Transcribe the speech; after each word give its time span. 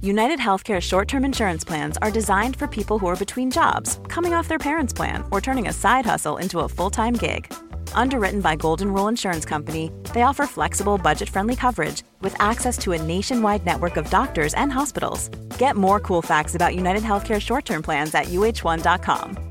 United 0.00 0.38
Healthcare 0.38 0.80
short 0.80 1.08
term 1.08 1.24
insurance 1.24 1.64
plans 1.64 1.98
are 1.98 2.10
designed 2.12 2.54
for 2.54 2.68
people 2.68 3.00
who 3.00 3.08
are 3.08 3.16
between 3.16 3.50
jobs, 3.50 3.98
coming 4.06 4.32
off 4.32 4.46
their 4.46 4.58
parents' 4.60 4.92
plan, 4.92 5.24
or 5.32 5.40
turning 5.40 5.66
a 5.66 5.72
side 5.72 6.06
hustle 6.06 6.36
into 6.36 6.60
a 6.60 6.68
full 6.68 6.88
time 6.88 7.14
gig. 7.14 7.52
Underwritten 7.94 8.40
by 8.40 8.54
Golden 8.54 8.92
Rule 8.92 9.08
Insurance 9.08 9.44
Company, 9.44 9.90
they 10.14 10.22
offer 10.22 10.46
flexible, 10.46 10.98
budget 10.98 11.28
friendly 11.28 11.56
coverage 11.56 12.04
with 12.20 12.40
access 12.40 12.78
to 12.78 12.92
a 12.92 13.02
nationwide 13.02 13.66
network 13.66 13.96
of 13.96 14.08
doctors 14.08 14.54
and 14.54 14.72
hospitals. 14.72 15.30
Get 15.58 15.74
more 15.74 15.98
cool 15.98 16.22
facts 16.22 16.54
about 16.54 16.76
United 16.76 17.02
Healthcare 17.02 17.40
short 17.40 17.64
term 17.64 17.82
plans 17.82 18.14
at 18.14 18.26
uhone.com. 18.26 19.48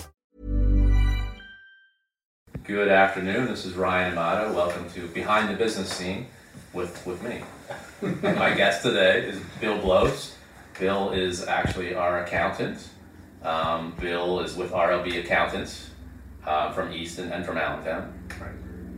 Good 2.64 2.88
afternoon. 2.88 3.48
This 3.48 3.66
is 3.66 3.74
Ryan 3.74 4.14
Amato. 4.14 4.54
Welcome 4.54 4.90
to 4.92 5.08
Behind 5.10 5.50
the 5.50 5.56
Business 5.56 5.90
Scene 5.90 6.28
with, 6.72 7.06
with 7.06 7.22
me. 7.22 7.42
My 8.22 8.54
guest 8.54 8.84
today 8.84 9.26
is 9.26 9.42
Bill 9.60 9.78
Bloss. 9.80 10.37
Bill 10.80 11.12
is 11.12 11.46
actually 11.48 11.96
our 11.96 12.24
accountant. 12.24 12.88
Um, 13.44 13.96
Bill 14.00 14.42
is 14.42 14.56
with 14.56 14.72
RLB 14.72 15.24
Accountants 15.24 15.90
uh, 16.46 16.72
from 16.72 16.92
Easton 16.92 17.32
and 17.32 17.46
from 17.46 17.58
Allentown. 17.58 18.14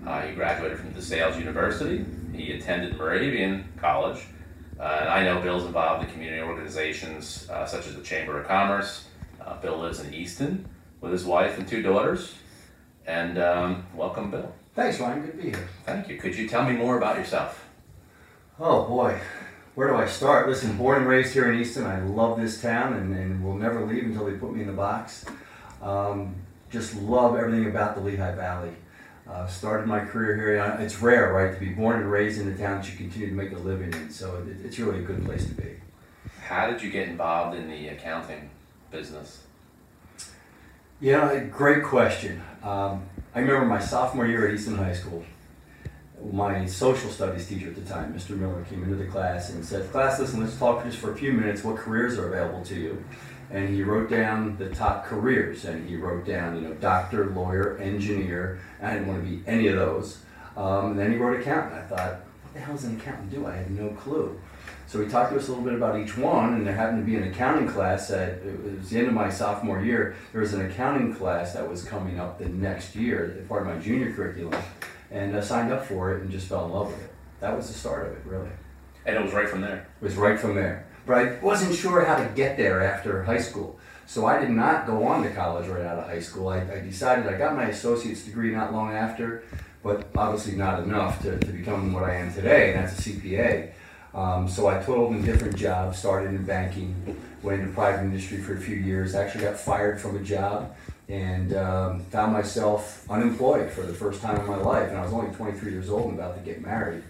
Uh, 0.06 0.22
he 0.22 0.34
graduated 0.34 0.80
from 0.80 0.94
DeSales 0.94 1.38
University. 1.38 2.06
He 2.34 2.54
attended 2.54 2.98
Moravian 2.98 3.68
College. 3.78 4.24
Uh, 4.80 4.98
and 5.02 5.10
I 5.10 5.24
know 5.24 5.42
Bill's 5.42 5.66
involved 5.66 6.06
in 6.06 6.12
community 6.12 6.42
organizations 6.42 7.50
uh, 7.50 7.66
such 7.66 7.88
as 7.88 7.96
the 7.96 8.02
Chamber 8.02 8.40
of 8.40 8.48
Commerce. 8.48 9.06
Uh, 9.42 9.60
Bill 9.60 9.78
lives 9.78 10.00
in 10.00 10.14
Easton 10.14 10.68
with 11.02 11.12
his 11.12 11.26
wife 11.26 11.58
and 11.58 11.68
two 11.68 11.82
daughters. 11.82 12.36
And 13.06 13.38
um, 13.38 13.86
welcome, 13.94 14.32
Bill. 14.32 14.54
Thanks, 14.76 15.00
Ryan. 15.00 15.22
Good 15.22 15.32
to 15.32 15.38
be 15.38 15.50
here. 15.50 15.70
Thank 15.86 16.08
you. 16.08 16.18
Could 16.18 16.36
you 16.36 16.48
tell 16.48 16.64
me 16.64 16.74
more 16.74 16.98
about 16.98 17.18
yourself? 17.18 17.66
Oh 18.60 18.86
boy, 18.86 19.20
where 19.80 19.88
do 19.88 19.96
I 19.96 20.08
start? 20.08 20.50
Listen, 20.50 20.76
born 20.76 20.98
and 20.98 21.08
raised 21.08 21.32
here 21.32 21.50
in 21.50 21.58
Easton, 21.58 21.86
I 21.86 22.02
love 22.02 22.38
this 22.38 22.62
town 22.62 22.96
and, 22.96 23.16
and 23.16 23.42
will 23.42 23.56
never 23.56 23.86
leave 23.86 24.04
until 24.04 24.26
they 24.26 24.34
put 24.34 24.54
me 24.54 24.60
in 24.60 24.68
the 24.68 24.74
box. 24.74 25.24
Um, 25.82 26.36
just 26.70 26.96
love 26.98 27.38
everything 27.38 27.66
about 27.66 27.96
the 27.96 28.02
Lehigh 28.02 28.36
Valley. 28.36 28.74
Uh, 29.26 29.48
started 29.48 29.88
my 29.88 30.02
career 30.02 30.36
here. 30.36 30.78
It's 30.82 31.02
rare, 31.02 31.32
right, 31.32 31.54
to 31.54 31.60
be 31.62 31.70
born 31.70 32.02
and 32.02 32.12
raised 32.12 32.42
in 32.42 32.50
a 32.50 32.58
town 32.58 32.82
that 32.82 32.92
you 32.92 32.98
continue 32.98 33.30
to 33.30 33.34
make 33.34 33.54
a 33.54 33.58
living 33.58 33.94
in. 33.94 34.10
So 34.10 34.36
it, 34.46 34.66
it's 34.66 34.78
really 34.80 35.00
a 35.00 35.02
good 35.02 35.24
place 35.24 35.46
to 35.46 35.54
be. 35.54 35.78
How 36.42 36.70
did 36.70 36.82
you 36.82 36.92
get 36.92 37.08
involved 37.08 37.56
in 37.56 37.70
the 37.70 37.88
accounting 37.88 38.50
business? 38.92 39.44
Yeah, 41.00 41.42
great 41.46 41.86
question. 41.86 42.42
Um, 42.64 43.06
I 43.34 43.40
remember 43.40 43.66
my 43.66 43.80
sophomore 43.80 44.28
year 44.28 44.46
at 44.46 44.54
Easton 44.54 44.76
High 44.76 44.92
School 44.92 45.24
my 46.32 46.66
social 46.66 47.10
studies 47.10 47.48
teacher 47.48 47.68
at 47.68 47.76
the 47.76 47.82
time, 47.82 48.14
Mr. 48.14 48.38
Miller, 48.38 48.66
came 48.70 48.84
into 48.84 48.96
the 48.96 49.06
class 49.06 49.50
and 49.52 49.66
said, 49.66 49.90
class, 49.92 50.20
listen, 50.20 50.40
let's 50.42 50.58
talk 50.58 50.84
just 50.84 50.98
for 50.98 51.12
a 51.12 51.16
few 51.16 51.32
minutes 51.34 51.64
what 51.64 51.78
careers 51.78 52.18
are 52.18 52.28
available 52.28 52.64
to 52.66 52.76
you. 52.76 53.04
And 53.52 53.70
he 53.70 53.82
wrote 53.82 54.10
down 54.10 54.58
the 54.58 54.70
top 54.70 55.06
careers, 55.06 55.66
and 55.66 55.90
he 55.90 55.96
wrote 55.96 56.26
down, 56.26 56.56
you 56.56 56.62
know, 56.62 56.74
doctor, 56.76 57.28
lawyer, 57.32 57.78
engineer. 57.80 58.60
I 58.82 58.94
didn't 58.94 59.08
want 59.08 59.24
to 59.24 59.30
be 59.30 59.42
any 59.48 59.68
of 59.68 59.76
those. 59.76 60.20
Um, 60.56 60.92
and 60.92 61.00
then 61.00 61.12
he 61.12 61.18
wrote 61.18 61.40
accountant. 61.40 61.74
I 61.74 61.82
thought, 61.82 62.20
what 62.44 62.54
the 62.54 62.60
hell 62.60 62.76
does 62.76 62.84
an 62.84 63.00
accountant 63.00 63.32
do? 63.32 63.48
I 63.48 63.56
had 63.56 63.72
no 63.72 63.90
clue. 63.92 64.40
So 64.86 65.02
he 65.02 65.08
talked 65.08 65.32
to 65.32 65.38
us 65.38 65.48
a 65.48 65.52
little 65.52 65.64
bit 65.64 65.74
about 65.74 66.00
each 66.00 66.18
one, 66.18 66.56
and 66.56 66.66
there 66.66 66.76
happened 66.76 67.06
to 67.06 67.12
be 67.12 67.16
an 67.16 67.32
accounting 67.32 67.68
class 67.68 68.12
at, 68.12 68.40
it 68.40 68.80
was 68.80 68.90
the 68.90 69.00
end 69.00 69.08
of 69.08 69.14
my 69.14 69.30
sophomore 69.30 69.82
year, 69.82 70.16
there 70.32 70.42
was 70.42 70.54
an 70.54 70.66
accounting 70.66 71.14
class 71.14 71.54
that 71.54 71.68
was 71.68 71.84
coming 71.84 72.20
up 72.20 72.40
the 72.40 72.50
next 72.50 72.96
year, 72.96 73.46
part 73.48 73.62
of 73.62 73.68
my 73.68 73.82
junior 73.82 74.12
curriculum 74.14 74.60
and 75.12 75.36
uh, 75.36 75.42
signed 75.42 75.72
up 75.72 75.86
for 75.86 76.16
it 76.16 76.22
and 76.22 76.32
just 76.32 76.48
fell 76.48 76.66
in 76.66 76.72
love 76.72 76.88
with 76.88 77.04
it. 77.04 77.12
That 77.40 77.56
was 77.56 77.68
the 77.68 77.74
start 77.74 78.08
of 78.08 78.14
it, 78.14 78.22
really. 78.26 78.50
And 79.06 79.16
it 79.16 79.24
was 79.24 79.34
right 79.34 79.50
from 79.50 79.62
there. 79.62 79.88
It 80.02 80.04
was 80.04 80.16
right 80.16 80.40
from 80.40 80.56
there. 80.56 80.86
But 81.06 81.18
I 81.18 81.40
wasn't 81.40 81.76
sure 81.76 82.06
how 82.06 82.18
to 82.18 82.30
get 82.36 82.58
there 82.58 82.84
after 82.84 83.24
high 83.24 83.40
school. 83.40 83.80
So 84.06 84.26
I 84.26 84.40
did 84.40 84.50
not 84.50 84.86
go 84.86 85.06
on 85.06 85.24
to 85.24 85.30
college 85.32 85.68
right 85.68 85.86
out 85.86 86.00
of 86.00 86.06
high 86.06 86.20
school. 86.20 86.50
I, 86.50 86.62
I 86.62 86.80
decided 86.80 87.28
I 87.28 87.38
got 87.38 87.56
my 87.56 87.66
associate's 87.66 88.24
degree 88.24 88.52
not 88.52 88.74
long 88.74 88.92
after, 88.92 89.44
but 89.84 90.10
obviously 90.18 90.56
not 90.56 90.84
enough 90.84 91.22
to, 91.22 91.38
to 91.38 91.52
become 91.52 91.94
what 91.94 92.04
I 92.04 92.16
am 92.16 92.34
today, 92.34 92.74
and 92.74 92.84
that's 92.84 93.06
a 93.06 93.10
CPA. 93.10 93.72
Um, 94.14 94.50
so 94.50 94.68
I 94.68 94.82
toiled 94.82 95.14
in 95.14 95.24
different 95.24 95.56
jobs, 95.56 96.00
started 96.00 96.32
in 96.32 96.44
banking, 96.44 97.22
went 97.44 97.62
into 97.62 97.74
private 97.74 98.02
industry 98.02 98.40
for 98.40 98.56
a 98.56 98.60
few 98.60 98.76
years, 98.76 99.14
actually 99.14 99.44
got 99.44 99.60
fired 99.60 100.02
from 100.02 100.18
a 100.18 100.24
job 100.24 100.76
and 101.10 101.54
um, 101.54 102.00
found 102.06 102.32
myself 102.32 103.10
unemployed 103.10 103.72
for 103.72 103.82
the 103.82 103.94
first 103.94 104.22
time 104.22 104.40
in 104.40 104.46
my 104.46 104.58
life. 104.58 104.90
And 104.90 104.98
I 104.98 105.04
was 105.04 105.12
only 105.12 105.34
23 105.36 105.72
years 105.72 105.90
old 105.90 106.12
and 106.12 106.20
about 106.20 106.38
to 106.38 106.42
get 106.42 106.62
married. 106.62 107.04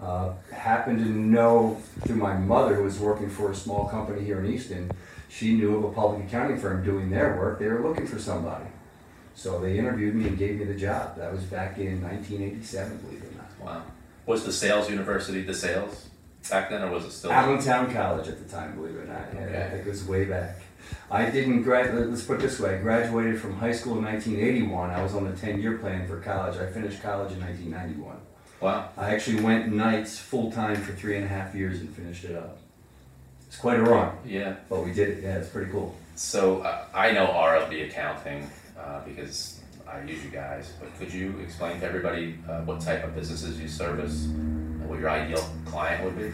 Uh, 0.00 0.32
happened 0.52 1.00
to 1.00 1.04
know 1.04 1.80
through 2.04 2.16
my 2.16 2.36
mother, 2.36 2.76
who 2.76 2.84
was 2.84 2.98
working 2.98 3.28
for 3.28 3.50
a 3.50 3.54
small 3.54 3.88
company 3.88 4.24
here 4.24 4.38
in 4.40 4.46
Easton, 4.46 4.90
she 5.28 5.54
knew 5.54 5.76
of 5.76 5.84
a 5.84 5.92
public 5.92 6.26
accounting 6.26 6.58
firm 6.58 6.84
doing 6.84 7.10
their 7.10 7.36
work. 7.36 7.58
They 7.58 7.68
were 7.68 7.86
looking 7.86 8.06
for 8.06 8.18
somebody. 8.18 8.66
So 9.34 9.60
they 9.60 9.78
interviewed 9.78 10.14
me 10.14 10.28
and 10.28 10.38
gave 10.38 10.58
me 10.58 10.64
the 10.64 10.74
job. 10.74 11.16
That 11.16 11.32
was 11.32 11.42
back 11.44 11.78
in 11.78 12.02
1987, 12.02 12.98
believe 12.98 13.22
it 13.22 13.32
or 13.32 13.36
not. 13.36 13.50
Wow. 13.60 13.82
Was 14.26 14.46
DeSales 14.46 14.90
University 14.90 15.44
DeSales 15.44 16.06
back 16.50 16.70
then, 16.70 16.82
or 16.82 16.90
was 16.90 17.04
it 17.04 17.12
still? 17.12 17.32
Allentown 17.32 17.92
College 17.92 18.28
at 18.28 18.38
the 18.38 18.54
time, 18.54 18.76
believe 18.76 18.94
it 18.96 19.00
or 19.00 19.06
not. 19.06 19.22
Yeah, 19.34 19.40
okay. 19.40 19.78
It 19.78 19.86
was 19.86 20.04
way 20.04 20.26
back. 20.26 20.58
I 21.10 21.30
didn't 21.30 21.62
graduate, 21.62 22.08
let's 22.08 22.22
put 22.22 22.38
it 22.38 22.42
this 22.42 22.58
way, 22.58 22.76
I 22.76 22.78
graduated 22.78 23.40
from 23.40 23.56
high 23.56 23.72
school 23.72 23.98
in 23.98 24.04
1981. 24.04 24.90
I 24.90 25.02
was 25.02 25.14
on 25.14 25.24
the 25.30 25.36
10 25.36 25.60
year 25.60 25.78
plan 25.78 26.06
for 26.06 26.20
college. 26.20 26.56
I 26.58 26.66
finished 26.66 27.02
college 27.02 27.32
in 27.32 27.40
1991. 27.40 28.16
Wow. 28.60 28.88
I 28.96 29.14
actually 29.14 29.42
went 29.42 29.72
nights 29.72 30.18
full 30.18 30.52
time 30.52 30.76
for 30.76 30.92
three 30.92 31.16
and 31.16 31.24
a 31.24 31.28
half 31.28 31.54
years 31.54 31.80
and 31.80 31.90
finished 31.94 32.24
it 32.24 32.36
up. 32.36 32.58
It's 33.46 33.56
quite 33.56 33.78
a 33.78 33.82
run. 33.82 34.16
Yeah. 34.24 34.56
But 34.68 34.84
we 34.84 34.92
did 34.92 35.10
it. 35.10 35.22
Yeah, 35.22 35.36
it's 35.36 35.48
pretty 35.48 35.70
cool. 35.70 35.94
So 36.14 36.60
uh, 36.60 36.86
I 36.94 37.10
know 37.10 37.26
RLB 37.26 37.88
accounting 37.90 38.48
uh, 38.78 39.00
because 39.04 39.60
I 39.86 40.02
use 40.02 40.24
you 40.24 40.30
guys, 40.30 40.72
but 40.80 40.96
could 40.98 41.12
you 41.12 41.38
explain 41.40 41.80
to 41.80 41.86
everybody 41.86 42.38
uh, 42.48 42.60
what 42.62 42.80
type 42.80 43.04
of 43.04 43.14
businesses 43.14 43.60
you 43.60 43.68
service 43.68 44.26
and 44.26 44.88
what 44.88 45.00
your 45.00 45.10
ideal 45.10 45.44
client 45.66 46.04
would 46.04 46.16
be? 46.16 46.32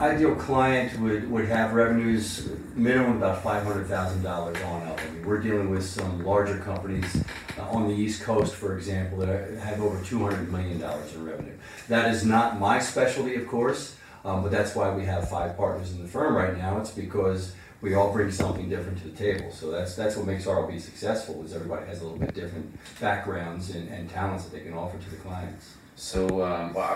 ideal 0.00 0.34
client 0.34 0.98
would, 1.00 1.30
would 1.30 1.46
have 1.46 1.74
revenues 1.74 2.50
minimum 2.80 3.18
about 3.18 3.42
$500,000 3.44 4.66
on 4.66 4.82
up. 4.88 5.00
I 5.00 5.10
mean, 5.10 5.26
we're 5.26 5.40
dealing 5.40 5.70
with 5.70 5.84
some 5.84 6.24
larger 6.24 6.58
companies 6.58 7.22
uh, 7.58 7.62
on 7.62 7.88
the 7.88 7.94
East 7.94 8.22
Coast, 8.22 8.54
for 8.54 8.76
example, 8.76 9.18
that 9.18 9.52
have 9.58 9.80
over 9.80 9.98
$200 10.02 10.48
million 10.48 10.82
in 10.82 11.24
revenue. 11.24 11.56
That 11.88 12.12
is 12.12 12.24
not 12.24 12.58
my 12.58 12.78
specialty, 12.78 13.34
of 13.34 13.46
course, 13.46 13.96
um, 14.24 14.42
but 14.42 14.50
that's 14.50 14.74
why 14.74 14.90
we 14.90 15.04
have 15.04 15.28
five 15.28 15.56
partners 15.56 15.92
in 15.92 16.02
the 16.02 16.08
firm 16.08 16.34
right 16.34 16.56
now. 16.56 16.78
It's 16.78 16.90
because 16.90 17.54
we 17.82 17.94
all 17.94 18.12
bring 18.12 18.30
something 18.30 18.68
different 18.68 18.98
to 19.02 19.08
the 19.08 19.16
table. 19.16 19.50
So 19.52 19.70
that's 19.70 19.94
that's 19.96 20.16
what 20.16 20.26
makes 20.26 20.44
RLB 20.44 20.80
successful 20.80 21.42
is 21.44 21.54
everybody 21.54 21.86
has 21.86 22.00
a 22.00 22.04
little 22.04 22.18
bit 22.18 22.34
different 22.34 22.78
backgrounds 23.00 23.70
and, 23.70 23.88
and 23.88 24.10
talents 24.10 24.44
that 24.44 24.52
they 24.52 24.62
can 24.62 24.74
offer 24.74 24.98
to 24.98 25.10
the 25.10 25.16
clients. 25.16 25.74
So 25.96 26.44
um, 26.44 26.74
well, 26.74 26.94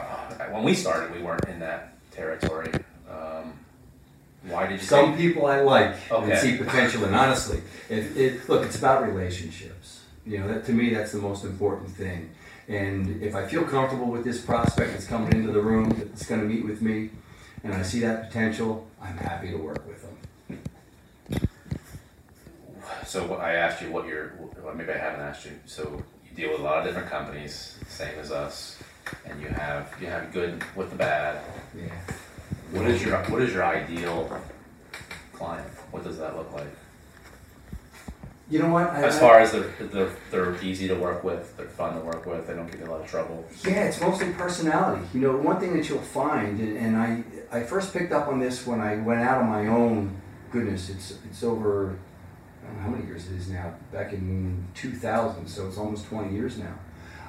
when 0.50 0.64
we 0.64 0.74
started, 0.74 1.14
we 1.14 1.22
weren't 1.22 1.48
in 1.48 1.60
that 1.60 1.94
territory. 2.10 2.70
Um, 3.10 3.54
why 4.46 4.66
did 4.66 4.80
you? 4.80 4.86
Some 4.86 5.16
people 5.16 5.46
I 5.46 5.60
like 5.60 6.10
okay. 6.10 6.30
and 6.32 6.38
see 6.38 6.56
potential 6.56 7.04
in. 7.04 7.14
Honestly, 7.14 7.62
it, 7.88 8.16
it, 8.16 8.48
look, 8.48 8.64
it's 8.64 8.76
about 8.76 9.06
relationships. 9.06 10.02
You 10.26 10.38
know, 10.38 10.48
that 10.48 10.64
to 10.66 10.72
me, 10.72 10.92
that's 10.92 11.12
the 11.12 11.18
most 11.18 11.44
important 11.44 11.90
thing. 11.90 12.30
And 12.68 13.22
if 13.22 13.34
I 13.34 13.46
feel 13.46 13.64
comfortable 13.64 14.06
with 14.06 14.24
this 14.24 14.40
prospect 14.40 14.92
that's 14.92 15.06
coming 15.06 15.32
into 15.32 15.52
the 15.52 15.60
room, 15.60 15.90
that's 15.90 16.26
going 16.26 16.40
to 16.40 16.46
meet 16.46 16.64
with 16.64 16.80
me, 16.80 17.10
and 17.62 17.74
I 17.74 17.82
see 17.82 18.00
that 18.00 18.28
potential, 18.28 18.86
I'm 19.02 19.16
happy 19.18 19.50
to 19.50 19.56
work 19.56 19.86
with 19.86 20.02
them. 20.02 21.48
so 23.06 23.26
what- 23.26 23.40
I 23.40 23.54
asked 23.54 23.82
you 23.82 23.90
what 23.90 24.06
your, 24.06 24.32
well, 24.62 24.74
maybe 24.74 24.92
I 24.92 24.98
haven't 24.98 25.20
asked 25.20 25.44
you. 25.44 25.52
So 25.66 26.02
you 26.28 26.34
deal 26.34 26.52
with 26.52 26.60
a 26.60 26.62
lot 26.62 26.78
of 26.78 26.84
different 26.84 27.10
companies, 27.10 27.76
same 27.88 28.18
as 28.18 28.32
us, 28.32 28.78
and 29.26 29.40
you 29.42 29.48
have 29.48 29.94
you 30.00 30.06
have 30.06 30.32
good 30.32 30.64
with 30.74 30.90
the 30.90 30.96
bad. 30.96 31.42
Yeah. 31.76 31.92
What 32.72 32.86
is 32.86 33.02
your 33.04 33.16
what 33.24 33.42
is 33.42 33.52
your 33.52 33.64
ideal 33.64 34.40
client? 35.32 35.68
What 35.90 36.04
does 36.04 36.18
that 36.18 36.36
look 36.36 36.52
like? 36.52 36.66
You 38.50 38.58
know 38.58 38.68
what? 38.68 38.90
I- 38.90 39.02
As 39.04 39.16
I- 39.16 39.20
far 39.20 39.40
as 39.40 39.52
they're, 39.52 39.70
they're, 39.80 40.10
they're 40.30 40.62
easy 40.62 40.86
to 40.88 40.94
work 40.94 41.24
with, 41.24 41.56
they're 41.56 41.66
fun 41.66 41.94
to 41.94 42.00
work 42.00 42.26
with, 42.26 42.46
they 42.46 42.52
don't 42.54 42.70
give 42.70 42.80
you 42.80 42.86
a 42.86 42.90
lot 42.92 43.00
of 43.00 43.06
trouble. 43.10 43.42
Yeah, 43.66 43.84
it's 43.84 43.98
mostly 44.00 44.32
personality. 44.32 45.02
You 45.14 45.20
know, 45.20 45.36
one 45.38 45.58
thing 45.60 45.74
that 45.76 45.88
you'll 45.88 45.98
find, 46.00 46.60
and, 46.60 46.76
and 46.76 46.96
I, 46.96 47.24
I 47.50 47.62
first 47.62 47.94
picked 47.94 48.12
up 48.12 48.28
on 48.28 48.40
this 48.40 48.66
when 48.66 48.80
I 48.80 48.96
went 48.96 49.20
out 49.22 49.40
on 49.42 49.48
my 49.48 49.66
own. 49.66 50.20
Goodness, 50.52 50.90
it's 50.90 51.18
it's 51.28 51.42
over. 51.42 51.96
I 52.62 52.66
don't 52.66 52.76
know 52.76 52.82
how 52.82 52.88
many 52.90 53.06
years 53.06 53.26
it 53.28 53.34
is 53.36 53.48
now. 53.48 53.74
Back 53.92 54.12
in 54.12 54.66
2000, 54.74 55.46
so 55.48 55.66
it's 55.66 55.78
almost 55.78 56.06
20 56.06 56.34
years 56.34 56.58
now. 56.58 56.74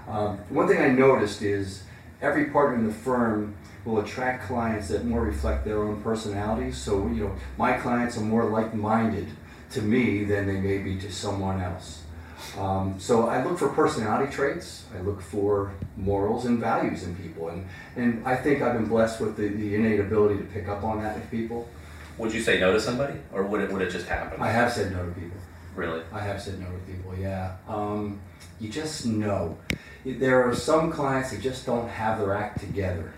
Um, 0.07 0.37
one 0.49 0.67
thing 0.67 0.81
I 0.81 0.89
noticed 0.89 1.41
is 1.41 1.83
every 2.21 2.45
partner 2.45 2.75
in 2.77 2.85
the 2.85 2.93
firm 2.93 3.55
will 3.85 3.99
attract 3.99 4.47
clients 4.47 4.89
that 4.89 5.05
more 5.05 5.21
reflect 5.21 5.63
their 5.63 5.81
own 5.83 6.01
personalities. 6.01 6.77
So 6.77 7.07
you 7.07 7.25
know, 7.25 7.35
my 7.57 7.73
clients 7.73 8.17
are 8.17 8.21
more 8.21 8.45
like-minded 8.45 9.27
to 9.71 9.81
me 9.81 10.25
than 10.25 10.47
they 10.47 10.59
may 10.59 10.79
be 10.79 10.99
to 10.99 11.11
someone 11.11 11.61
else. 11.61 12.01
Um, 12.57 12.95
so 12.99 13.27
I 13.27 13.43
look 13.43 13.57
for 13.57 13.69
personality 13.69 14.31
traits. 14.31 14.85
I 14.95 15.01
look 15.01 15.21
for 15.21 15.73
morals 15.97 16.45
and 16.45 16.59
values 16.59 17.03
in 17.03 17.15
people, 17.15 17.49
and 17.49 17.67
and 17.95 18.25
I 18.25 18.35
think 18.35 18.61
I've 18.61 18.73
been 18.73 18.87
blessed 18.87 19.21
with 19.21 19.37
the, 19.37 19.47
the 19.47 19.75
innate 19.75 19.99
ability 19.99 20.37
to 20.37 20.43
pick 20.43 20.67
up 20.67 20.83
on 20.83 21.01
that 21.01 21.15
with 21.15 21.29
people. 21.31 21.67
Would 22.17 22.33
you 22.33 22.41
say 22.41 22.59
no 22.59 22.71
to 22.71 22.79
somebody, 22.79 23.19
or 23.33 23.43
would 23.43 23.61
it 23.61 23.71
would 23.71 23.81
it 23.81 23.89
just 23.89 24.07
happen? 24.07 24.41
I 24.41 24.51
have 24.51 24.71
said 24.71 24.91
no 24.91 25.05
to 25.05 25.11
people. 25.11 25.37
Really? 25.75 26.01
I 26.13 26.21
have 26.21 26.41
said 26.41 26.59
no 26.59 26.67
to 26.67 26.77
people. 26.91 27.13
Yeah, 27.17 27.55
um, 27.67 28.21
you 28.59 28.69
just 28.69 29.05
know. 29.05 29.57
There 30.05 30.47
are 30.47 30.53
some 30.53 30.91
clients 30.91 31.31
that 31.31 31.41
just 31.41 31.65
don't 31.65 31.89
have 31.89 32.19
their 32.19 32.35
act 32.35 32.59
together, 32.59 33.11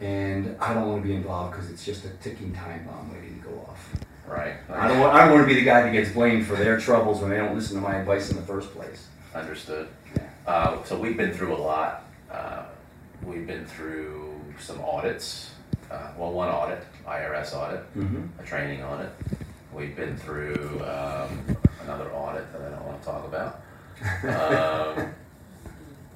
and 0.00 0.56
I 0.60 0.74
don't 0.74 0.88
want 0.88 1.02
to 1.02 1.08
be 1.08 1.14
involved 1.14 1.52
because 1.52 1.70
it's 1.70 1.84
just 1.84 2.04
a 2.04 2.10
ticking 2.22 2.52
time 2.54 2.84
bomb 2.86 3.12
waiting 3.12 3.40
to 3.42 3.48
go 3.48 3.66
off. 3.68 3.94
Right. 4.26 4.54
I 4.68 4.88
don't 4.88 4.98
want. 5.00 5.14
I 5.14 5.24
don't 5.26 5.34
want 5.34 5.48
to 5.48 5.54
be 5.54 5.58
the 5.60 5.64
guy 5.64 5.82
that 5.82 5.92
gets 5.92 6.10
blamed 6.10 6.46
for 6.46 6.56
their 6.56 6.78
troubles 6.78 7.20
when 7.20 7.30
they 7.30 7.36
don't 7.36 7.54
listen 7.54 7.76
to 7.76 7.80
my 7.82 7.96
advice 7.96 8.30
in 8.30 8.36
the 8.36 8.42
first 8.42 8.72
place. 8.74 9.06
Understood. 9.34 9.88
Yeah. 10.16 10.22
Uh, 10.46 10.82
so 10.84 10.98
we've 10.98 11.16
been 11.16 11.32
through 11.32 11.54
a 11.54 11.58
lot. 11.58 12.04
Uh, 12.30 12.64
we've 13.22 13.46
been 13.46 13.64
through 13.66 14.34
some 14.58 14.80
audits. 14.82 15.50
Uh, 15.90 16.08
well, 16.18 16.32
one 16.32 16.48
audit, 16.48 16.82
IRS 17.06 17.54
audit, 17.54 17.80
Mm-hmm. 17.96 18.40
a 18.40 18.44
training 18.44 18.82
audit. 18.82 19.10
We've 19.72 19.94
been 19.94 20.16
through 20.16 20.80
um, 20.84 21.56
another 21.84 22.10
audit 22.12 22.50
that 22.52 22.62
I 22.62 22.70
don't 22.70 22.84
want 22.84 23.00
to 23.00 23.06
talk 23.06 23.24
about. 23.26 23.62
Um, 24.26 25.14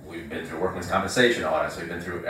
we've 0.07 0.29
been 0.29 0.45
through 0.45 0.59
workman's 0.61 0.89
compensation 0.89 1.45
audits. 1.45 1.77
We've 1.79 1.89
been 1.89 2.01
through 2.01 2.25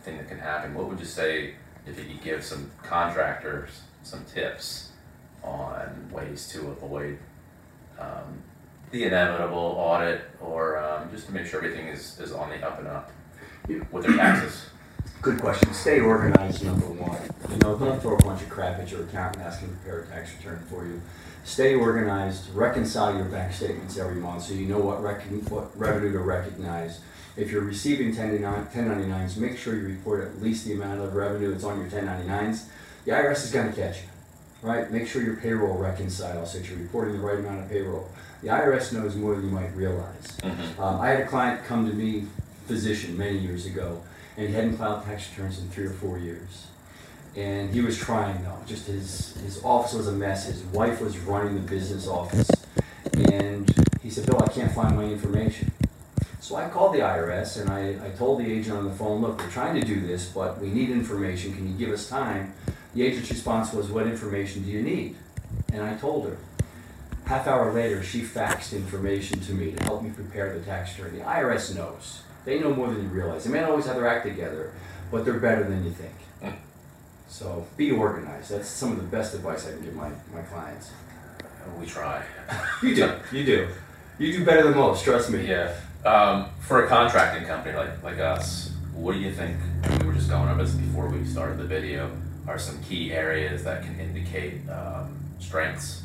everything 0.00 0.18
that 0.18 0.28
can 0.28 0.38
happen. 0.38 0.74
What 0.74 0.88
would 0.88 0.98
you 0.98 1.04
say 1.04 1.54
if 1.86 1.98
you 1.98 2.04
could 2.04 2.22
give 2.22 2.44
some 2.44 2.70
contractors 2.82 3.82
some 4.02 4.24
tips 4.24 4.92
on 5.42 6.08
ways 6.10 6.48
to 6.48 6.68
avoid 6.68 7.18
um, 7.98 8.42
the 8.90 9.04
inevitable 9.04 9.58
audit 9.78 10.22
or 10.40 10.78
um, 10.78 11.10
just 11.10 11.26
to 11.26 11.32
make 11.32 11.46
sure 11.46 11.62
everything 11.62 11.88
is, 11.88 12.18
is 12.18 12.32
on 12.32 12.48
the 12.48 12.66
up 12.66 12.78
and 12.78 12.88
up 12.88 13.10
with 13.92 14.04
their 14.04 14.16
taxes? 14.16 14.66
Good 15.22 15.38
question. 15.38 15.74
Stay 15.74 16.00
organized, 16.00 16.64
number 16.64 16.86
one. 16.86 17.20
You 17.50 17.58
know, 17.58 17.76
don't 17.76 18.00
throw 18.00 18.16
a 18.16 18.22
bunch 18.22 18.40
of 18.40 18.48
crap 18.48 18.78
at 18.80 18.90
your 18.90 19.02
accountant 19.02 19.44
asking 19.44 19.68
to 19.68 19.74
prepare 19.74 20.00
a 20.00 20.06
tax 20.06 20.34
return 20.38 20.64
for 20.70 20.86
you. 20.86 21.00
Stay 21.44 21.74
organized. 21.74 22.54
Reconcile 22.54 23.14
your 23.16 23.26
bank 23.26 23.52
statements 23.52 23.98
every 23.98 24.14
month 24.14 24.44
so 24.44 24.54
you 24.54 24.66
know 24.66 24.78
what, 24.78 25.02
rec- 25.02 25.22
what 25.50 25.78
revenue 25.78 26.12
to 26.12 26.20
recognize. 26.20 27.00
If 27.36 27.50
you're 27.50 27.62
receiving 27.62 28.16
1099 28.16 28.66
1099s, 29.08 29.36
make 29.36 29.58
sure 29.58 29.76
you 29.76 29.88
report 29.88 30.24
at 30.24 30.40
least 30.42 30.64
the 30.64 30.72
amount 30.72 31.00
of 31.02 31.14
revenue 31.14 31.50
that's 31.52 31.64
on 31.64 31.78
your 31.78 31.88
1099s. 31.90 32.64
The 33.04 33.12
IRS 33.12 33.44
is 33.44 33.50
going 33.52 33.70
to 33.70 33.76
catch 33.78 33.98
you, 33.98 34.08
right? 34.62 34.90
Make 34.90 35.06
sure 35.06 35.22
your 35.22 35.36
payroll 35.36 35.76
reconciles 35.76 36.52
so 36.52 36.58
that 36.58 36.68
you're 36.68 36.78
reporting 36.78 37.14
the 37.14 37.20
right 37.20 37.38
amount 37.38 37.60
of 37.60 37.68
payroll. 37.68 38.08
The 38.42 38.48
IRS 38.48 38.92
knows 38.94 39.16
more 39.16 39.34
than 39.34 39.44
you 39.44 39.50
might 39.50 39.74
realize. 39.76 40.38
Um, 40.78 40.98
I 41.00 41.08
had 41.08 41.20
a 41.20 41.26
client 41.26 41.64
come 41.66 41.86
to 41.88 41.94
me, 41.94 42.24
physician, 42.66 43.18
many 43.18 43.36
years 43.38 43.66
ago, 43.66 44.00
and 44.40 44.48
he 44.48 44.54
hadn't 44.54 44.78
filed 44.78 45.04
tax 45.04 45.28
returns 45.30 45.58
in 45.58 45.68
three 45.68 45.84
or 45.84 45.90
four 45.90 46.18
years. 46.18 46.68
And 47.36 47.68
he 47.68 47.82
was 47.82 47.98
trying 47.98 48.42
though. 48.42 48.56
Just 48.66 48.86
his 48.86 49.36
his 49.44 49.62
office 49.62 49.92
was 49.92 50.08
a 50.08 50.12
mess. 50.12 50.46
His 50.46 50.62
wife 50.64 51.00
was 51.00 51.18
running 51.18 51.54
the 51.54 51.60
business 51.60 52.08
office, 52.08 52.50
and 53.14 53.70
he 54.02 54.10
said, 54.10 54.26
"Bill, 54.26 54.42
I 54.42 54.48
can't 54.48 54.72
find 54.72 54.96
my 54.96 55.04
information." 55.04 55.70
So 56.40 56.56
I 56.56 56.68
called 56.70 56.94
the 56.94 57.00
IRS 57.00 57.60
and 57.60 57.70
I, 57.70 58.04
I 58.04 58.10
told 58.10 58.40
the 58.40 58.50
agent 58.50 58.76
on 58.76 58.84
the 58.84 58.94
phone, 58.94 59.20
"Look, 59.20 59.38
we're 59.38 59.50
trying 59.50 59.78
to 59.78 59.86
do 59.86 60.00
this, 60.00 60.30
but 60.30 60.58
we 60.58 60.70
need 60.70 60.88
information. 60.88 61.54
Can 61.54 61.70
you 61.70 61.76
give 61.76 61.92
us 61.94 62.08
time?" 62.08 62.54
The 62.94 63.02
agent's 63.02 63.30
response 63.30 63.72
was, 63.74 63.90
"What 63.90 64.06
information 64.06 64.62
do 64.62 64.70
you 64.70 64.82
need?" 64.82 65.16
And 65.72 65.82
I 65.82 65.94
told 65.96 66.26
her. 66.26 66.38
Half 67.26 67.46
hour 67.46 67.72
later, 67.72 68.02
she 68.02 68.22
faxed 68.22 68.72
information 68.72 69.38
to 69.40 69.52
me 69.52 69.70
to 69.72 69.84
help 69.84 70.02
me 70.02 70.10
prepare 70.10 70.52
the 70.58 70.64
tax 70.64 70.98
return. 70.98 71.18
The 71.18 71.24
IRS 71.24 71.76
knows. 71.76 72.22
They 72.44 72.58
know 72.58 72.74
more 72.74 72.88
than 72.88 73.02
you 73.02 73.08
realize. 73.08 73.44
They 73.44 73.50
may 73.50 73.60
not 73.60 73.70
always 73.70 73.86
have 73.86 73.96
their 73.96 74.08
act 74.08 74.26
together, 74.26 74.72
but 75.10 75.24
they're 75.24 75.38
better 75.38 75.64
than 75.64 75.84
you 75.84 75.90
think. 75.90 76.14
Mm. 76.42 76.54
So 77.28 77.66
be 77.76 77.90
organized. 77.90 78.50
That's 78.50 78.68
some 78.68 78.92
of 78.92 78.96
the 78.96 79.04
best 79.04 79.34
advice 79.34 79.66
I 79.66 79.72
can 79.72 79.82
give 79.82 79.94
my, 79.94 80.10
my 80.32 80.42
clients. 80.42 80.90
We 81.78 81.86
try. 81.86 82.22
You 82.82 82.94
do. 82.94 83.12
You 83.30 83.44
do. 83.44 83.68
You 84.18 84.32
do 84.32 84.44
better 84.44 84.64
than 84.64 84.74
most, 84.74 85.04
trust 85.04 85.30
me. 85.30 85.46
Yeah. 85.46 85.74
Um, 86.04 86.48
for 86.60 86.84
a 86.84 86.88
contracting 86.88 87.46
company 87.46 87.76
like, 87.76 88.02
like 88.02 88.18
us, 88.18 88.72
what 88.94 89.12
do 89.12 89.18
you 89.18 89.32
think? 89.32 89.56
We 90.00 90.06
were 90.06 90.14
just 90.14 90.30
going 90.30 90.48
over 90.48 90.64
this 90.64 90.72
before 90.74 91.08
we 91.08 91.24
started 91.24 91.58
the 91.58 91.64
video. 91.64 92.10
Are 92.48 92.58
some 92.58 92.82
key 92.82 93.12
areas 93.12 93.64
that 93.64 93.82
can 93.82 94.00
indicate 94.00 94.68
um, 94.68 95.16
strengths 95.38 96.02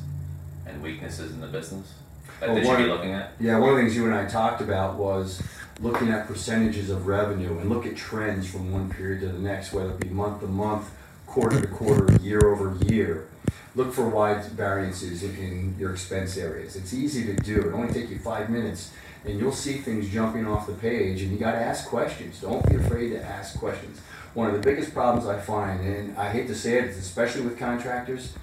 and 0.66 0.81
weaknesses 0.81 1.31
in 1.31 1.40
the 1.40 1.48
business 1.48 1.94
that 2.40 2.50
Well, 2.50 2.58
they 2.58 2.66
should 2.66 2.78
be 2.78 2.86
looking 2.86 3.12
at? 3.14 3.31
Yeah, 3.40 3.58
one 3.58 3.70
of 3.70 3.76
the 3.78 3.81
things 3.84 3.96
you 3.96 4.06
and 4.06 4.14
I 4.14 4.26
talked 4.26 4.62
about 4.62 4.96
was 4.96 5.42
looking 5.80 6.10
at 6.10 6.27
percentages 6.27 6.89
of 6.89 7.07
revenue 7.07 7.60
and 7.60 7.69
look 7.69 7.86
at 7.86 7.95
trends 7.95 8.50
from 8.50 8.72
one 8.72 8.89
period 8.89 9.22
to 9.22 9.27
the 9.27 9.39
next, 9.39 9.74
whether 9.74 9.92
it 9.92 10.00
be 10.00 10.10
month 10.10 10.39
to 10.42 10.48
month, 10.48 10.89
quarter 11.25 11.60
to 11.60 11.68
quarter, 11.68 12.13
year 12.22 12.42
over 12.45 12.77
year. 12.86 13.27
Look 13.75 13.94
for 13.94 14.07
wide 14.07 14.45
variances 14.45 15.22
in, 15.24 15.75
your 15.77 15.92
expense 15.92 16.38
areas. 16.38 16.77
It's 16.77 16.94
easy 16.94 17.25
to 17.25 17.36
do. 17.36 17.60
It 17.60 17.74
only 17.74 17.94
take 17.94 18.10
you 18.10 18.18
five 18.19 18.50
minutes, 18.50 18.92
and 19.25 19.38
you'll 19.38 19.51
see 19.51 19.80
things 19.80 20.09
jumping 20.09 20.47
off 20.47 20.66
the 20.66 20.73
page. 20.73 21.21
And 21.21 21.31
you 21.31 21.38
got 21.38 21.52
to 21.52 21.57
ask 21.57 21.90
questions. 21.90 22.40
Don't 22.40 22.68
be 22.69 22.76
afraid 22.76 23.09
to 23.09 23.21
ask 23.21 23.59
questions. 23.59 24.00
One 24.33 24.47
of 24.47 24.54
the 24.54 24.59
biggest 24.59 24.94
problems 24.94 25.28
I 25.28 25.40
find, 25.40 25.81
and 25.81 26.18
I 26.18 26.30
hate 26.30 26.47
to 26.47 26.56
say 26.56 26.80
it, 26.80 26.92
especially 26.92 27.42
with 27.42 27.59
contractors, 27.59 28.33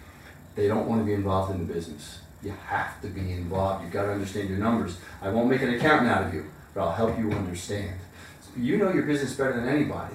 they 0.54 0.68
don't 0.68 0.86
want 0.86 1.00
to 1.00 1.06
be 1.06 1.14
involved 1.14 1.54
in 1.54 1.66
the 1.66 1.72
business. 1.72 2.18
You 2.42 2.54
have 2.66 3.00
to 3.00 3.08
be 3.08 3.32
involved. 3.32 3.84
You've 3.84 3.92
got 3.92 4.02
to 4.02 4.12
understand 4.12 4.50
your 4.50 4.58
numbers. 4.58 4.98
I 5.22 5.30
won't 5.30 5.48
make 5.48 5.62
an 5.62 5.72
accountant 5.72 6.10
out 6.10 6.26
of 6.26 6.34
you, 6.34 6.50
but 6.74 6.82
I'll 6.82 6.92
help 6.92 7.18
you 7.18 7.30
understand. 7.32 7.98
You 8.56 8.76
know 8.78 8.92
your 8.92 9.04
business 9.04 9.34
better 9.34 9.54
than 9.54 9.68
anybody. 9.68 10.14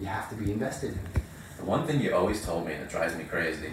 You 0.00 0.06
have 0.06 0.28
to 0.30 0.34
be 0.34 0.50
invested 0.52 0.92
in 0.92 0.98
it. 0.98 1.22
The 1.58 1.64
one 1.64 1.86
thing 1.86 2.00
you 2.00 2.14
always 2.14 2.44
told 2.44 2.66
me, 2.66 2.72
and 2.72 2.82
it 2.82 2.88
drives 2.90 3.14
me 3.14 3.24
crazy, 3.24 3.72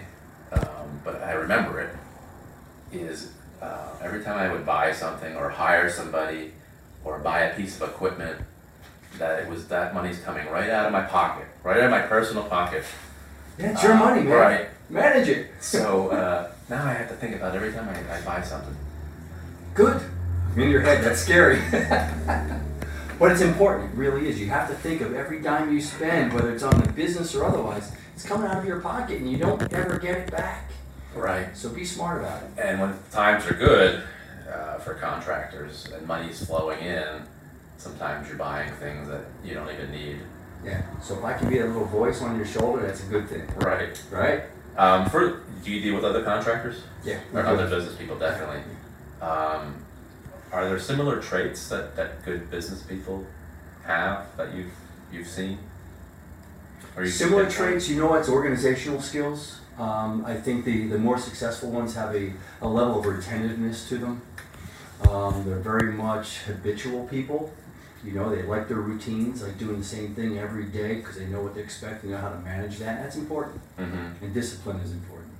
um, 0.52 1.00
but 1.04 1.22
I 1.22 1.32
remember 1.32 1.80
it, 1.80 1.94
is 2.92 3.32
uh, 3.62 3.88
every 4.02 4.22
time 4.22 4.38
I 4.38 4.52
would 4.52 4.64
buy 4.66 4.92
something 4.92 5.34
or 5.36 5.48
hire 5.50 5.90
somebody 5.90 6.52
or 7.04 7.18
buy 7.18 7.40
a 7.40 7.56
piece 7.56 7.80
of 7.80 7.88
equipment, 7.88 8.40
that 9.18 9.40
it 9.40 9.48
was 9.48 9.66
that 9.68 9.94
money's 9.94 10.20
coming 10.20 10.46
right 10.48 10.68
out 10.70 10.86
of 10.86 10.92
my 10.92 11.02
pocket, 11.02 11.46
right 11.64 11.78
out 11.78 11.84
of 11.84 11.90
my 11.90 12.02
personal 12.02 12.44
pocket. 12.44 12.84
Yeah, 13.58 13.72
it's 13.72 13.82
your 13.82 13.92
Uh, 13.94 13.98
money, 13.98 14.22
man. 14.22 14.32
Right. 14.32 14.68
Manage 14.90 15.28
it. 15.28 15.50
So 15.60 16.08
uh, 16.10 16.50
now 16.68 16.84
I 16.86 16.92
have 16.92 17.08
to 17.08 17.14
think 17.14 17.34
about 17.36 17.54
every 17.56 17.72
time 17.72 17.88
I, 17.88 18.16
I 18.16 18.20
buy 18.22 18.42
something. 18.42 18.76
Good. 19.74 20.00
In 20.60 20.70
your 20.70 20.80
head, 20.80 21.04
that's 21.04 21.20
scary. 21.20 21.60
but 23.18 23.30
it's 23.30 23.42
important. 23.42 23.92
It 23.92 23.96
really 23.96 24.28
is. 24.28 24.40
You 24.40 24.48
have 24.48 24.68
to 24.68 24.74
think 24.74 25.00
of 25.02 25.14
every 25.14 25.40
dime 25.40 25.72
you 25.72 25.80
spend, 25.80 26.32
whether 26.32 26.50
it's 26.52 26.64
on 26.64 26.80
the 26.80 26.92
business 26.92 27.32
or 27.36 27.44
otherwise. 27.44 27.92
It's 28.14 28.26
coming 28.26 28.48
out 28.48 28.58
of 28.58 28.64
your 28.64 28.80
pocket, 28.80 29.18
and 29.20 29.30
you 29.30 29.38
don't 29.38 29.72
ever 29.72 29.98
get 29.98 30.16
it 30.18 30.30
back. 30.32 30.68
Right. 31.14 31.56
So 31.56 31.68
be 31.68 31.84
smart 31.84 32.22
about 32.22 32.42
it. 32.42 32.50
And 32.60 32.80
when 32.80 32.98
times 33.12 33.46
are 33.46 33.54
good 33.54 34.02
uh, 34.52 34.78
for 34.78 34.94
contractors 34.94 35.86
and 35.94 36.04
money's 36.08 36.44
flowing 36.44 36.80
in, 36.80 37.22
sometimes 37.76 38.26
you're 38.26 38.36
buying 38.36 38.72
things 38.74 39.06
that 39.08 39.26
you 39.44 39.54
don't 39.54 39.70
even 39.72 39.92
need. 39.92 40.18
Yeah. 40.64 40.82
So 41.00 41.16
if 41.16 41.24
I 41.24 41.34
can 41.34 41.48
be 41.48 41.60
a 41.60 41.66
little 41.66 41.84
voice 41.84 42.20
on 42.20 42.36
your 42.36 42.46
shoulder, 42.46 42.84
that's 42.84 43.04
a 43.04 43.06
good 43.06 43.28
thing, 43.28 43.46
Right. 43.58 44.02
right? 44.10 44.42
Um, 44.76 45.08
for 45.08 45.42
do 45.64 45.70
you 45.70 45.80
deal 45.80 45.94
with 45.94 46.04
other 46.04 46.24
contractors 46.24 46.82
Yeah. 47.04 47.20
or 47.32 47.46
other 47.46 47.68
business 47.68 47.94
people? 47.94 48.18
Definitely. 48.18 48.62
Um, 49.22 49.84
are 50.52 50.68
there 50.68 50.78
similar 50.78 51.20
traits 51.20 51.68
that, 51.68 51.96
that 51.96 52.24
good 52.24 52.50
business 52.50 52.82
people 52.82 53.26
have 53.84 54.26
that 54.36 54.54
you've 54.54 54.72
you've 55.12 55.28
seen? 55.28 55.58
You 56.98 57.06
Similar 57.06 57.48
traits, 57.48 57.88
you 57.88 57.96
know 57.96 58.08
what's 58.08 58.28
organizational 58.28 59.00
skills. 59.00 59.60
Um, 59.78 60.24
I 60.26 60.34
think 60.34 60.64
the, 60.64 60.88
the 60.88 60.98
more 60.98 61.16
successful 61.16 61.70
ones 61.70 61.94
have 61.94 62.14
a, 62.14 62.32
a 62.60 62.68
level 62.68 62.98
of 62.98 63.06
retentiveness 63.06 63.88
to 63.90 63.98
them. 63.98 64.22
Um, 65.08 65.44
they're 65.44 65.60
very 65.60 65.92
much 65.92 66.38
habitual 66.38 67.06
people. 67.06 67.52
You 68.04 68.12
know, 68.12 68.34
they 68.34 68.42
like 68.42 68.66
their 68.68 68.78
routines, 68.78 69.42
like 69.42 69.58
doing 69.58 69.78
the 69.78 69.84
same 69.84 70.14
thing 70.14 70.38
every 70.38 70.64
day 70.64 70.96
because 70.96 71.16
they 71.16 71.26
know 71.26 71.42
what 71.42 71.54
to 71.54 71.60
expect, 71.60 72.02
they 72.02 72.08
know 72.08 72.16
how 72.16 72.30
to 72.30 72.38
manage 72.40 72.78
that. 72.78 73.02
That's 73.02 73.16
important. 73.16 73.60
Mm-hmm. 73.78 74.24
And 74.24 74.34
discipline 74.34 74.78
is 74.78 74.92
important. 74.92 75.30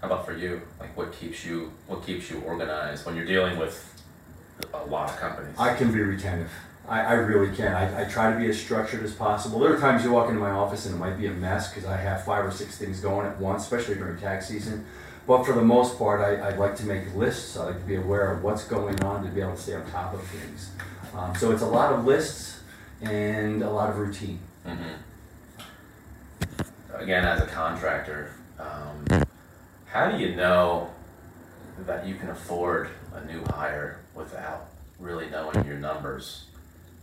How 0.00 0.08
about 0.08 0.26
for 0.26 0.36
you? 0.36 0.62
Like, 0.80 0.96
what 0.96 1.12
keeps 1.12 1.44
you 1.44 1.72
what 1.86 2.04
keeps 2.04 2.30
you 2.30 2.40
organized 2.40 3.06
when 3.06 3.14
you're 3.14 3.26
dealing 3.26 3.58
with 3.58 3.91
a 4.84 4.86
lot 4.86 5.10
of 5.10 5.16
companies? 5.16 5.54
I 5.58 5.74
can 5.74 5.92
be 5.92 6.00
retentive. 6.00 6.50
I, 6.88 7.00
I 7.00 7.12
really 7.12 7.54
can. 7.54 7.72
I, 7.74 8.02
I 8.02 8.04
try 8.08 8.32
to 8.32 8.38
be 8.38 8.46
as 8.46 8.60
structured 8.60 9.02
as 9.04 9.14
possible. 9.14 9.60
There 9.60 9.74
are 9.74 9.78
times 9.80 10.04
you 10.04 10.12
walk 10.12 10.28
into 10.28 10.40
my 10.40 10.50
office 10.50 10.84
and 10.86 10.94
it 10.96 10.98
might 10.98 11.16
be 11.16 11.26
a 11.26 11.32
mess 11.32 11.72
because 11.72 11.88
I 11.88 11.96
have 11.96 12.24
five 12.24 12.44
or 12.44 12.50
six 12.50 12.76
things 12.76 13.00
going 13.00 13.26
at 13.26 13.38
once, 13.38 13.62
especially 13.62 13.94
during 13.94 14.18
tax 14.18 14.48
season. 14.48 14.84
But 15.26 15.44
for 15.44 15.52
the 15.52 15.62
most 15.62 15.96
part, 15.98 16.20
I, 16.20 16.48
I 16.48 16.56
like 16.56 16.76
to 16.76 16.84
make 16.84 17.14
lists. 17.14 17.56
I 17.56 17.66
like 17.66 17.78
to 17.78 17.86
be 17.86 17.94
aware 17.94 18.32
of 18.32 18.42
what's 18.42 18.64
going 18.64 19.00
on 19.04 19.24
to 19.24 19.30
be 19.30 19.40
able 19.40 19.54
to 19.54 19.60
stay 19.60 19.74
on 19.74 19.88
top 19.90 20.12
of 20.14 20.22
things. 20.24 20.70
Um, 21.14 21.36
so 21.36 21.52
it's 21.52 21.62
a 21.62 21.66
lot 21.66 21.92
of 21.92 22.04
lists 22.04 22.60
and 23.00 23.62
a 23.62 23.70
lot 23.70 23.90
of 23.90 23.98
routine. 23.98 24.40
Mm-hmm. 24.66 24.94
Again, 26.94 27.24
as 27.24 27.40
a 27.40 27.46
contractor, 27.46 28.34
um, 28.58 29.24
how 29.86 30.10
do 30.10 30.18
you 30.18 30.34
know 30.34 30.90
that 31.86 32.06
you 32.06 32.16
can 32.16 32.30
afford 32.30 32.90
a 33.14 33.24
new 33.24 33.42
hire 33.44 34.00
without 34.14 34.68
really 35.02 35.28
knowing 35.28 35.66
your 35.66 35.78
numbers? 35.78 36.44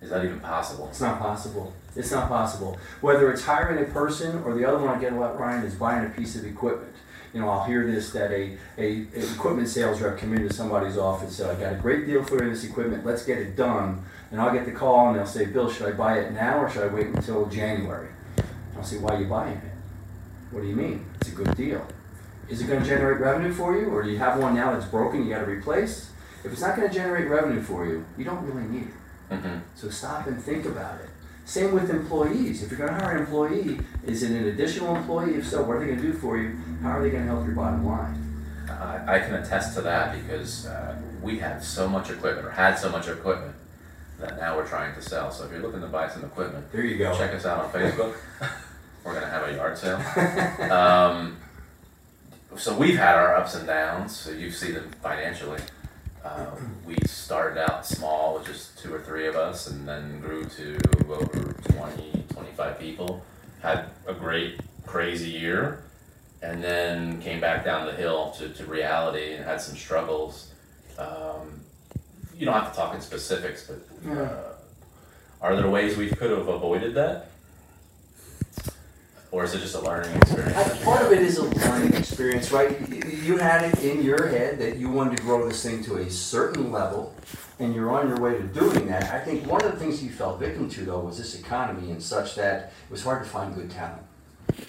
Is 0.01 0.09
that 0.11 0.23
even 0.23 0.39
possible? 0.39 0.87
It's 0.87 1.01
not 1.01 1.19
possible. 1.19 1.73
It's 1.95 2.11
not 2.11 2.29
possible. 2.29 2.79
Whether 3.01 3.31
it's 3.31 3.43
hiring 3.43 3.83
a 3.83 3.91
person 3.91 4.41
or 4.43 4.53
the 4.53 4.65
other 4.65 4.77
one 4.77 4.95
I 4.95 4.99
get 4.99 5.11
a 5.11 5.15
lot, 5.17 5.37
Ryan, 5.37 5.65
is 5.65 5.75
buying 5.75 6.05
a 6.05 6.09
piece 6.09 6.35
of 6.37 6.45
equipment. 6.45 6.93
You 7.33 7.41
know, 7.41 7.49
I'll 7.49 7.65
hear 7.65 7.85
this 7.85 8.11
that 8.11 8.31
a, 8.31 8.57
a, 8.77 9.07
a 9.13 9.33
equipment 9.35 9.67
sales 9.67 10.01
rep 10.01 10.17
come 10.17 10.33
into 10.33 10.51
somebody's 10.53 10.97
office 10.97 11.27
and 11.27 11.31
say, 11.33 11.49
I 11.49 11.55
got 11.55 11.73
a 11.73 11.75
great 11.75 12.07
deal 12.07 12.23
for 12.23 12.39
this 12.39 12.63
equipment, 12.63 13.05
let's 13.05 13.23
get 13.23 13.37
it 13.37 13.55
done. 13.55 14.03
And 14.31 14.41
I'll 14.41 14.53
get 14.53 14.65
the 14.65 14.71
call 14.71 15.09
and 15.09 15.17
they'll 15.17 15.27
say, 15.27 15.45
Bill, 15.45 15.69
should 15.69 15.87
I 15.87 15.91
buy 15.91 16.19
it 16.19 16.31
now 16.31 16.59
or 16.59 16.69
should 16.69 16.83
I 16.89 16.93
wait 16.93 17.07
until 17.07 17.45
January? 17.47 18.09
I'll 18.75 18.83
say, 18.83 18.97
why 18.97 19.15
are 19.15 19.21
you 19.21 19.27
buying 19.27 19.57
it? 19.57 19.71
What 20.51 20.61
do 20.61 20.67
you 20.67 20.75
mean? 20.75 21.05
It's 21.19 21.29
a 21.29 21.31
good 21.31 21.55
deal. 21.55 21.85
Is 22.47 22.61
it 22.61 22.67
going 22.67 22.81
to 22.81 22.87
generate 22.87 23.19
revenue 23.19 23.53
for 23.53 23.77
you 23.77 23.89
or 23.89 24.01
do 24.01 24.09
you 24.09 24.17
have 24.17 24.39
one 24.39 24.55
now 24.55 24.71
that's 24.71 24.85
broken 24.85 25.23
you 25.23 25.33
got 25.33 25.41
to 25.41 25.51
replace? 25.51 26.09
If 26.43 26.51
it's 26.53 26.61
not 26.61 26.75
going 26.75 26.87
to 26.87 26.93
generate 26.93 27.27
revenue 27.27 27.61
for 27.61 27.85
you, 27.85 28.05
you 28.17 28.23
don't 28.25 28.45
really 28.45 28.67
need 28.67 28.87
it. 28.87 29.33
Mm-hmm. 29.33 29.57
So 29.75 29.89
stop 29.89 30.27
and 30.27 30.41
think 30.41 30.65
about 30.65 31.01
it. 31.01 31.09
Same 31.45 31.73
with 31.73 31.89
employees. 31.89 32.63
If 32.63 32.71
you're 32.71 32.79
going 32.79 32.97
to 32.97 33.05
hire 33.05 33.17
an 33.17 33.23
employee, 33.23 33.79
is 34.05 34.23
it 34.23 34.31
an 34.31 34.47
additional 34.47 34.95
employee? 34.95 35.35
If 35.35 35.47
so, 35.47 35.63
what 35.63 35.77
are 35.77 35.79
they 35.79 35.87
going 35.87 36.01
to 36.01 36.03
do 36.03 36.13
for 36.13 36.37
you? 36.37 36.55
How 36.81 36.97
are 36.97 37.03
they 37.03 37.09
going 37.09 37.25
to 37.25 37.29
help 37.31 37.45
your 37.45 37.55
bottom 37.55 37.85
line? 37.85 38.45
I, 38.69 39.15
I 39.15 39.19
can 39.19 39.35
attest 39.35 39.75
to 39.75 39.81
that 39.81 40.15
because 40.15 40.67
uh, 40.67 40.95
we 41.21 41.39
have 41.39 41.63
so 41.63 41.89
much 41.89 42.09
equipment 42.09 42.47
or 42.47 42.51
had 42.51 42.75
so 42.75 42.89
much 42.89 43.07
equipment 43.07 43.55
that 44.19 44.37
now 44.37 44.55
we're 44.55 44.67
trying 44.67 44.93
to 44.95 45.01
sell. 45.01 45.31
So 45.31 45.45
if 45.45 45.51
you're 45.51 45.61
looking 45.61 45.81
to 45.81 45.87
buy 45.87 46.07
some 46.09 46.23
equipment, 46.23 46.71
There 46.71 46.83
you 46.83 46.97
go. 46.97 47.17
check 47.17 47.33
us 47.33 47.45
out 47.45 47.65
on 47.65 47.71
Facebook. 47.71 48.15
we're 49.03 49.13
gonna 49.13 49.27
have 49.29 49.47
a 49.47 49.53
yard 49.53 49.77
sale. 49.77 50.71
Um, 50.71 51.37
so 52.57 52.75
we've 52.77 52.97
had 52.97 53.15
our 53.15 53.35
ups 53.35 53.55
and 53.55 53.65
downs. 53.65 54.15
So 54.15 54.31
you 54.31 54.51
see 54.51 54.71
them 54.71 54.91
financially. 55.01 55.61
Uh, 56.23 56.47
we 56.85 56.95
started 57.05 57.61
out 57.63 57.85
small 57.85 58.35
with 58.35 58.45
just 58.45 58.77
two 58.77 58.93
or 58.93 58.99
three 59.01 59.27
of 59.27 59.35
us 59.35 59.67
and 59.69 59.87
then 59.87 60.19
grew 60.19 60.43
to 60.45 60.77
over 61.09 61.53
20, 61.69 62.23
25 62.33 62.79
people. 62.79 63.23
Had 63.61 63.85
a 64.05 64.13
great, 64.13 64.59
crazy 64.85 65.29
year 65.29 65.83
and 66.41 66.63
then 66.63 67.21
came 67.21 67.39
back 67.39 67.63
down 67.65 67.85
the 67.85 67.93
hill 67.93 68.31
to, 68.37 68.49
to 68.49 68.65
reality 68.65 69.33
and 69.33 69.45
had 69.45 69.61
some 69.61 69.75
struggles. 69.75 70.53
Um, 70.97 71.61
you 72.37 72.45
don't 72.45 72.53
have 72.53 72.71
to 72.71 72.75
talk 72.75 72.93
in 72.95 73.01
specifics, 73.01 73.67
but 73.67 74.11
uh, 74.11 74.53
are 75.41 75.55
there 75.55 75.69
ways 75.69 75.97
we 75.97 76.09
could 76.09 76.31
have 76.31 76.47
avoided 76.47 76.95
that? 76.95 77.28
Or 79.31 79.43
is 79.43 79.53
it 79.53 79.59
just 79.59 79.75
a 79.75 79.81
learning 79.81 80.15
experience? 80.15 80.57
I- 80.57 80.83
Part 80.83 81.01
of 81.03 81.11
it 81.11 81.19
is 81.21 81.37
a 81.37 81.43
learning 81.43 81.93
experience, 81.93 82.51
right? 82.51 82.79
You- 82.89 82.99
You 83.29 83.37
had 83.37 83.63
it 83.63 83.83
in 83.83 84.01
your 84.01 84.27
head 84.27 84.57
that 84.59 84.77
you 84.77 84.89
wanted 84.89 85.17
to 85.17 85.23
grow 85.23 85.47
this 85.47 85.61
thing 85.61 85.83
to 85.83 85.97
a 85.97 86.09
certain 86.09 86.71
level, 86.71 87.13
and 87.59 87.75
you're 87.75 87.91
on 87.91 88.07
your 88.07 88.17
way 88.17 88.33
to 88.33 88.41
doing 88.43 88.87
that. 88.87 89.03
I 89.13 89.19
think 89.19 89.45
one 89.45 89.61
of 89.63 89.71
the 89.71 89.77
things 89.77 90.01
you 90.01 90.09
fell 90.09 90.35
victim 90.35 90.67
to, 90.71 90.81
though, 90.85 90.99
was 90.99 91.17
this 91.19 91.35
economy 91.35 91.91
and 91.91 92.01
such 92.01 92.33
that 92.35 92.71
it 92.89 92.91
was 92.91 93.03
hard 93.03 93.23
to 93.23 93.29
find 93.29 93.53
good 93.53 93.69
talent 93.69 94.01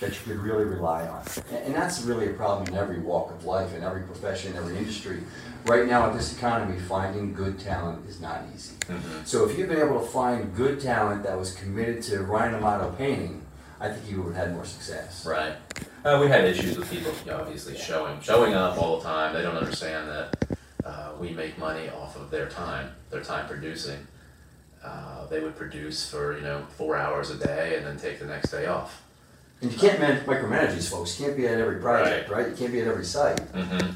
that 0.00 0.10
you 0.10 0.18
could 0.26 0.42
really 0.42 0.64
rely 0.64 1.06
on. 1.06 1.22
And 1.64 1.74
that's 1.74 2.02
really 2.02 2.28
a 2.28 2.34
problem 2.34 2.68
in 2.68 2.74
every 2.74 2.98
walk 2.98 3.30
of 3.30 3.46
life, 3.46 3.74
in 3.74 3.82
every 3.82 4.02
profession, 4.02 4.52
in 4.52 4.58
every 4.58 4.76
industry. 4.76 5.22
Right 5.64 5.86
now, 5.86 6.08
with 6.08 6.18
this 6.18 6.36
economy, 6.36 6.78
finding 6.78 7.32
good 7.32 7.58
talent 7.58 8.00
is 8.08 8.20
not 8.20 8.42
easy. 8.54 8.74
Mhm. 8.90 9.00
So 9.24 9.46
if 9.48 9.56
you've 9.58 9.68
been 9.70 9.80
able 9.80 10.00
to 10.00 10.06
find 10.06 10.54
good 10.54 10.80
talent 10.80 11.22
that 11.22 11.38
was 11.38 11.52
committed 11.54 12.02
to 12.04 12.22
Ryan 12.24 12.56
Amato 12.56 12.90
painting, 12.98 13.40
I 13.80 13.88
think 13.88 14.10
you 14.10 14.22
would 14.22 14.34
have 14.34 14.46
had 14.49 14.54
more 14.54 14.64
success. 14.64 15.25
Right. 15.25 15.54
Uh, 16.04 16.18
we 16.20 16.28
had 16.28 16.44
issues 16.44 16.76
with 16.76 16.90
people, 16.90 17.12
obviously 17.32 17.76
showing 17.76 18.20
showing 18.20 18.54
up 18.54 18.80
all 18.80 18.99
the 18.99 19.04
time. 19.04 19.34
They 19.34 19.42
don't 19.42 19.56
understand 19.56 20.08
that 20.08 20.58
uh, 20.84 21.12
we 21.18 21.30
make 21.30 21.58
money 21.58 21.88
off 21.88 22.16
of 22.16 22.30
their 22.30 22.49
time, 22.49 22.90
their 23.10 23.22
time 23.22 23.49
producing. 23.49 24.06
Uh, 24.84 25.26
they 25.26 25.40
would 25.40 25.56
produce 25.56 26.08
for 26.08 26.37
you 26.37 26.42
know 26.42 26.66
four 26.76 26.96
hours 26.96 27.30
a 27.30 27.37
day 27.37 27.76
and 27.76 27.87
then 27.87 27.99
take 27.99 28.18
the 28.18 28.26
next 28.26 28.50
day 28.50 28.66
off. 28.66 29.02
And 29.62 29.72
you 29.72 29.78
can't 29.78 30.00
man- 30.00 30.25
micromanage 30.25 30.75
these 30.75 30.88
folks. 30.88 31.18
You 31.18 31.26
can't 31.26 31.37
be 31.37 31.46
at 31.46 31.58
every 31.58 31.80
project, 31.80 32.30
right? 32.30 32.49
You 32.49 32.56
can't 32.56 32.72
be 32.72 32.80
at 32.80 32.87
every 32.87 33.04
site. 33.04 33.37
Mm-hmm. 33.52 33.90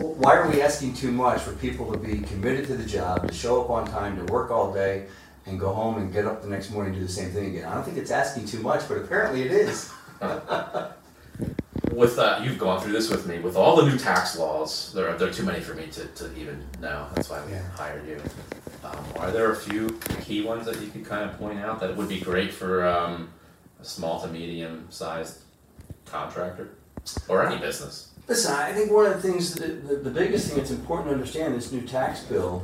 Why 0.00 0.36
are 0.36 0.48
we 0.48 0.62
asking 0.62 0.94
too 0.94 1.12
much 1.12 1.40
for 1.42 1.52
people 1.54 1.90
to 1.92 1.98
be 1.98 2.18
committed 2.18 2.66
to 2.68 2.76
the 2.76 2.84
job, 2.84 3.26
to 3.26 3.34
show 3.34 3.62
up 3.62 3.70
on 3.70 3.86
time, 3.86 4.16
to 4.24 4.32
work 4.32 4.50
all 4.50 4.72
day, 4.72 5.06
and 5.46 5.58
go 5.60 5.72
home 5.72 5.98
and 5.98 6.12
get 6.12 6.26
up 6.26 6.42
the 6.42 6.48
next 6.48 6.70
morning 6.70 6.92
and 6.92 7.00
do 7.00 7.06
the 7.06 7.12
same 7.12 7.30
thing 7.30 7.46
again? 7.46 7.64
I 7.68 7.74
don't 7.74 7.84
think 7.84 7.96
it's 7.96 8.10
asking 8.10 8.46
too 8.46 8.60
much, 8.60 8.88
but 8.88 8.98
apparently 8.98 9.42
it 9.42 9.52
is. 9.52 9.90
With 11.92 12.18
uh, 12.18 12.40
you've 12.42 12.58
gone 12.58 12.80
through 12.80 12.92
this 12.92 13.08
with 13.10 13.26
me. 13.26 13.38
With 13.38 13.56
all 13.56 13.76
the 13.76 13.86
new 13.90 13.96
tax 13.96 14.38
laws, 14.38 14.92
there 14.92 15.08
are 15.08 15.16
there 15.16 15.28
are 15.28 15.32
too 15.32 15.44
many 15.44 15.60
for 15.60 15.72
me 15.74 15.86
to, 15.88 16.04
to 16.06 16.36
even 16.36 16.62
know. 16.80 17.06
That's 17.14 17.30
why 17.30 17.42
we 17.46 17.52
Yeah. 17.52 17.62
hired 17.70 18.06
you. 18.06 18.20
Um, 18.84 18.98
are 19.16 19.30
there 19.30 19.50
a 19.52 19.56
few 19.56 19.98
key 20.22 20.42
ones 20.42 20.66
that 20.66 20.78
you 20.80 20.88
could 20.88 21.06
kind 21.06 21.28
of 21.28 21.38
point 21.38 21.58
out 21.58 21.80
that 21.80 21.96
would 21.96 22.08
be 22.08 22.20
great 22.20 22.52
for 22.52 22.86
um, 22.86 23.30
a 23.80 23.84
small 23.84 24.20
to 24.20 24.28
medium 24.28 24.86
sized 24.90 25.38
contractor 26.04 26.70
or 27.28 27.46
any 27.46 27.58
business? 27.58 28.10
Listen, 28.28 28.52
I 28.54 28.72
think 28.72 28.90
one 28.92 29.06
of 29.06 29.14
the 29.14 29.22
things, 29.22 29.54
that, 29.54 29.86
the, 29.88 29.96
the 29.96 30.10
biggest 30.10 30.48
thing 30.48 30.58
that's 30.58 30.70
important 30.72 31.08
to 31.08 31.14
understand 31.14 31.54
in 31.54 31.60
this 31.60 31.72
new 31.72 31.82
tax 31.82 32.20
bill 32.24 32.62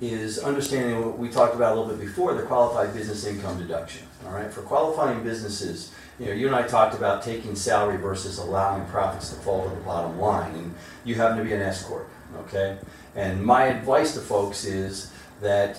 is 0.00 0.38
understanding 0.38 1.04
what 1.04 1.18
we 1.18 1.28
talked 1.28 1.54
about 1.54 1.76
a 1.76 1.80
little 1.80 1.96
bit 1.96 2.04
before, 2.04 2.34
the 2.34 2.42
qualified 2.42 2.92
business 2.94 3.24
income 3.24 3.58
deduction. 3.58 4.06
All 4.26 4.32
right, 4.32 4.52
for 4.52 4.62
qualifying 4.62 5.22
businesses, 5.22 5.92
you 6.18 6.26
know, 6.26 6.32
you 6.32 6.46
and 6.46 6.56
I 6.56 6.66
talked 6.66 6.94
about 6.94 7.22
taking 7.22 7.54
salary 7.54 7.96
versus 7.96 8.38
allowing 8.38 8.84
profits 8.86 9.30
to 9.30 9.36
fall 9.36 9.68
to 9.68 9.74
the 9.74 9.80
bottom 9.82 10.18
line, 10.18 10.54
and 10.54 10.74
you 11.04 11.14
happen 11.14 11.38
to 11.38 11.44
be 11.44 11.52
an 11.52 11.62
S 11.62 11.84
corp, 11.84 12.08
okay? 12.38 12.78
And 13.14 13.44
my 13.44 13.64
advice 13.64 14.14
to 14.14 14.20
folks 14.20 14.64
is 14.64 15.12
that 15.40 15.78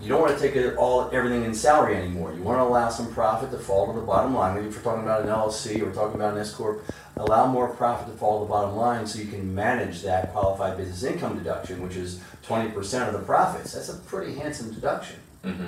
you 0.00 0.08
don't 0.08 0.20
want 0.20 0.38
to 0.38 0.40
take 0.40 0.56
it 0.56 0.76
all 0.76 1.10
everything 1.12 1.44
in 1.44 1.54
salary 1.54 1.96
anymore. 1.96 2.32
You 2.32 2.42
want 2.42 2.58
to 2.58 2.62
allow 2.62 2.88
some 2.88 3.12
profit 3.12 3.50
to 3.50 3.58
fall 3.58 3.92
to 3.92 3.98
the 3.98 4.04
bottom 4.04 4.34
line. 4.34 4.56
If 4.56 4.76
we're 4.76 4.82
talking 4.82 5.02
about 5.02 5.22
an 5.22 5.28
LLC 5.28 5.82
or 5.82 5.92
talking 5.92 6.14
about 6.14 6.32
an 6.34 6.40
S 6.40 6.54
corp, 6.54 6.82
allow 7.16 7.46
more 7.46 7.68
profit 7.68 8.12
to 8.12 8.18
fall 8.18 8.40
to 8.40 8.46
the 8.46 8.50
bottom 8.50 8.76
line 8.76 9.06
so 9.06 9.18
you 9.18 9.26
can 9.26 9.54
manage 9.54 10.02
that 10.02 10.32
qualified 10.32 10.76
business 10.76 11.02
income 11.02 11.36
deduction, 11.36 11.82
which 11.82 11.96
is 11.96 12.20
20% 12.46 13.06
of 13.06 13.12
the 13.12 13.20
profits. 13.20 13.72
That's 13.72 13.88
a 13.88 13.96
pretty 13.96 14.34
handsome 14.34 14.72
deduction. 14.72 15.16
Mm-hmm. 15.44 15.66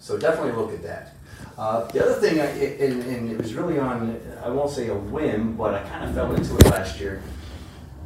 So 0.00 0.18
definitely 0.18 0.52
look 0.52 0.72
at 0.72 0.82
that. 0.82 1.14
Uh, 1.58 1.84
the 1.86 2.04
other 2.04 2.14
thing, 2.14 2.40
I, 2.40 2.46
and, 2.46 3.02
and 3.02 3.30
it 3.30 3.38
was 3.38 3.54
really 3.54 3.78
on, 3.78 4.20
I 4.42 4.48
won't 4.48 4.70
say 4.70 4.88
a 4.88 4.94
whim, 4.94 5.56
but 5.56 5.74
I 5.74 5.82
kind 5.88 6.04
of 6.04 6.14
fell 6.14 6.34
into 6.34 6.56
it 6.56 6.64
last 6.66 6.98
year. 6.98 7.22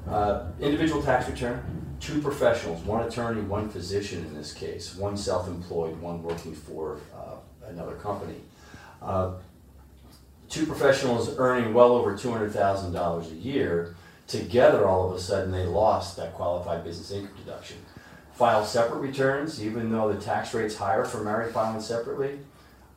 Uh, 0.08 0.46
individual 0.60 1.02
tax 1.02 1.28
return, 1.28 1.62
two 2.00 2.20
professionals, 2.20 2.82
one 2.82 3.06
attorney, 3.06 3.40
one 3.42 3.68
physician 3.68 4.24
in 4.24 4.34
this 4.34 4.52
case, 4.52 4.94
one 4.94 5.16
self-employed, 5.16 6.00
one 6.00 6.22
working 6.22 6.54
for 6.54 6.98
uh, 7.14 7.36
another 7.68 7.94
company. 7.96 8.40
Two 10.48 10.66
professionals 10.66 11.36
earning 11.38 11.74
well 11.74 11.92
over 11.92 12.14
$200,000 12.14 13.32
a 13.32 13.34
year, 13.34 13.94
together 14.26 14.86
all 14.86 15.08
of 15.08 15.16
a 15.16 15.20
sudden 15.20 15.50
they 15.50 15.64
lost 15.64 16.16
that 16.16 16.34
qualified 16.34 16.84
business 16.84 17.10
income 17.10 17.36
deduction. 17.44 17.78
File 18.32 18.64
separate 18.64 18.98
returns, 18.98 19.62
even 19.62 19.90
though 19.90 20.12
the 20.12 20.20
tax 20.20 20.52
rate's 20.52 20.76
higher 20.76 21.04
for 21.04 21.24
married 21.24 21.54
filing 21.54 21.80
separately, 21.80 22.38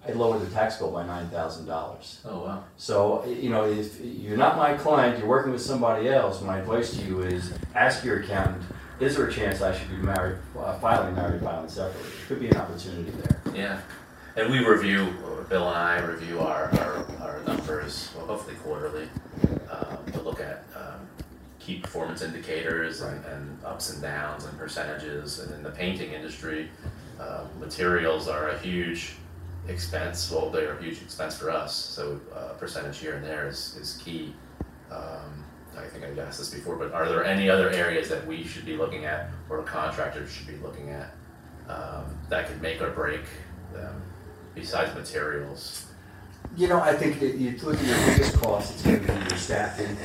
I 0.08 0.12
lowered 0.12 0.42
the 0.42 0.54
tax 0.54 0.78
bill 0.78 0.92
by 0.92 1.04
$9,000. 1.04 2.18
Oh 2.26 2.44
wow. 2.44 2.64
So, 2.78 3.26
you 3.26 3.50
know, 3.50 3.66
if 3.66 4.00
you're 4.02 4.38
not 4.38 4.58
my 4.58 4.74
client, 4.76 5.20
you're 5.20 5.28
working 5.28 5.52
with 5.52 5.62
somebody 5.62 6.10
else, 6.10 6.42
my 6.42 6.60
advice 6.60 6.96
to 6.98 7.06
you 7.06 7.22
is 7.22 7.54
ask 7.76 8.04
your 8.04 8.22
accountant, 8.22 8.64
is 9.00 9.16
there 9.16 9.28
a 9.28 9.32
chance 9.32 9.62
I 9.62 9.78
should 9.78 9.90
be 9.90 9.98
married, 9.98 10.38
uh, 10.58 10.78
filing 10.80 11.16
married 11.16 11.42
filing 11.42 11.70
separately? 11.70 12.12
Could 12.28 12.40
be 12.40 12.50
an 12.50 12.58
opportunity 12.58 13.12
there. 13.12 13.42
Yeah. 13.56 13.82
And 14.36 14.52
we 14.52 14.60
review, 14.64 15.14
Bill 15.50 15.68
and 15.68 15.78
I 15.78 16.00
review 16.00 16.40
our, 16.40 16.72
our, 16.80 17.06
our 17.22 17.42
numbers, 17.48 18.10
well, 18.16 18.28
hopefully 18.28 18.56
quarterly, 18.64 19.10
um, 19.70 19.98
to 20.14 20.22
look 20.22 20.40
at, 20.40 20.64
um, 20.76 21.08
key 21.60 21.80
performance 21.80 22.22
indicators 22.22 23.02
and, 23.02 23.26
and 23.26 23.64
ups 23.66 23.92
and 23.92 24.02
downs 24.02 24.46
and 24.46 24.58
percentages. 24.58 25.40
And 25.40 25.54
in 25.56 25.64
the 25.64 25.72
painting 25.72 26.14
industry, 26.14 26.70
uh, 27.20 27.46
materials 27.60 28.28
are 28.28 28.50
a 28.50 28.60
huge 28.60 29.16
expense, 29.68 30.32
well, 30.32 30.50
they're 30.50 30.78
a 30.78 30.82
huge 30.82 31.02
expense 31.02 31.38
for 31.38 31.52
us, 31.52 31.76
so, 31.76 32.20
uh, 32.34 32.54
percentage 32.54 33.00
here 33.00 33.16
and 33.16 33.26
there 33.26 33.48
is, 33.48 33.76
is 33.80 34.02
key. 34.04 34.34
Um, 34.90 35.44
I 35.78 35.86
think 35.88 36.04
I've 36.06 36.18
asked 36.20 36.40
this 36.40 36.50
before, 36.50 36.76
but 36.76 36.92
are 36.92 37.08
there 37.08 37.24
any 37.24 37.50
other 37.50 37.70
areas 37.72 38.10
that 38.10 38.26
we 38.26 38.44
should 38.44 38.66
be 38.66 38.78
looking 38.78 39.06
at, 39.06 39.30
or 39.50 39.62
contractors 39.64 40.32
should 40.32 40.48
be 40.48 40.58
looking 40.58 40.90
at, 40.92 41.14
um, 41.68 42.06
that 42.30 42.48
could 42.48 42.62
make 42.62 42.82
or 42.82 42.90
break 42.92 43.22
them, 43.74 44.02
besides 44.56 44.96
materials? 44.96 45.86
You 46.56 46.68
know, 46.68 46.80
I 46.80 46.96
think 46.96 47.20
that 47.20 47.36
you 47.36 47.52
look 47.64 47.78
at 47.78 47.86
your 47.86 47.98
biggest 48.08 48.38
costs, 48.40 48.74
it's 48.74 48.84
gonna 48.84 48.98
be 48.98 49.30
your 49.30 49.38
staffing, 49.38 49.98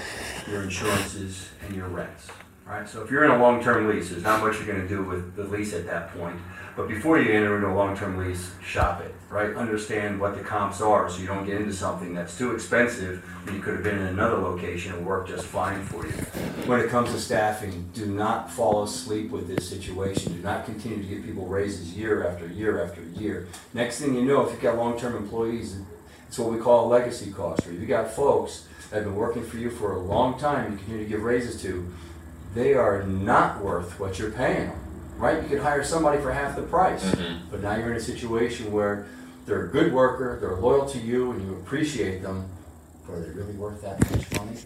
your 0.50 0.62
insurances, 0.62 1.48
and 1.64 1.74
your 1.74 1.88
rents, 1.88 2.28
right? 2.66 2.88
So 2.88 3.02
if 3.02 3.10
you're 3.10 3.24
in 3.24 3.30
a 3.30 3.38
long-term 3.38 3.88
lease, 3.88 4.10
there's 4.10 4.22
not 4.22 4.42
much 4.42 4.56
you're 4.58 4.66
gonna 4.66 4.88
do 4.88 5.02
with 5.02 5.36
the 5.36 5.44
lease 5.44 5.72
at 5.72 5.86
that 5.86 6.16
point. 6.16 6.36
But 6.76 6.88
before 6.88 7.20
you 7.20 7.32
enter 7.32 7.54
into 7.54 7.68
a 7.68 7.74
long-term 7.74 8.18
lease, 8.18 8.50
shop 8.60 9.00
it, 9.00 9.14
right? 9.30 9.54
Understand 9.54 10.20
what 10.20 10.36
the 10.36 10.42
comps 10.42 10.80
are, 10.80 11.08
so 11.08 11.20
you 11.20 11.26
don't 11.28 11.46
get 11.46 11.60
into 11.60 11.72
something 11.72 12.12
that's 12.14 12.36
too 12.36 12.52
expensive, 12.52 13.22
when 13.44 13.54
you 13.54 13.62
could 13.62 13.74
have 13.74 13.84
been 13.84 13.98
in 13.98 14.06
another 14.08 14.38
location 14.38 14.92
and 14.92 15.06
worked 15.06 15.28
just 15.28 15.46
fine 15.46 15.84
for 15.84 16.04
you. 16.04 16.12
When 16.66 16.80
it 16.80 16.90
comes 16.90 17.12
to 17.12 17.20
staffing, 17.20 17.90
do 17.94 18.06
not 18.06 18.50
fall 18.50 18.82
asleep 18.82 19.30
with 19.30 19.46
this 19.46 19.68
situation. 19.68 20.34
Do 20.34 20.42
not 20.42 20.64
continue 20.64 21.00
to 21.00 21.04
give 21.04 21.24
people 21.24 21.46
raises 21.46 21.94
year 21.94 22.26
after 22.26 22.48
year 22.48 22.84
after 22.84 23.02
year. 23.02 23.46
Next 23.72 24.00
thing 24.00 24.14
you 24.14 24.24
know, 24.24 24.44
if 24.44 24.50
you've 24.50 24.60
got 24.60 24.76
long-term 24.76 25.16
employees, 25.16 25.76
it's 26.26 26.38
what 26.40 26.50
we 26.50 26.58
call 26.58 26.86
a 26.86 26.88
legacy 26.88 27.30
cost, 27.30 27.64
or 27.68 27.72
you've 27.72 27.88
got 27.88 28.10
folks 28.10 28.66
that 28.90 28.96
have 28.96 29.04
been 29.04 29.14
working 29.14 29.44
for 29.44 29.58
you 29.58 29.70
for 29.70 29.92
a 29.92 29.98
long 30.00 30.36
time, 30.38 30.72
you 30.72 30.78
continue 30.78 31.04
to 31.04 31.08
give 31.08 31.22
raises 31.22 31.62
to, 31.62 31.92
they 32.54 32.74
are 32.74 33.04
not 33.04 33.62
worth 33.62 34.00
what 34.00 34.18
you're 34.18 34.30
paying 34.30 34.68
them, 34.68 34.80
right? 35.16 35.42
You 35.42 35.48
could 35.48 35.60
hire 35.60 35.84
somebody 35.84 36.20
for 36.20 36.32
half 36.32 36.56
the 36.56 36.62
price, 36.62 37.04
Mhm. 37.04 37.40
but 37.50 37.62
now 37.62 37.76
you're 37.76 37.90
in 37.90 37.96
a 37.96 38.00
situation 38.00 38.72
where 38.72 39.06
they're 39.46 39.64
a 39.66 39.68
good 39.68 39.92
worker, 39.92 40.38
they're 40.40 40.56
loyal 40.56 40.86
to 40.86 40.98
you, 40.98 41.32
and 41.32 41.42
you 41.46 41.54
appreciate 41.54 42.22
them, 42.22 42.48
but 43.06 43.14
are 43.14 43.20
they 43.20 43.30
really 43.30 43.52
worth 43.54 43.82
that 43.82 43.98
much 44.10 44.30
money? 44.38 44.58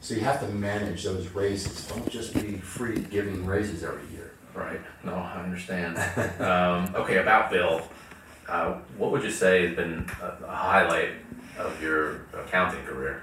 So 0.00 0.14
you 0.14 0.20
have 0.22 0.40
to 0.40 0.48
manage 0.48 1.04
those 1.04 1.28
raises. 1.28 1.86
Don't 1.86 2.08
just 2.08 2.34
be 2.34 2.56
free 2.58 3.00
giving 3.00 3.46
raises 3.46 3.84
every 3.84 4.06
year. 4.12 4.30
Right, 4.54 4.80
no, 5.04 5.14
I 5.14 5.42
understand. 5.42 5.96
Um, 6.40 6.94
okay, 6.94 7.16
about 7.18 7.50
Bill, 7.50 7.80
uh, 8.48 8.74
what 8.98 9.10
would 9.12 9.22
you 9.22 9.30
say 9.30 9.66
has 9.68 9.76
been 9.76 10.06
a, 10.20 10.44
a 10.44 10.50
highlight 10.54 11.10
of 11.58 11.80
your 11.82 12.22
accounting 12.34 12.84
career? 12.84 13.22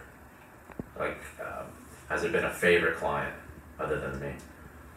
Like, 0.97 1.19
um, 1.39 1.65
has 2.09 2.23
there 2.23 2.31
been 2.31 2.45
a 2.45 2.53
favorite 2.53 2.97
client 2.97 3.33
other 3.79 3.99
than 3.99 4.19
me? 4.19 4.33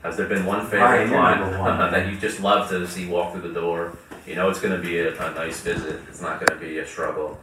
Has 0.03 0.17
there 0.17 0.27
been 0.27 0.45
one 0.45 0.67
favorite 0.67 1.01
you're 1.01 1.09
client 1.09 1.41
number 1.41 1.59
one. 1.61 1.91
that 1.93 2.11
you 2.11 2.19
just 2.19 2.41
love 2.41 2.69
to 2.71 2.87
see 2.87 3.07
walk 3.07 3.33
through 3.33 3.43
the 3.43 3.61
door? 3.61 3.97
You 4.27 4.35
know, 4.35 4.49
it's 4.51 4.61
going 4.61 4.81
to 4.81 4.87
be 4.87 4.99
a, 4.99 5.11
a 5.11 5.35
nice 5.35 5.61
visit. 5.61 6.01
It's 6.09 6.21
not 6.21 6.41
going 6.41 6.59
to 6.59 6.65
be 6.67 6.79
a 6.79 6.87
struggle. 6.87 7.39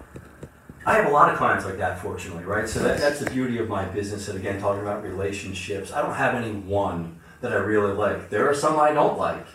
I 0.86 0.96
have 0.96 1.08
a 1.08 1.12
lot 1.12 1.30
of 1.32 1.38
clients 1.38 1.66
like 1.66 1.78
that, 1.78 2.02
fortunately, 2.02 2.46
right? 2.46 2.68
So 2.68 2.80
that, 2.82 3.00
that's 3.00 3.20
the 3.20 3.30
beauty 3.30 3.60
of 3.60 3.68
my 3.68 3.86
business. 3.86 4.28
And 4.28 4.40
again, 4.40 4.60
talking 4.60 4.82
about 4.82 5.04
relationships, 5.04 5.92
I 5.92 6.02
don't 6.02 6.16
have 6.16 6.36
any 6.36 6.54
one 6.54 7.20
that 7.42 7.52
I 7.52 7.58
really 7.58 7.94
like. 7.94 8.30
There 8.30 8.50
are 8.50 8.54
some 8.54 8.80
I 8.80 8.94
don't 8.94 9.18
like, 9.18 9.46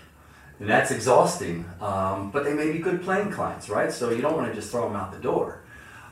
and 0.61 0.69
that's 0.69 0.91
exhausting. 0.91 1.65
Um, 1.81 2.31
but 2.31 2.45
they 2.45 2.55
may 2.55 2.71
be 2.71 2.79
good 2.79 3.03
playing 3.03 3.31
clients, 3.31 3.69
right? 3.69 3.91
So 3.93 4.11
you 4.11 4.23
don't 4.23 4.37
want 4.37 4.49
to 4.49 4.55
just 4.55 4.71
throw 4.71 4.87
them 4.87 4.97
out 4.97 5.13
the 5.13 5.19
door. 5.19 5.63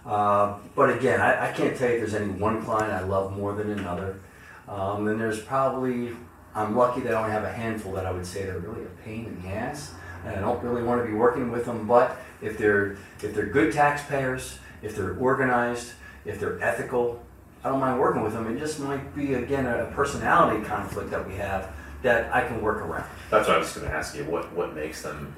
Uh, 0.05 0.59
but 0.75 0.91
again, 0.91 1.21
I, 1.21 1.51
I 1.51 1.53
can't 1.53 1.77
tell 1.77 1.89
you 1.89 1.95
if 1.97 2.01
there's 2.01 2.15
any 2.15 2.33
one 2.33 2.63
client 2.63 2.93
I 2.93 3.03
love 3.03 3.37
more 3.37 3.55
than 3.55 3.71
another. 3.71 4.19
Um, 4.67 5.07
and 5.09 5.21
there's 5.21 5.41
probably, 5.41 6.17
I'm 6.55 6.77
lucky 6.77 7.01
that 7.03 7.15
I 7.15 7.19
only 7.19 7.31
have 7.31 7.45
a 7.45 7.53
handful 7.53 7.93
that 7.93 8.07
I 8.07 8.11
would 8.11 8.27
say 8.27 8.45
they're 8.45 8.59
really 8.59 8.85
a 8.85 9.05
pain 9.05 9.27
in 9.27 9.43
the 9.43 9.49
ass. 9.49 9.95
And 10.25 10.37
I 10.37 10.41
don't 10.41 10.63
really 10.63 10.83
want 10.83 11.03
to 11.03 11.07
be 11.07 11.15
working 11.15 11.51
with 11.51 11.65
them, 11.65 11.87
but 11.87 12.17
if 12.41 12.57
they're, 12.57 12.97
if 13.23 13.35
they're 13.35 13.47
good 13.47 13.73
taxpayers, 13.73 14.59
if 14.81 14.95
they're 14.95 15.17
organized, 15.17 15.93
if 16.25 16.39
they're 16.39 16.63
ethical, 16.63 17.25
I 17.65 17.69
don't 17.69 17.81
mind 17.81 17.99
working 17.99 18.23
with 18.23 18.33
them. 18.33 18.55
It 18.55 18.59
just 18.59 18.79
might 18.79 19.15
be, 19.15 19.35
again, 19.35 19.67
a 19.67 19.91
personality 19.95 20.65
conflict 20.65 21.11
that 21.11 21.27
we 21.27 21.35
have 21.37 21.73
that 22.03 22.33
I 22.35 22.47
can 22.47 22.61
work 22.61 22.79
around. 22.79 23.09
That's 23.31 23.49
what 23.49 23.57
I 23.57 23.59
was 23.61 23.73
going 23.73 23.89
to 23.89 23.95
ask 23.95 24.17
you. 24.17 24.25
What 24.25 24.53
what 24.53 24.75
makes 24.75 25.03
them 25.03 25.35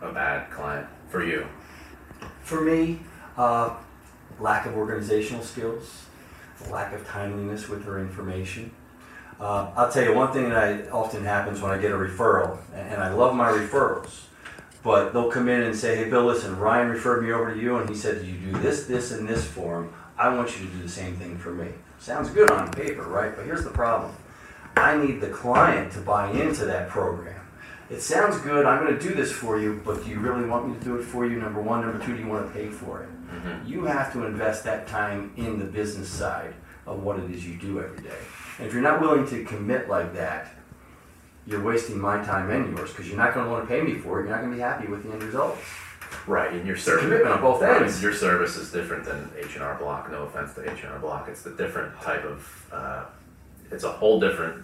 a 0.00 0.12
bad 0.12 0.50
client 0.50 0.88
for 1.08 1.24
you? 1.24 1.46
For 2.42 2.60
me, 2.60 3.00
uh, 3.36 3.76
lack 4.40 4.66
of 4.66 4.76
organizational 4.76 5.44
skills, 5.44 6.06
lack 6.70 6.92
of 6.92 7.06
timeliness 7.06 7.68
with 7.68 7.84
their 7.84 7.98
information. 8.00 8.72
Uh, 9.42 9.68
I'll 9.74 9.90
tell 9.90 10.04
you 10.04 10.14
one 10.14 10.32
thing 10.32 10.50
that 10.50 10.56
I, 10.56 10.88
often 10.90 11.24
happens 11.24 11.60
when 11.60 11.72
I 11.72 11.78
get 11.78 11.90
a 11.90 11.96
referral, 11.96 12.58
and, 12.72 12.92
and 12.92 13.02
I 13.02 13.12
love 13.12 13.34
my 13.34 13.50
referrals, 13.50 14.20
but 14.84 15.12
they'll 15.12 15.32
come 15.32 15.48
in 15.48 15.62
and 15.62 15.74
say, 15.74 15.96
hey, 15.96 16.08
Bill, 16.08 16.24
listen, 16.24 16.56
Ryan 16.56 16.90
referred 16.90 17.24
me 17.24 17.32
over 17.32 17.52
to 17.52 17.60
you, 17.60 17.76
and 17.78 17.88
he 17.88 17.96
said, 17.96 18.24
you 18.24 18.34
do 18.34 18.52
this, 18.60 18.86
this, 18.86 19.10
and 19.10 19.28
this 19.28 19.44
for 19.44 19.80
him. 19.80 19.92
I 20.16 20.32
want 20.32 20.56
you 20.56 20.64
to 20.64 20.72
do 20.72 20.80
the 20.80 20.88
same 20.88 21.16
thing 21.16 21.36
for 21.38 21.52
me. 21.52 21.66
Sounds 21.98 22.30
good 22.30 22.52
on 22.52 22.70
paper, 22.70 23.02
right? 23.02 23.34
But 23.34 23.44
here's 23.44 23.64
the 23.64 23.70
problem. 23.70 24.14
I 24.76 24.96
need 24.96 25.20
the 25.20 25.30
client 25.30 25.92
to 25.94 25.98
buy 25.98 26.30
into 26.30 26.64
that 26.66 26.88
program. 26.88 27.40
It 27.90 28.00
sounds 28.00 28.38
good, 28.42 28.64
I'm 28.64 28.84
gonna 28.84 29.00
do 29.00 29.12
this 29.12 29.32
for 29.32 29.58
you, 29.58 29.82
but 29.84 30.04
do 30.04 30.10
you 30.10 30.20
really 30.20 30.46
want 30.46 30.68
me 30.68 30.78
to 30.78 30.84
do 30.84 30.96
it 30.98 31.02
for 31.02 31.26
you? 31.26 31.40
Number 31.40 31.60
one, 31.60 31.80
number 31.80 31.98
two, 32.06 32.16
do 32.16 32.22
you 32.22 32.28
wanna 32.28 32.48
pay 32.50 32.68
for 32.68 33.02
it? 33.02 33.08
You 33.66 33.86
have 33.86 34.12
to 34.12 34.24
invest 34.24 34.62
that 34.64 34.86
time 34.86 35.32
in 35.36 35.58
the 35.58 35.64
business 35.64 36.08
side 36.08 36.54
of 36.86 37.02
what 37.02 37.18
it 37.18 37.28
is 37.28 37.44
you 37.44 37.56
do 37.56 37.80
every 37.80 38.04
day. 38.04 38.18
And 38.62 38.68
if 38.68 38.74
you're 38.74 38.82
not 38.84 39.00
willing 39.00 39.26
to 39.26 39.42
commit 39.42 39.88
like 39.88 40.14
that, 40.14 40.54
you're 41.48 41.64
wasting 41.64 42.00
my 42.00 42.24
time 42.24 42.48
and 42.50 42.78
yours, 42.78 42.90
because 42.90 43.08
you're 43.08 43.16
not 43.16 43.34
gonna 43.34 43.50
wanna 43.50 43.66
pay 43.66 43.80
me 43.80 43.94
for 43.96 44.20
it, 44.20 44.28
you're 44.28 44.36
not 44.36 44.40
gonna 44.40 44.54
be 44.54 44.60
happy 44.60 44.86
with 44.86 45.02
the 45.02 45.10
end 45.10 45.20
results. 45.20 45.60
Right, 46.28 46.52
and 46.52 46.64
your 46.64 46.76
a 46.76 46.78
service 46.78 47.02
commitment 47.02 47.32
on 47.34 47.40
both 47.40 47.60
right, 47.60 47.82
ends. 47.82 48.00
Your 48.00 48.14
service 48.14 48.54
is 48.56 48.70
different 48.70 49.04
than 49.04 49.28
H 49.36 49.56
and 49.56 49.64
R 49.64 49.74
Block. 49.74 50.12
No 50.12 50.22
offense 50.22 50.54
to 50.54 50.62
H 50.62 50.84
and 50.84 50.92
R 50.92 51.00
Block, 51.00 51.26
it's 51.28 51.42
the 51.42 51.50
different 51.50 52.00
type 52.02 52.24
of. 52.24 52.68
Uh, 52.70 53.04
it's 53.72 53.82
a 53.82 53.90
whole 53.90 54.20
different 54.20 54.62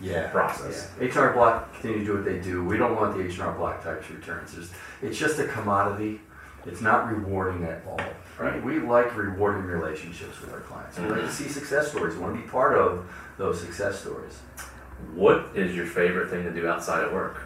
Yeah. 0.00 0.28
process. 0.28 0.88
Yeah. 1.00 1.08
HR 1.08 1.32
Block 1.32 1.72
continue 1.72 1.98
to 1.98 2.04
do 2.04 2.14
what 2.14 2.24
they 2.24 2.38
do. 2.38 2.62
We 2.62 2.76
don't 2.76 2.94
want 2.94 3.16
the 3.16 3.24
HR 3.24 3.50
Block 3.56 3.82
types 3.82 4.08
returns. 4.08 4.56
It's, 4.56 4.70
it's 5.02 5.18
just 5.18 5.40
a 5.40 5.48
commodity. 5.48 6.20
It's 6.66 6.80
not 6.80 7.10
rewarding 7.10 7.64
at 7.64 7.82
all. 7.86 8.00
Right. 8.38 8.62
We 8.64 8.78
like 8.78 9.16
rewarding 9.16 9.64
relationships 9.64 10.40
with 10.40 10.52
our 10.52 10.60
clients. 10.60 10.98
We 10.98 11.06
like 11.06 11.22
to 11.22 11.32
see 11.32 11.48
success 11.48 11.90
stories. 11.90 12.14
We 12.14 12.22
want 12.22 12.36
to 12.36 12.42
be 12.42 12.48
part 12.48 12.76
of 12.76 13.08
those 13.36 13.60
success 13.60 14.00
stories. 14.00 14.38
What 15.14 15.50
is 15.54 15.74
your 15.74 15.86
favorite 15.86 16.30
thing 16.30 16.44
to 16.44 16.52
do 16.52 16.68
outside 16.68 17.04
of 17.04 17.12
work? 17.12 17.42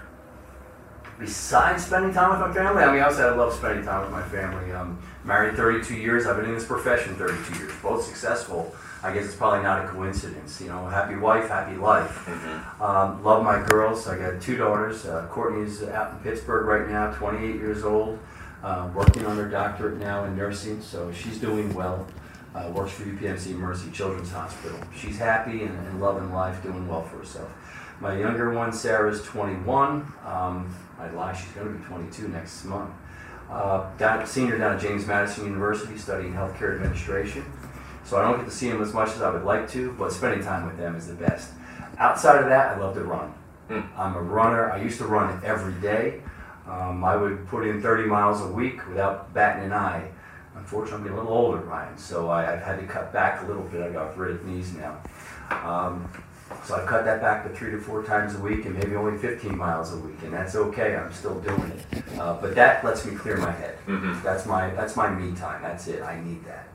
Besides 1.19 1.87
spending 1.87 2.13
time 2.13 2.31
with 2.31 2.41
my 2.41 2.53
family, 2.53 2.83
I 2.83 2.93
mean, 2.93 3.01
obviously 3.01 3.25
I 3.25 3.31
love 3.35 3.55
spending 3.55 3.85
time 3.85 4.03
with 4.03 4.11
my 4.11 4.23
family. 4.29 4.71
I'm 4.73 4.99
married 5.25 5.57
32 5.57 5.95
years. 5.95 6.27
I've 6.27 6.37
been 6.37 6.45
in 6.45 6.55
this 6.55 6.67
profession 6.67 7.15
32 7.17 7.59
years. 7.59 7.73
Both 7.83 8.05
successful. 8.05 8.75
I 9.03 9.15
guess 9.15 9.25
it's 9.25 9.35
probably 9.35 9.63
not 9.63 9.85
a 9.85 9.89
coincidence. 9.89 10.61
You 10.61 10.69
know, 10.69 10.87
happy 10.87 11.17
wife, 11.17 11.49
happy 11.49 11.77
life. 11.77 12.29
Um, 12.81 13.23
love 13.25 13.43
my 13.43 13.63
girls. 13.67 14.07
I 14.09 14.19
got 14.19 14.43
two 14.43 14.57
daughters. 14.59 15.07
Uh, 15.07 15.27
Courtney's 15.31 15.83
out 15.85 16.13
in 16.13 16.19
Pittsburgh 16.19 16.67
right 16.67 16.89
now, 16.89 17.13
28 17.13 17.55
years 17.57 17.83
old, 17.85 18.19
uh, 18.67 18.91
working 18.97 19.25
on 19.25 19.37
her 19.37 19.49
doctorate 19.49 19.97
now 19.99 20.25
in 20.25 20.37
nursing, 20.37 20.83
so 20.83 21.13
she's 21.13 21.39
doing 21.39 21.73
well. 21.73 22.05
Uh, 22.53 22.69
works 22.75 22.91
for 22.93 23.05
UPMC 23.05 23.53
Mercy 23.53 23.89
Children's 23.93 24.33
Hospital. 24.33 24.77
She's 24.97 25.19
happy 25.19 25.63
and, 25.63 25.79
and 25.87 26.01
loving 26.01 26.33
life, 26.33 26.61
doing 26.65 26.89
well 26.89 27.05
for 27.05 27.19
herself. 27.19 27.49
My 28.01 28.19
younger 28.19 28.53
one, 28.53 28.73
Sarah's 28.73 29.23
21. 29.23 30.13
Um, 30.25 30.75
I 30.99 31.09
lie, 31.11 31.33
she's 31.33 31.53
going 31.53 31.69
to 31.69 31.79
be 31.79 31.85
22 31.85 32.29
next 32.29 32.65
month. 32.65 32.91
Uh, 33.49 33.89
down, 33.99 34.27
senior 34.27 34.59
down 34.59 34.75
at 34.75 34.81
James 34.81 35.07
Madison 35.07 35.45
University, 35.45 35.97
studying 35.97 36.33
healthcare 36.33 36.75
administration. 36.75 37.45
So 38.05 38.17
I 38.17 38.23
don't 38.23 38.39
get 38.39 38.47
to 38.47 38.51
see 38.51 38.69
them 38.69 38.83
as 38.83 38.93
much 38.93 39.11
as 39.11 39.23
I 39.23 39.31
would 39.31 39.45
like 39.45 39.71
to, 39.71 39.93
but 39.93 40.13
spending 40.13 40.43
time 40.43 40.67
with 40.67 40.77
them 40.77 40.97
is 40.97 41.07
the 41.07 41.15
best. 41.15 41.53
Outside 41.99 42.43
of 42.43 42.49
that, 42.49 42.77
I 42.77 42.81
love 42.81 42.95
to 42.95 43.05
run. 43.05 43.33
Hmm. 43.69 43.81
I'm 43.97 44.17
a 44.17 44.23
runner. 44.23 44.73
I 44.73 44.83
used 44.83 44.99
to 44.99 45.07
run 45.07 45.41
every 45.45 45.75
day. 45.81 46.21
Um, 46.69 47.05
I 47.05 47.15
would 47.17 47.47
put 47.49 47.67
in 47.67 47.81
30 47.81 48.05
miles 48.07 48.41
a 48.41 48.49
week 48.49 48.87
without 48.89 49.33
batting 49.33 49.65
an 49.65 49.73
eye. 49.73 50.11
Unfortunately, 50.57 50.97
I'm 50.99 51.03
getting 51.05 51.19
a 51.19 51.23
little 51.23 51.37
older, 51.37 51.59
Ryan, 51.59 51.97
so 51.99 52.29
I, 52.29 52.53
I've 52.53 52.63
had 52.63 52.81
to 52.81 52.87
cut 52.87 53.13
back 53.13 53.43
a 53.43 53.47
little 53.47 53.63
bit. 53.63 53.83
I've 53.83 53.93
got 53.93 54.07
arthritic 54.09 54.45
knees 54.45 54.73
now. 54.73 54.97
Um, 55.51 56.11
so 56.65 56.75
I 56.75 56.85
cut 56.87 57.05
that 57.05 57.21
back 57.21 57.45
to 57.45 57.51
three 57.55 57.71
to 57.73 57.79
four 57.81 58.03
times 58.03 58.35
a 58.35 58.39
week 58.41 58.65
and 58.65 58.75
maybe 58.75 58.97
only 58.97 59.17
15 59.19 59.57
miles 59.57 59.93
a 59.93 59.99
week, 59.99 60.17
and 60.25 60.33
that's 60.33 60.57
okay. 60.57 60.97
I'm 60.97 61.13
still 61.13 61.39
doing 61.41 61.63
it. 61.93 62.03
Uh, 62.19 62.39
but 62.41 62.55
that 62.57 62.85
lets 62.85 63.05
me 63.05 63.15
clear 63.15 63.37
my 63.37 63.51
head. 63.53 63.77
Mhm. 63.87 64.23
That's 64.23 64.47
my 64.47 64.71
that's 64.71 64.97
my 64.97 65.11
me 65.11 65.37
time. 65.37 65.61
That's 65.63 65.87
it. 65.89 66.03
I 66.03 66.21
need 66.21 66.45
that. 66.47 66.69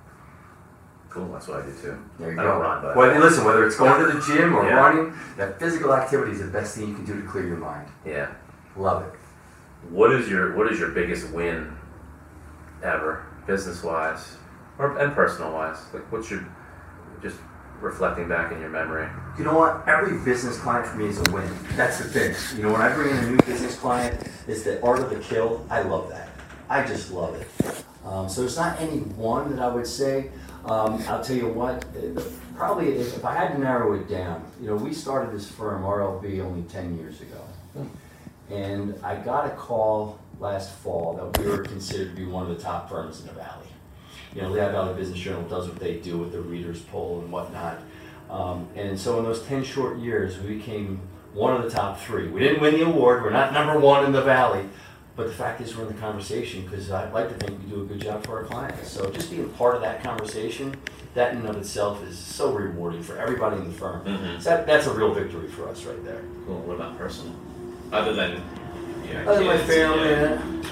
Cool, 1.09 1.27
that's 1.33 1.47
what 1.47 1.63
I 1.63 1.65
do 1.65 1.73
too. 1.81 1.97
There 2.19 2.31
you 2.31 2.39
I 2.39 2.43
go. 2.43 2.49
don't 2.51 2.61
run, 2.61 2.81
but 2.81 2.95
Whether, 2.95 3.19
listen, 3.19 3.43
whether 3.43 3.65
it's 3.65 3.75
going 3.75 4.05
to 4.05 4.13
the 4.13 4.21
gym 4.21 4.55
or 4.55 4.63
Yeah. 4.65 4.75
running, 4.75 5.13
that 5.37 5.59
physical 5.59 5.93
activity 5.93 6.31
is 6.33 6.39
the 6.39 6.47
best 6.47 6.75
thing 6.77 6.87
you 6.89 6.93
can 6.95 7.03
do 7.03 7.21
to 7.21 7.27
clear 7.27 7.45
your 7.47 7.57
mind. 7.57 7.87
yeah. 8.05 8.27
Love 8.77 9.03
it. 9.03 9.13
What 9.89 10.11
is 10.13 10.29
your 10.29 10.55
What 10.55 10.71
is 10.71 10.79
your 10.79 10.89
biggest 10.89 11.29
win 11.31 11.75
ever, 12.83 13.25
business 13.47 13.83
wise, 13.83 14.37
or 14.77 14.97
and 14.97 15.13
personal 15.13 15.51
wise? 15.53 15.77
Like, 15.93 16.09
what's 16.11 16.29
your 16.29 16.47
just 17.21 17.37
reflecting 17.81 18.29
back 18.29 18.51
in 18.51 18.59
your 18.59 18.69
memory? 18.69 19.09
You 19.37 19.43
know 19.43 19.57
what? 19.57 19.87
Every 19.87 20.17
business 20.23 20.57
client 20.59 20.87
for 20.87 20.97
me 20.97 21.05
is 21.07 21.19
a 21.19 21.31
win. 21.31 21.49
That's 21.75 21.97
the 21.97 22.05
thing. 22.05 22.35
You 22.57 22.63
know, 22.63 22.73
when 22.73 22.81
I 22.81 22.93
bring 22.93 23.09
in 23.09 23.23
a 23.23 23.31
new 23.31 23.37
business 23.39 23.75
client, 23.77 24.21
it's 24.47 24.63
the 24.63 24.81
art 24.83 24.99
of 24.99 25.09
the 25.09 25.19
kill. 25.19 25.65
I 25.69 25.81
love 25.81 26.09
that. 26.09 26.29
I 26.69 26.85
just 26.85 27.11
love 27.11 27.35
it. 27.35 27.47
Um, 28.05 28.29
so 28.29 28.41
there's 28.41 28.57
not 28.57 28.79
any 28.79 28.99
one 28.99 29.55
that 29.55 29.61
I 29.61 29.67
would 29.67 29.87
say. 29.87 30.31
Um, 30.65 31.03
I'll 31.07 31.23
tell 31.23 31.35
you 31.35 31.47
what, 31.47 31.85
probably 32.55 32.93
if, 32.95 33.17
if 33.17 33.25
I 33.25 33.33
had 33.33 33.53
to 33.53 33.59
narrow 33.59 33.93
it 33.93 34.07
down, 34.07 34.45
you 34.61 34.67
know, 34.67 34.75
we 34.75 34.93
started 34.93 35.33
this 35.33 35.49
firm, 35.49 35.83
RLB, 35.83 36.39
only 36.41 36.61
10 36.63 36.97
years 36.97 37.19
ago. 37.19 37.87
And 38.49 38.95
I 39.03 39.15
got 39.15 39.45
a 39.47 39.51
call 39.51 40.19
last 40.39 40.73
fall 40.79 41.13
that 41.13 41.39
we 41.41 41.49
were 41.49 41.59
considered 41.63 42.09
to 42.09 42.15
be 42.15 42.25
one 42.25 42.49
of 42.49 42.55
the 42.57 42.61
top 42.61 42.89
firms 42.89 43.21
in 43.21 43.27
the 43.27 43.33
valley. 43.33 43.67
You 44.35 44.41
know, 44.41 44.49
Lehigh 44.49 44.71
Valley 44.71 44.93
Business 44.95 45.19
Journal 45.19 45.43
does 45.43 45.67
what 45.67 45.79
they 45.79 45.97
do 45.97 46.17
with 46.17 46.31
the 46.31 46.41
readers 46.41 46.81
poll 46.81 47.19
and 47.19 47.31
whatnot. 47.31 47.79
Um, 48.29 48.67
and 48.75 48.97
so 48.99 49.19
in 49.19 49.25
those 49.25 49.43
10 49.43 49.63
short 49.63 49.97
years, 49.99 50.39
we 50.39 50.55
became 50.55 51.01
one 51.33 51.53
of 51.55 51.63
the 51.63 51.69
top 51.69 51.99
three. 51.99 52.27
We 52.29 52.39
didn't 52.39 52.61
win 52.61 52.75
the 52.75 52.85
award, 52.85 53.23
we're 53.23 53.29
not 53.29 53.53
number 53.53 53.77
one 53.79 54.05
in 54.05 54.11
the 54.13 54.21
valley, 54.21 54.65
but 55.15 55.27
the 55.27 55.33
fact 55.33 55.59
is 55.61 55.75
we're 55.75 55.83
in 55.87 55.93
the 55.95 56.01
conversation 56.01 56.63
because 56.63 56.89
I'd 56.91 57.13
like 57.13 57.27
to 57.29 57.35
think 57.45 57.59
we 57.63 57.69
do 57.69 57.81
a 57.81 57.85
good 57.85 58.01
job 58.01 58.25
for 58.25 58.37
our 58.39 58.45
clients. 58.45 58.89
So 58.89 59.09
just 59.11 59.29
being 59.31 59.49
part 59.49 59.75
of 59.75 59.81
that 59.81 60.01
conversation, 60.01 60.75
that 61.13 61.33
in 61.33 61.39
and 61.39 61.49
of 61.49 61.57
itself 61.57 62.01
is 62.07 62.17
so 62.17 62.53
rewarding 62.53 63.03
for 63.03 63.17
everybody 63.17 63.57
in 63.57 63.65
the 63.67 63.73
firm. 63.73 64.05
Mhm. 64.05 64.41
So 64.41 64.49
that, 64.51 64.65
that's 64.65 64.87
a 64.87 64.93
real 64.93 65.13
victory 65.13 65.49
for 65.49 65.67
us 65.67 65.83
right 65.83 66.03
there. 66.05 66.21
Cool. 66.45 66.59
What 66.59 66.75
about 66.77 66.97
personal? 66.97 67.33
Other 67.91 68.13
than 68.13 68.41
you 69.07 69.13
know, 69.13 69.21
Other 69.31 69.39
than 69.39 69.47
my 69.47 69.57
kids, 69.57 69.73
family, 69.73 70.09
yeah. 70.09 70.31
and- 70.41 70.65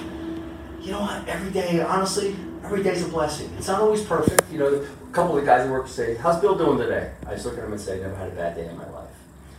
you 0.82 0.92
know 0.94 1.02
what? 1.02 1.28
Every 1.28 1.52
day, 1.52 1.82
honestly, 1.82 2.36
every 2.64 2.82
day's 2.82 3.04
a 3.06 3.10
blessing. 3.10 3.54
It's 3.58 3.68
not 3.68 3.82
always 3.82 4.02
perfect. 4.04 4.50
You 4.52 4.60
know, 4.60 4.68
a 4.74 5.14
couple 5.14 5.36
of 5.38 5.42
the 5.42 5.46
guys 5.46 5.66
at 5.66 5.70
work 5.72 5.88
say, 5.88 6.16
"How's 6.16 6.40
Bill 6.40 6.56
doing 6.58 6.78
today?" 6.78 7.12
I 7.28 7.34
just 7.34 7.46
look 7.46 7.58
at 7.58 7.64
him 7.64 7.72
and 7.74 7.82
say, 7.82 8.00
"Never 8.00 8.16
had 8.16 8.30
a 8.30 8.36
bad 8.36 8.56
day 8.56 8.66
in 8.68 8.78
my 8.78 8.90
life." 8.90 9.10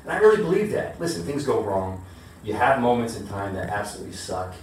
And 0.04 0.12
I 0.12 0.16
really 0.18 0.38
believe 0.38 0.72
that. 0.72 0.98
Listen, 0.98 1.22
things 1.22 1.44
go 1.44 1.60
wrong. 1.62 2.02
You 2.42 2.54
have 2.54 2.80
moments 2.80 3.16
in 3.18 3.28
time 3.28 3.54
that 3.54 3.68
absolutely 3.68 4.14
suck, 4.14 4.54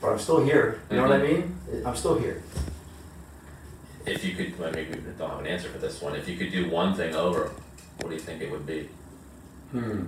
but 0.00 0.10
I'm 0.10 0.18
still 0.18 0.42
here. 0.44 0.80
You 0.90 0.96
know 0.96 1.04
what 1.04 1.12
I 1.12 1.22
mean? 1.22 1.56
I'm 1.86 1.94
still 1.96 2.18
here. 2.18 2.42
If 4.04 4.24
you 4.24 4.34
could, 4.34 4.58
well, 4.58 4.72
maybe 4.72 4.98
we 4.98 5.00
don't 5.16 5.30
have 5.30 5.38
an 5.40 5.46
answer 5.46 5.68
for 5.68 5.78
this 5.78 6.02
one. 6.02 6.14
If 6.16 6.28
you 6.28 6.36
could 6.36 6.50
do 6.50 6.68
one 6.68 6.94
thing 6.94 7.14
over, 7.14 7.50
what 8.00 8.08
do 8.10 8.14
you 8.14 8.20
think 8.20 8.42
it 8.42 8.50
would 8.50 8.66
be? 8.66 8.88
Hmm. 9.70 10.02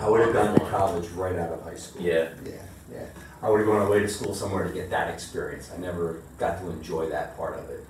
I 0.00 0.08
would 0.08 0.20
have 0.20 0.32
gone 0.32 0.58
to 0.58 0.64
college 0.66 1.08
right 1.10 1.36
out 1.36 1.52
of 1.52 1.62
high 1.62 1.76
school. 1.76 2.02
Yeah. 2.02 2.28
Yeah, 2.44 2.52
yeah. 2.92 3.06
I 3.42 3.50
would 3.50 3.58
have 3.58 3.66
gone 3.66 3.86
away 3.86 4.00
to 4.00 4.08
school 4.08 4.34
somewhere 4.34 4.64
to 4.64 4.72
get 4.72 4.90
that 4.90 5.12
experience. 5.12 5.70
I 5.74 5.78
never 5.78 6.22
got 6.38 6.60
to 6.60 6.70
enjoy 6.70 7.10
that 7.10 7.36
part 7.36 7.58
of 7.58 7.68
it. 7.70 7.84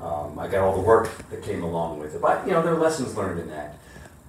Um, 0.00 0.38
I 0.38 0.48
got 0.48 0.62
all 0.62 0.74
the 0.74 0.82
work 0.82 1.08
that 1.30 1.42
came 1.42 1.62
along 1.62 2.00
with 2.00 2.14
it, 2.14 2.20
but 2.20 2.46
you 2.46 2.52
know 2.52 2.62
there 2.62 2.74
are 2.74 2.78
lessons 2.78 3.16
learned 3.16 3.40
in 3.40 3.48
that. 3.48 3.78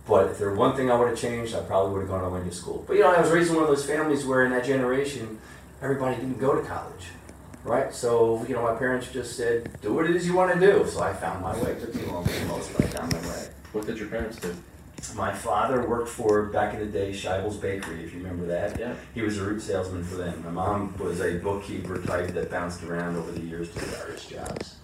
But 0.08 0.28
if 0.32 0.38
there 0.38 0.50
were 0.50 0.56
one 0.56 0.76
thing 0.78 0.90
I 0.90 0.96
would 0.96 1.10
have 1.10 1.18
changed, 1.18 1.54
I 1.54 1.60
probably 1.62 1.94
would 1.94 2.02
have 2.02 2.10
gone 2.10 2.24
away 2.24 2.42
to 2.48 2.52
school. 2.56 2.86
But 2.88 2.96
you 2.96 3.02
know, 3.02 3.12
I 3.12 3.20
was 3.20 3.32
raised 3.32 3.50
in 3.50 3.56
one 3.56 3.63
of 3.66 3.70
those 3.70 3.86
families 3.86 4.26
where 4.26 4.46
in 4.46 4.52
that 4.52 4.63
generation, 4.63 5.40
everybody 5.82 6.16
didn't 6.16 6.40
go 6.40 6.56
to 6.56 6.66
college, 6.66 7.08
right? 7.66 7.94
So 7.94 8.46
you 8.48 8.56
know, 8.56 8.62
my 8.62 8.76
parents 8.76 9.12
just 9.12 9.36
said, 9.36 9.70
"Do 9.82 9.94
what 9.94 10.06
it 10.10 10.16
is 10.16 10.26
you 10.26 10.36
want 10.36 10.54
to 10.54 10.60
do." 10.60 10.88
So 10.88 11.02
I 11.02 11.12
found 11.12 11.42
my 11.42 11.58
way. 11.62 11.72
It 11.72 11.82
took 11.82 11.96
me 11.96 12.04
longer 12.06 12.32
than 12.32 12.48
most, 12.48 12.72
but 12.74 12.86
I 12.86 12.88
found 12.90 13.12
my 13.12 13.20
way. 13.28 13.48
What 13.74 13.86
did 13.86 13.98
your 13.98 14.08
parents 14.08 14.38
do? 14.38 14.56
My 15.16 15.34
father 15.34 15.88
worked 15.88 16.10
for, 16.10 16.46
back 16.46 16.74
in 16.74 16.80
the 16.80 16.86
day, 16.86 17.12
Schaible's 17.12 17.58
Bakery, 17.58 18.04
if 18.04 18.14
you 18.14 18.20
remember 18.20 18.46
that. 18.48 18.80
Yeah. 18.80 18.94
He 19.14 19.22
was 19.22 19.38
a 19.38 19.44
route 19.44 19.62
salesman 19.62 20.04
for 20.04 20.16
them. 20.16 20.44
My 20.44 20.52
mom 20.52 20.96
was 20.98 21.22
a 21.22 21.38
bookkeeper 21.38 22.02
type 22.04 22.30
that 22.30 22.52
bounced 22.52 22.84
around 22.84 23.16
over 23.16 23.32
the 23.32 23.42
years 23.42 23.72
to 23.72 23.80
various 23.80 24.26
jobs. 24.26 24.76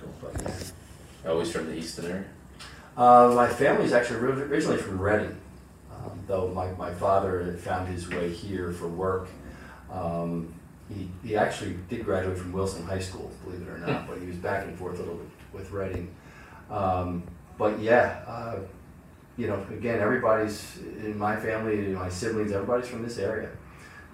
Cool. 0.00 0.12
But, 0.20 0.42
yeah. 0.42 1.30
Always 1.30 1.50
from 1.50 1.66
the 1.66 1.76
Easton 1.76 2.06
area. 2.06 2.24
Uh, 2.96 3.32
my 3.34 3.48
family's 3.48 3.92
actually 3.92 4.20
originally 4.20 4.78
from 4.78 4.98
Reading, 4.98 5.38
um, 5.92 6.18
though 6.26 6.48
my, 6.48 6.72
my 6.72 6.92
father 6.94 7.44
had 7.44 7.60
found 7.60 7.88
his 7.88 8.08
way 8.08 8.32
here 8.32 8.72
for 8.72 8.88
work. 8.88 9.28
Um, 9.92 10.54
he, 10.88 11.08
he 11.22 11.36
actually 11.36 11.76
did 11.88 12.04
graduate 12.04 12.38
from 12.38 12.52
Wilson 12.52 12.86
High 12.86 13.00
School, 13.00 13.30
believe 13.44 13.62
it 13.62 13.68
or 13.68 13.78
not, 13.78 14.06
but 14.08 14.18
he 14.18 14.26
was 14.26 14.36
back 14.36 14.64
and 14.64 14.78
forth 14.78 14.96
a 14.96 15.02
little 15.02 15.16
bit 15.16 15.28
with 15.52 15.70
Reading. 15.70 16.14
Um, 16.70 17.24
but 17.58 17.78
yeah, 17.80 18.22
uh, 18.26 18.58
you 19.36 19.46
know, 19.46 19.64
again, 19.70 20.00
everybody's 20.00 20.78
in 21.04 21.18
my 21.18 21.36
family, 21.36 21.76
my 21.88 22.08
siblings, 22.08 22.52
everybody's 22.52 22.88
from 22.88 23.02
this 23.02 23.18
area. 23.18 23.50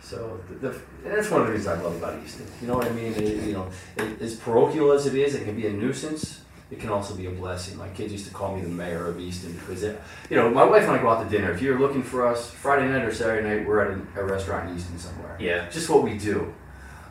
So 0.00 0.40
the, 0.48 0.54
the, 0.54 0.68
and 1.04 1.14
that's 1.14 1.30
one 1.30 1.42
of 1.42 1.46
the 1.46 1.52
reasons 1.52 1.78
I 1.78 1.80
love 1.82 1.96
about 1.96 2.20
Easton. 2.24 2.46
You 2.60 2.66
know 2.68 2.74
what 2.76 2.86
I 2.86 2.90
mean? 2.90 3.12
It- 3.14 3.44
you 3.46 3.52
know, 3.52 3.68
it, 3.96 4.20
as 4.20 4.34
parochial 4.34 4.90
as 4.92 5.06
it 5.06 5.14
is, 5.14 5.34
it 5.34 5.44
can 5.44 5.54
be 5.54 5.66
a 5.68 5.72
nuisance. 5.72 6.40
It 6.72 6.80
can 6.80 6.88
also 6.88 7.14
be 7.14 7.26
a 7.26 7.30
blessing. 7.30 7.76
My 7.76 7.88
kids 7.90 8.12
used 8.12 8.26
to 8.28 8.32
call 8.34 8.56
me 8.56 8.62
the 8.62 8.68
mayor 8.68 9.06
of 9.06 9.20
Easton 9.20 9.52
because, 9.52 9.82
it, 9.82 10.00
you 10.30 10.36
know, 10.36 10.48
my 10.48 10.64
wife 10.64 10.84
and 10.84 10.92
I 10.92 10.98
go 11.02 11.10
out 11.10 11.22
to 11.22 11.28
dinner. 11.28 11.52
If 11.52 11.60
you're 11.60 11.78
looking 11.78 12.02
for 12.02 12.26
us 12.26 12.50
Friday 12.50 12.88
night 12.88 13.04
or 13.04 13.12
Saturday 13.12 13.46
night, 13.46 13.66
we're 13.68 13.80
at 13.80 13.98
a, 14.16 14.20
a 14.22 14.24
restaurant 14.24 14.70
in 14.70 14.76
Easton 14.76 14.98
somewhere. 14.98 15.36
Yeah. 15.38 15.68
Just 15.68 15.90
what 15.90 16.02
we 16.02 16.16
do. 16.16 16.52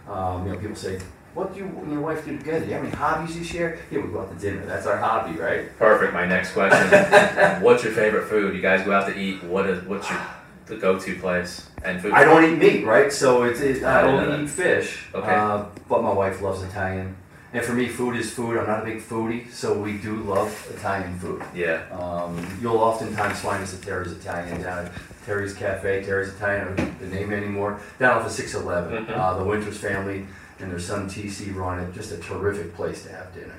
Um, 0.09 0.47
you 0.47 0.53
know, 0.53 0.57
people 0.59 0.75
say, 0.75 0.99
"What 1.33 1.53
do 1.53 1.59
you 1.59 1.65
and 1.65 1.91
your 1.91 2.01
wife 2.01 2.25
do 2.25 2.37
together? 2.37 2.59
Do 2.61 2.65
you 2.67 2.73
have 2.73 2.83
any 2.83 2.95
hobbies 2.95 3.37
you 3.37 3.43
share?" 3.43 3.79
Yeah, 3.89 3.99
we 3.99 4.11
go 4.11 4.21
out 4.21 4.31
to 4.31 4.37
dinner. 4.37 4.65
That's 4.65 4.85
our 4.85 4.97
hobby, 4.97 5.37
right? 5.39 5.77
Perfect. 5.77 6.13
My 6.13 6.25
next 6.25 6.53
question. 6.53 7.61
what's 7.61 7.83
your 7.83 7.93
favorite 7.93 8.27
food? 8.27 8.55
You 8.55 8.61
guys 8.61 8.85
go 8.85 8.91
out 8.91 9.07
to 9.07 9.17
eat. 9.17 9.43
What 9.43 9.69
is 9.69 9.83
what's 9.85 10.09
your 10.09 10.19
the 10.65 10.77
go-to 10.77 11.15
place 11.17 11.67
and 11.83 12.01
food? 12.01 12.13
I 12.13 12.23
don't 12.23 12.43
eat 12.45 12.57
meat, 12.57 12.85
right? 12.85 13.11
So 13.11 13.43
it's 13.43 13.59
it, 13.59 13.83
I 13.83 13.99
I 13.99 14.01
don't 14.03 14.43
eat 14.43 14.49
fish. 14.49 15.03
Okay. 15.13 15.33
Uh, 15.33 15.65
but 15.89 16.01
my 16.01 16.13
wife 16.13 16.41
loves 16.41 16.63
Italian, 16.63 17.15
and 17.53 17.63
for 17.63 17.73
me, 17.73 17.87
food 17.87 18.15
is 18.15 18.31
food. 18.31 18.57
I'm 18.57 18.67
not 18.67 18.83
a 18.83 18.85
big 18.85 19.01
foodie, 19.01 19.51
so 19.51 19.77
we 19.77 19.97
do 19.97 20.15
love 20.17 20.49
Italian 20.73 21.17
food. 21.19 21.43
Yeah. 21.53 21.83
Um, 21.91 22.45
you'll 22.61 22.77
oftentimes 22.77 23.39
find 23.39 23.61
us 23.61 23.73
at 23.73 23.81
Terry's 23.81 24.13
Italian 24.13 24.61
down 24.61 24.85
at 24.85 24.91
Terry's 25.25 25.53
Cafe, 25.53 26.03
Terry's 26.03 26.29
Italian, 26.29 26.61
I 26.61 26.75
don't 26.75 26.99
the 26.99 27.07
name 27.07 27.31
anymore, 27.33 27.79
down 27.99 28.17
off 28.17 28.25
of 28.25 28.31
611. 28.31 29.05
Mhm. 29.05 29.17
Uh, 29.17 29.37
the 29.37 29.43
Winters 29.43 29.77
family 29.77 30.25
and 30.61 30.71
their 30.71 30.79
son 30.79 31.09
TC 31.09 31.55
run 31.55 31.79
it. 31.79 31.93
Just 31.93 32.11
a 32.11 32.17
terrific 32.17 32.73
place 32.75 33.03
to 33.03 33.11
have 33.11 33.33
dinner. 33.33 33.55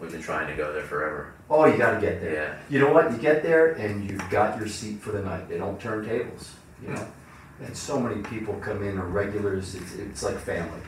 We've 0.00 0.12
been 0.12 0.22
trying 0.22 0.46
to 0.46 0.54
go 0.54 0.72
there 0.72 0.84
forever. 0.84 1.34
Oh, 1.50 1.64
you 1.66 1.76
got 1.76 1.94
to 1.94 2.00
get 2.00 2.20
there. 2.20 2.32
Yeah. 2.32 2.56
You 2.70 2.78
know 2.78 2.92
what? 2.92 3.10
You 3.10 3.18
get 3.18 3.42
there 3.42 3.72
and 3.72 4.08
you've 4.08 4.28
got 4.30 4.58
your 4.58 4.68
seat 4.68 5.00
for 5.00 5.10
the 5.10 5.22
night. 5.22 5.48
They 5.48 5.58
don't 5.58 5.80
turn 5.80 6.06
tables, 6.06 6.54
you 6.80 6.90
know. 6.90 7.06
And 7.60 7.76
so 7.76 7.98
many 7.98 8.22
people 8.22 8.54
come 8.54 8.84
in, 8.84 8.96
are 8.98 9.06
regulars. 9.06 9.74
It's, 9.74 9.94
it's 9.96 10.22
like 10.22 10.38
family. 10.38 10.80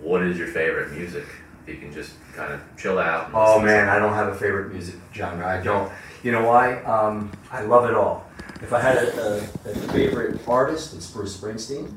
What 0.00 0.22
is 0.22 0.38
your 0.38 0.46
favorite 0.46 0.92
music? 0.92 1.24
If 1.66 1.74
you 1.74 1.80
can 1.80 1.92
just 1.92 2.12
kind 2.34 2.52
of 2.52 2.60
chill 2.78 2.98
out. 2.98 3.30
Oh 3.34 3.60
man, 3.60 3.88
I 3.88 3.98
don't 3.98 4.14
have 4.14 4.28
a 4.28 4.34
favorite 4.34 4.72
music 4.72 4.94
genre. 5.12 5.46
I 5.46 5.60
don't. 5.60 5.92
You 6.22 6.30
know 6.30 6.44
why? 6.44 6.76
Um, 6.84 7.32
I 7.50 7.62
love 7.62 7.90
it 7.90 7.94
all. 7.94 8.24
If 8.62 8.72
I 8.72 8.80
had 8.80 8.98
a, 8.98 9.20
a, 9.20 9.70
a 9.70 9.74
favorite 9.92 10.40
artist, 10.46 10.94
it's 10.94 11.10
Bruce 11.10 11.36
Springsteen. 11.36 11.92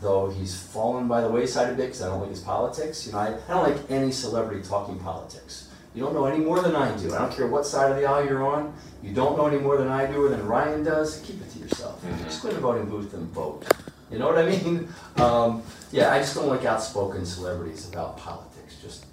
Though 0.00 0.28
he's 0.30 0.58
fallen 0.60 1.08
by 1.08 1.20
the 1.22 1.28
wayside 1.28 1.70
a 1.72 1.74
bit 1.74 1.86
because 1.86 2.02
I 2.02 2.08
don't 2.08 2.20
like 2.20 2.30
his 2.30 2.40
politics. 2.40 3.06
You 3.06 3.12
know, 3.12 3.18
I, 3.18 3.28
I 3.28 3.48
don't 3.48 3.62
like 3.62 3.90
any 3.90 4.12
celebrity 4.12 4.62
talking 4.66 4.98
politics. 4.98 5.68
You 5.94 6.02
don't 6.02 6.12
know 6.12 6.26
any 6.26 6.44
more 6.44 6.60
than 6.60 6.76
I 6.76 6.94
do. 6.98 7.14
I 7.14 7.18
don't 7.18 7.32
care 7.34 7.46
what 7.46 7.64
side 7.64 7.90
of 7.90 7.96
the 7.96 8.04
aisle 8.04 8.26
you're 8.26 8.46
on. 8.46 8.74
You 9.02 9.14
don't 9.14 9.38
know 9.38 9.46
any 9.46 9.56
more 9.58 9.78
than 9.78 9.88
I 9.88 10.04
do 10.04 10.22
or 10.22 10.28
than 10.28 10.46
Ryan 10.46 10.84
does. 10.84 11.20
Keep 11.24 11.40
it 11.40 11.50
to 11.52 11.58
yourself. 11.60 12.04
Mhm. 12.04 12.24
Just 12.24 12.42
go 12.42 12.50
to 12.50 12.54
the 12.54 12.60
voting 12.60 12.90
booth 12.90 13.14
and 13.14 13.26
vote. 13.30 13.64
You 14.10 14.18
know 14.18 14.26
what 14.26 14.38
I 14.38 14.46
mean? 14.50 14.88
Um, 15.16 15.62
yeah, 15.92 16.12
I 16.12 16.18
just 16.18 16.34
don't 16.34 16.48
like 16.48 16.66
outspoken 16.66 17.24
celebrities 17.24 17.88
about 17.88 18.18
politics. 18.18 18.76
Just 18.82 19.06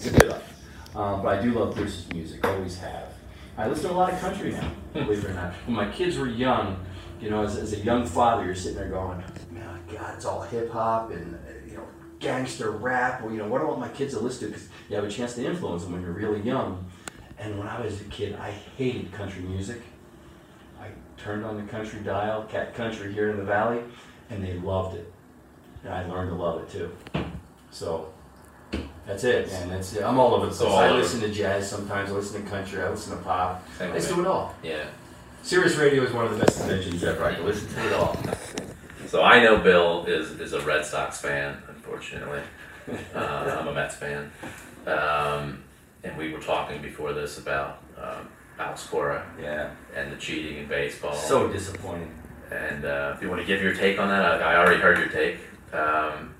zip 0.00 0.16
it 0.16 0.28
up. 0.28 0.42
Um, 0.96 1.22
but 1.22 1.38
I 1.38 1.42
do 1.42 1.52
love 1.52 1.76
Bruce's 1.76 2.08
music, 2.12 2.44
always 2.44 2.76
have. 2.78 3.12
I 3.56 3.68
listen 3.68 3.90
to 3.90 3.94
a 3.94 3.96
lot 3.96 4.12
of 4.12 4.18
country 4.20 4.50
now, 4.50 4.68
believe 4.94 5.24
it 5.24 5.30
or 5.30 5.34
not. 5.34 5.54
When 5.66 5.76
my 5.76 5.88
kids 5.92 6.16
were 6.18 6.26
young, 6.26 6.84
you 7.20 7.30
know, 7.30 7.44
as, 7.44 7.56
as 7.56 7.72
a 7.72 7.78
young 7.78 8.04
father, 8.04 8.44
you're 8.44 8.56
sitting 8.56 8.78
there 8.78 8.88
going, 8.88 9.22
God, 9.92 10.14
it's 10.16 10.24
all 10.24 10.42
hip 10.42 10.70
hop 10.70 11.10
and, 11.10 11.34
uh, 11.34 11.38
you 11.68 11.76
know, 11.76 11.84
gangster 12.20 12.70
rap. 12.70 13.22
Well, 13.22 13.32
you 13.32 13.38
know, 13.38 13.48
what 13.48 13.58
do 13.60 13.64
I 13.64 13.68
want 13.68 13.80
my 13.80 13.88
kids 13.88 14.14
to 14.14 14.20
listen 14.20 14.48
to? 14.48 14.54
Because 14.54 14.68
you 14.88 14.96
have 14.96 15.04
a 15.04 15.10
chance 15.10 15.34
to 15.34 15.44
influence 15.44 15.84
them 15.84 15.92
when 15.92 16.02
you're 16.02 16.12
really 16.12 16.40
young. 16.40 16.84
And 17.38 17.58
when 17.58 17.68
I 17.68 17.80
was 17.80 18.00
a 18.00 18.04
kid, 18.04 18.36
I 18.40 18.50
hated 18.50 19.12
country 19.12 19.42
music. 19.42 19.80
I 20.80 20.88
turned 21.16 21.44
on 21.44 21.56
the 21.56 21.62
country 21.70 22.00
dial, 22.00 22.44
cat 22.44 22.74
country 22.74 23.12
here 23.12 23.30
in 23.30 23.36
the 23.36 23.44
valley, 23.44 23.80
and 24.30 24.44
they 24.44 24.54
loved 24.54 24.96
it. 24.96 25.12
And 25.84 25.92
I 25.94 26.06
learned 26.06 26.30
to 26.30 26.36
love 26.36 26.62
it 26.62 26.70
too. 26.70 26.90
So 27.70 28.12
that's 29.06 29.22
it, 29.24 29.48
man. 29.48 29.68
That's 29.68 29.94
it. 29.94 30.02
I'm 30.02 30.18
all 30.18 30.34
over 30.34 30.46
the 30.46 30.54
So 30.54 30.66
place. 30.66 30.78
I 30.78 30.90
listen 30.90 31.20
to 31.20 31.30
jazz 31.32 31.68
sometimes. 31.70 32.10
I 32.10 32.14
listen 32.14 32.42
to 32.42 32.50
country. 32.50 32.82
I 32.82 32.90
listen 32.90 33.16
to 33.16 33.22
pop. 33.22 33.64
Same 33.78 33.92
I 33.92 33.94
just 33.94 34.08
do 34.14 34.20
it 34.20 34.26
all. 34.26 34.54
Yeah. 34.62 34.86
Sirius 35.42 35.76
Radio 35.76 36.02
is 36.02 36.12
one 36.12 36.26
of 36.26 36.32
the 36.36 36.44
best 36.44 36.60
inventions 36.60 37.04
ever. 37.04 37.24
I 37.24 37.34
can 37.34 37.44
listen 37.44 37.68
to 37.72 37.86
it 37.86 37.92
all. 37.92 38.16
So 39.08 39.22
I 39.22 39.42
know 39.42 39.56
Bill 39.58 40.04
is, 40.04 40.32
is 40.38 40.52
a 40.52 40.60
Red 40.60 40.84
Sox 40.84 41.18
fan, 41.20 41.62
unfortunately. 41.68 42.42
Uh, 43.14 43.56
I'm 43.58 43.68
a 43.68 43.72
Mets 43.72 43.96
fan. 43.96 44.30
Um, 44.86 45.62
and 46.04 46.16
we 46.18 46.32
were 46.32 46.40
talking 46.40 46.82
before 46.82 47.14
this 47.14 47.38
about 47.38 47.82
um, 48.00 48.28
Alex 48.58 48.86
Cora 48.86 49.26
Yeah. 49.40 49.70
and 49.96 50.12
the 50.12 50.16
cheating 50.16 50.58
in 50.58 50.68
baseball. 50.68 51.14
So 51.14 51.50
disappointing. 51.50 52.14
and 52.50 52.84
uh, 52.84 53.14
if 53.16 53.22
you 53.22 53.30
want 53.30 53.40
to 53.40 53.46
give 53.46 53.62
your 53.62 53.74
take 53.74 53.98
on 53.98 54.08
that, 54.08 54.42
I, 54.42 54.52
I 54.52 54.56
already 54.56 54.80
heard 54.80 54.98
your 54.98 55.08
take. 55.08 55.38
Um, 55.72 56.34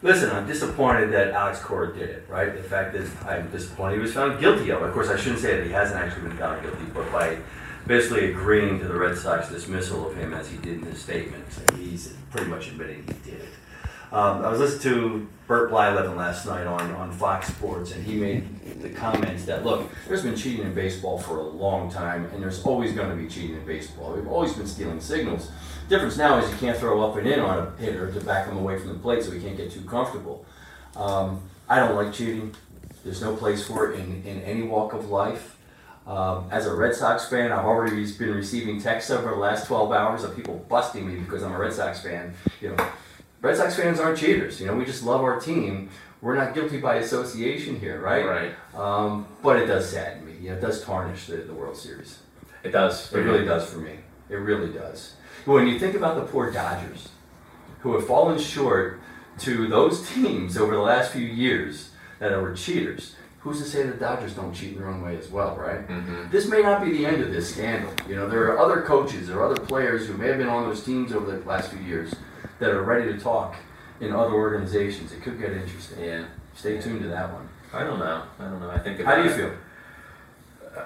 Listen, 0.00 0.30
I'm 0.30 0.46
disappointed 0.46 1.10
that 1.10 1.30
Alex 1.32 1.58
Cora 1.60 1.92
did 1.92 2.08
it, 2.08 2.24
right? 2.28 2.54
The 2.56 2.62
fact 2.62 2.92
that 2.92 3.08
I'm 3.26 3.50
disappointed 3.50 3.96
he 3.96 4.00
was 4.00 4.12
found 4.14 4.38
guilty 4.38 4.70
of 4.70 4.80
it. 4.82 4.86
Of 4.86 4.94
course, 4.94 5.08
I 5.08 5.16
shouldn't 5.16 5.40
say 5.40 5.56
that 5.56 5.66
he 5.66 5.72
hasn't 5.72 5.98
actually 5.98 6.28
been 6.28 6.36
found 6.38 6.62
guilty, 6.62 6.84
but 6.94 7.10
by 7.10 7.36
basically 7.88 8.30
agreeing 8.30 8.78
to 8.78 8.86
the 8.86 8.94
Red 8.94 9.16
Sox 9.16 9.48
dismissal 9.48 10.08
of 10.08 10.16
him 10.16 10.34
as 10.34 10.48
he 10.48 10.58
did 10.58 10.74
in 10.74 10.82
his 10.82 11.00
statement, 11.00 11.44
he's 11.74 12.14
pretty 12.30 12.48
much 12.48 12.68
admitting 12.68 12.98
he 12.98 13.30
did 13.30 13.40
it. 13.40 13.48
Um, 14.12 14.44
I 14.44 14.50
was 14.50 14.60
listening 14.60 14.80
to 14.82 15.28
Bert 15.46 15.70
Blyleven 15.70 16.16
last 16.16 16.46
night 16.46 16.66
on, 16.66 16.90
on 16.92 17.12
Fox 17.12 17.48
Sports, 17.48 17.92
and 17.92 18.06
he 18.06 18.14
made 18.14 18.80
the 18.80 18.90
comments 18.90 19.44
that 19.46 19.64
look, 19.64 19.90
there's 20.06 20.22
been 20.22 20.36
cheating 20.36 20.64
in 20.64 20.74
baseball 20.74 21.18
for 21.18 21.38
a 21.38 21.42
long 21.42 21.90
time, 21.90 22.26
and 22.32 22.42
there's 22.42 22.62
always 22.64 22.92
going 22.92 23.10
to 23.10 23.16
be 23.16 23.28
cheating 23.28 23.56
in 23.56 23.66
baseball. 23.66 24.14
We've 24.14 24.28
always 24.28 24.52
been 24.52 24.66
stealing 24.66 25.00
signals. 25.00 25.50
Difference 25.88 26.16
now 26.16 26.38
is 26.38 26.50
you 26.50 26.56
can't 26.56 26.78
throw 26.78 27.02
up 27.02 27.16
and 27.16 27.26
in 27.26 27.40
on 27.40 27.58
a 27.58 27.76
hitter 27.80 28.12
to 28.12 28.20
back 28.20 28.46
him 28.46 28.56
away 28.56 28.78
from 28.78 28.88
the 28.88 28.98
plate, 28.98 29.24
so 29.24 29.30
he 29.30 29.40
can't 29.40 29.56
get 29.56 29.70
too 29.70 29.82
comfortable. 29.82 30.44
Um, 30.96 31.42
I 31.68 31.78
don't 31.78 31.94
like 31.94 32.14
cheating. 32.14 32.54
There's 33.04 33.20
no 33.20 33.36
place 33.36 33.66
for 33.66 33.92
it 33.92 33.98
in, 33.98 34.22
in 34.24 34.40
any 34.42 34.62
walk 34.62 34.94
of 34.94 35.10
life. 35.10 35.57
Um, 36.08 36.48
as 36.50 36.66
a 36.66 36.74
Red 36.74 36.94
Sox 36.94 37.28
fan, 37.28 37.52
I've 37.52 37.66
already 37.66 38.10
been 38.12 38.34
receiving 38.34 38.80
texts 38.80 39.10
over 39.10 39.28
the 39.28 39.36
last 39.36 39.66
12 39.66 39.92
hours 39.92 40.24
of 40.24 40.34
people 40.34 40.64
busting 40.66 41.06
me 41.06 41.20
because 41.20 41.42
I'm 41.42 41.52
a 41.52 41.58
Red 41.58 41.74
Sox 41.74 42.02
fan. 42.02 42.32
You 42.62 42.70
know, 42.70 42.88
Red 43.42 43.58
Sox 43.58 43.76
fans 43.76 44.00
aren't 44.00 44.18
cheaters. 44.18 44.58
You 44.58 44.66
know, 44.66 44.74
we 44.74 44.86
just 44.86 45.02
love 45.02 45.20
our 45.20 45.38
team. 45.38 45.90
We're 46.22 46.34
not 46.34 46.54
guilty 46.54 46.80
by 46.80 46.96
association 46.96 47.78
here, 47.78 48.00
right? 48.00 48.24
Right. 48.24 48.54
Um, 48.74 49.26
but 49.42 49.58
it 49.58 49.66
does 49.66 49.90
sadden 49.90 50.24
me. 50.24 50.32
You 50.40 50.50
know, 50.50 50.56
it 50.56 50.60
does 50.62 50.82
tarnish 50.82 51.26
the, 51.26 51.36
the 51.36 51.52
World 51.52 51.76
Series. 51.76 52.20
It 52.64 52.70
does. 52.70 53.12
It 53.12 53.18
really 53.18 53.44
does 53.44 53.70
for 53.70 53.78
me. 53.78 53.98
It 54.30 54.36
really 54.36 54.72
does. 54.72 55.12
When 55.44 55.68
you 55.68 55.78
think 55.78 55.94
about 55.94 56.16
the 56.16 56.22
poor 56.22 56.50
Dodgers, 56.50 57.10
who 57.80 57.92
have 57.92 58.06
fallen 58.06 58.38
short 58.38 59.00
to 59.40 59.68
those 59.68 60.08
teams 60.08 60.56
over 60.56 60.74
the 60.74 60.80
last 60.80 61.12
few 61.12 61.26
years 61.26 61.90
that 62.18 62.32
were 62.40 62.54
cheaters, 62.54 63.14
who's 63.40 63.58
to 63.62 63.64
say 63.64 63.84
the 63.84 63.92
Dodgers 63.92 64.34
don't 64.34 64.52
cheat 64.52 64.72
in 64.72 64.78
their 64.78 64.88
own 64.88 65.02
way 65.02 65.16
as 65.16 65.28
well, 65.28 65.56
right? 65.56 65.86
Mm-hmm. 65.86 66.30
This 66.30 66.48
may 66.48 66.60
not 66.60 66.84
be 66.84 66.90
the 66.90 67.06
end 67.06 67.22
of 67.22 67.32
this 67.32 67.54
scandal. 67.54 67.92
You 68.08 68.16
know, 68.16 68.28
there 68.28 68.44
are 68.50 68.58
other 68.58 68.82
coaches 68.82 69.30
or 69.30 69.44
other 69.44 69.60
players 69.60 70.06
who 70.06 70.14
may 70.14 70.28
have 70.28 70.38
been 70.38 70.48
on 70.48 70.68
those 70.68 70.82
teams 70.82 71.12
over 71.12 71.30
the 71.30 71.46
last 71.46 71.70
few 71.70 71.80
years 71.80 72.14
that 72.58 72.70
are 72.70 72.82
ready 72.82 73.12
to 73.12 73.18
talk 73.18 73.56
in 74.00 74.12
other 74.12 74.32
organizations. 74.32 75.12
It 75.12 75.22
could 75.22 75.38
get 75.40 75.52
interesting. 75.52 76.04
Yeah. 76.04 76.26
Stay 76.54 76.80
tuned 76.80 77.02
to 77.02 77.08
that 77.08 77.32
one. 77.32 77.48
I 77.72 77.84
don't 77.84 77.98
know. 77.98 78.22
I 78.38 78.44
don't 78.44 78.60
know. 78.60 78.70
I 78.70 78.78
think. 78.78 79.00
How 79.00 79.16
do 79.16 79.24
you 79.24 79.30
feel? 79.30 79.52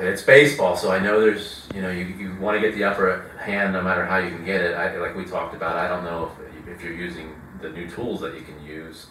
It's 0.00 0.22
baseball, 0.22 0.74
so 0.74 0.90
I 0.90 0.98
know 0.98 1.20
there's, 1.20 1.68
you 1.74 1.82
know, 1.82 1.90
you, 1.90 2.06
you 2.06 2.34
want 2.40 2.58
to 2.58 2.66
get 2.66 2.74
the 2.74 2.82
upper 2.82 3.30
hand 3.38 3.74
no 3.74 3.82
matter 3.82 4.06
how 4.06 4.16
you 4.16 4.30
can 4.30 4.42
get 4.42 4.62
it. 4.62 4.74
I, 4.74 4.96
like 4.96 5.14
we 5.14 5.26
talked 5.26 5.54
about, 5.54 5.76
I 5.76 5.86
don't 5.86 6.02
know 6.02 6.32
if, 6.66 6.76
if 6.76 6.82
you're 6.82 6.94
using 6.94 7.34
the 7.60 7.68
new 7.68 7.88
tools 7.88 8.22
that 8.22 8.34
you 8.34 8.40
can 8.40 8.64
use, 8.64 9.08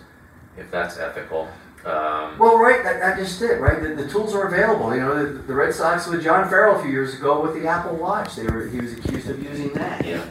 if 0.58 0.72
that's 0.72 0.98
ethical. 0.98 1.48
Um, 1.86 2.38
Well, 2.38 2.58
right, 2.60 2.84
that, 2.84 3.00
that 3.00 3.18
just 3.18 3.42
it, 3.42 3.60
right? 3.60 3.82
The, 3.82 3.96
the 4.04 4.08
tools 4.10 4.34
are 4.36 4.48
available. 4.48 4.94
You 4.94 5.02
know, 5.02 5.26
the, 5.26 5.40
the 5.42 5.54
Red 5.54 5.74
Sox 5.74 6.08
with 6.08 6.24
John 6.24 6.48
Farrell 6.50 6.80
a 6.80 6.82
few 6.82 6.92
years 6.92 7.16
ago 7.16 7.42
with 7.42 7.54
the 7.60 7.68
Apple 7.68 7.96
Watch, 7.96 8.36
they 8.36 8.44
were 8.46 8.68
he 8.68 8.80
was 8.80 8.94
accused 8.94 9.30
of 9.30 9.42
using 9.42 9.74
that. 9.74 10.06
yeah, 10.06 10.24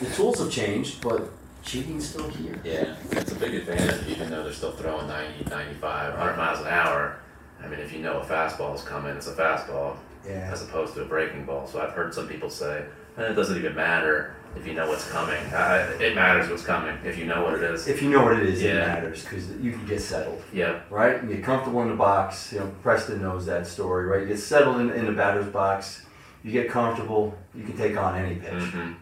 The 0.00 0.10
tools 0.10 0.38
have 0.40 0.50
changed, 0.50 1.00
but 1.00 1.30
cheating's 1.62 2.08
still 2.08 2.28
here. 2.30 2.58
yeah, 2.64 2.96
it's 3.12 3.30
a 3.32 3.36
big 3.36 3.54
advantage, 3.54 4.08
even 4.08 4.30
though 4.30 4.42
they're 4.42 4.52
still 4.52 4.72
throwing 4.72 5.06
90, 5.06 5.48
95, 5.50 6.14
100 6.14 6.36
miles 6.36 6.60
an 6.60 6.66
hour. 6.68 7.18
I 7.62 7.68
mean, 7.68 7.78
if 7.80 7.92
you 7.92 8.00
know 8.00 8.20
a 8.20 8.24
fastball 8.24 8.74
is 8.74 8.82
coming, 8.82 9.14
it's 9.14 9.26
a 9.28 9.34
fastball, 9.34 9.96
Yeah. 10.26 10.48
as 10.52 10.62
opposed 10.62 10.94
to 10.94 11.02
a 11.02 11.04
breaking 11.04 11.44
ball. 11.44 11.66
So 11.66 11.80
I've 11.80 11.92
heard 11.92 12.12
some 12.14 12.26
people 12.26 12.48
say, 12.50 12.84
eh, 13.18 13.22
it 13.30 13.34
doesn't 13.34 13.56
even 13.56 13.74
matter 13.74 14.34
if 14.56 14.66
you 14.66 14.74
know 14.74 14.88
what's 14.88 15.08
coming. 15.10 15.38
Uh, 15.52 15.96
it 16.00 16.14
matters 16.14 16.50
what's 16.50 16.64
coming 16.64 16.96
if 17.04 17.18
you 17.18 17.24
know 17.24 17.44
what 17.44 17.54
it 17.54 17.62
is. 17.62 17.88
If 17.88 18.02
you 18.02 18.10
know 18.10 18.22
what 18.24 18.34
it 18.38 18.46
is, 18.46 18.62
it 18.62 18.74
matters 18.74 19.22
because 19.24 19.50
you 19.56 19.72
can 19.72 19.86
get 19.86 20.00
settled, 20.00 20.42
yeah, 20.52 20.80
right? 20.90 21.22
You 21.22 21.28
get 21.36 21.44
comfortable 21.44 21.82
in 21.82 21.88
the 21.88 21.94
box. 21.94 22.52
You 22.52 22.60
know, 22.60 22.72
Preston 22.82 23.22
knows 23.22 23.46
that 23.46 23.66
story, 23.66 24.06
right? 24.06 24.22
You 24.22 24.28
get 24.28 24.38
settled 24.38 24.80
in, 24.80 24.90
in 24.90 25.06
the 25.06 25.12
batter's 25.12 25.46
box. 25.52 26.04
You 26.42 26.52
get 26.52 26.70
comfortable. 26.70 27.36
You 27.54 27.64
can 27.64 27.76
take 27.76 27.96
on 27.96 28.16
any 28.16 28.36
pitch. 28.36 28.52
hmm 28.72 28.92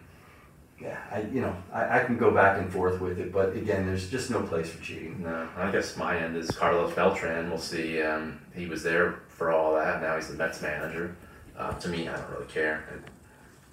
Yeah, 0.79 0.97
I, 1.11 1.21
you 1.21 1.41
know, 1.41 1.55
I, 1.73 1.99
I 1.99 2.03
can 2.03 2.17
go 2.17 2.31
back 2.31 2.59
and 2.59 2.71
forth 2.71 3.01
with 3.01 3.19
it, 3.19 3.31
but 3.31 3.55
again, 3.55 3.85
there's 3.85 4.09
just 4.09 4.29
no 4.29 4.41
place 4.43 4.69
for 4.69 4.81
cheating. 4.83 5.23
No, 5.23 5.47
I 5.57 5.71
guess 5.71 5.97
my 5.97 6.17
end 6.17 6.37
is 6.37 6.51
Carlos 6.51 6.93
Beltran. 6.93 7.49
We'll 7.49 7.57
see. 7.57 8.01
Um, 8.01 8.39
he 8.53 8.65
was 8.67 8.83
there 8.83 9.19
for 9.29 9.51
all 9.51 9.73
that. 9.75 10.01
Now 10.01 10.15
he's 10.15 10.27
the 10.27 10.35
Mets 10.35 10.61
manager. 10.61 11.15
Uh, 11.57 11.73
to 11.79 11.89
me, 11.89 12.07
I 12.07 12.15
don't 12.15 12.29
really 12.31 12.45
care. 12.45 12.85
It 12.93 13.09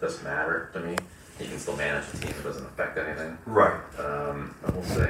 doesn't 0.01 0.25
matter 0.25 0.71
to 0.73 0.81
me. 0.81 0.97
He 1.39 1.47
can 1.47 1.59
still 1.59 1.77
manage 1.77 2.07
the 2.11 2.19
team. 2.19 2.31
It 2.39 2.43
doesn't 2.43 2.65
affect 2.67 2.97
anything. 2.99 3.37
Right. 3.47 3.79
Um, 3.99 4.55
but 4.63 4.75
we'll 4.75 4.85
see. 4.85 5.05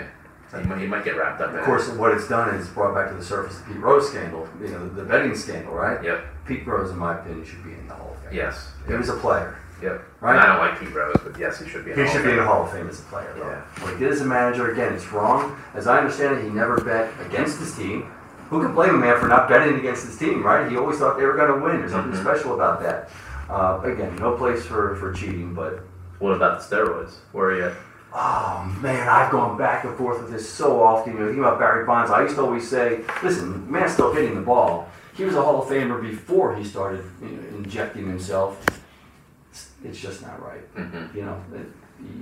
He 0.57 0.63
might, 0.63 0.79
he 0.81 0.87
might 0.87 1.05
get 1.05 1.17
wrapped 1.17 1.41
up 1.41 1.51
in 1.51 1.59
Of 1.59 1.65
course, 1.65 1.89
what 1.91 2.13
it's 2.13 2.29
done 2.29 2.55
is 2.55 2.69
brought 2.69 2.95
back 2.95 3.11
to 3.11 3.15
the 3.17 3.25
surface 3.25 3.59
the 3.59 3.65
Pete 3.75 3.83
Rose 3.83 4.09
scandal, 4.09 4.49
you 4.61 4.69
know, 4.69 4.89
the 4.89 5.05
betting 5.05 5.35
scandal, 5.35 5.75
right? 5.75 6.03
Yep. 6.03 6.25
Pete 6.47 6.67
Rose, 6.67 6.91
in 6.91 6.99
my 6.99 7.19
opinion, 7.19 7.45
should 7.45 7.63
be 7.65 7.73
in 7.73 7.87
the 7.89 7.95
Hall 7.95 8.13
of 8.15 8.23
Fame. 8.25 8.35
Yes. 8.37 8.71
He 8.87 8.95
was 8.95 9.09
a 9.09 9.17
player. 9.17 9.59
Yep. 9.83 10.03
Right. 10.21 10.31
And 10.37 10.41
I 10.41 10.47
don't 10.47 10.59
like 10.59 10.81
Pete 10.81 10.95
Rose, 10.95 11.17
but 11.23 11.39
yes, 11.39 11.61
he 11.61 11.69
should 11.69 11.85
be. 11.85 11.91
in 11.93 11.99
He 11.99 12.05
the 12.05 12.09
should 12.09 12.17
Hall 12.23 12.25
be 12.25 12.31
in 12.31 12.37
the 12.37 12.43
of 12.43 12.49
Hall 12.49 12.63
of 12.65 12.73
Fame 12.73 12.89
as 12.89 13.01
a 13.01 13.03
player, 13.05 13.35
though. 13.37 13.49
Yeah. 13.51 13.83
What 13.85 13.93
he 13.95 13.99
did 13.99 14.13
as 14.13 14.21
a 14.21 14.25
manager, 14.25 14.71
again, 14.73 14.93
it's 14.95 15.07
wrong. 15.13 15.61
As 15.75 15.87
I 15.87 15.99
understand 15.99 16.39
it, 16.39 16.45
he 16.45 16.49
never 16.51 16.81
bet 16.81 17.13
against 17.27 17.59
his 17.59 17.77
team. 17.77 18.11
Who 18.49 18.63
can 18.63 18.73
blame 18.75 18.95
a 18.95 18.99
man 18.99 19.21
for 19.21 19.27
not 19.29 19.49
betting 19.49 19.79
against 19.79 20.07
his 20.07 20.17
team, 20.17 20.43
right? 20.45 20.71
He 20.71 20.77
always 20.79 20.99
thought 20.99 21.19
they 21.19 21.25
were 21.27 21.37
going 21.37 21.53
to 21.53 21.65
win. 21.67 21.81
There's 21.81 21.91
something 21.91 22.13
Mhm. 22.19 22.23
special 22.23 22.55
about 22.55 22.81
that. 22.83 23.11
Uh, 23.51 23.81
again, 23.85 24.15
no 24.17 24.37
place 24.37 24.65
for, 24.65 24.95
for 24.97 25.13
cheating, 25.13 25.53
but. 25.53 25.81
What 26.19 26.33
about 26.33 26.61
the 26.61 26.77
steroids? 26.77 27.15
Where 27.33 27.51
are 27.51 27.57
you? 27.57 27.65
at? 27.67 27.77
Oh 28.19 28.79
man, 28.81 29.09
I've 29.09 29.31
gone 29.31 29.59
back 29.59 29.85
and 29.85 29.97
forth 29.97 30.23
with 30.23 30.31
this 30.31 30.49
so 30.51 30.83
often. 30.83 31.13
You 31.13 31.19
know, 31.19 31.27
thinking 31.27 31.45
about 31.45 31.59
Barry 31.59 31.85
Bonds, 31.85 32.11
I 32.11 32.23
used 32.23 32.37
to 32.37 32.43
always 32.43 32.69
say, 32.69 33.01
listen, 33.23 33.71
man's 33.71 33.93
still 33.93 34.13
hitting 34.15 34.35
the 34.35 34.41
ball. 34.41 34.89
He 35.15 35.25
was 35.25 35.35
a 35.35 35.43
Hall 35.43 35.63
of 35.63 35.69
Famer 35.69 36.01
before 36.01 36.57
he 36.57 36.65
started 36.65 37.05
you 37.21 37.29
know, 37.29 37.43
injecting 37.59 38.07
himself. 38.07 38.65
It's, 39.51 39.71
it's 39.85 40.01
just 40.01 40.23
not 40.23 40.43
right. 40.43 40.75
Mhm. 40.75 41.15
You 41.15 41.23
know, 41.23 41.43
it, 41.55 41.67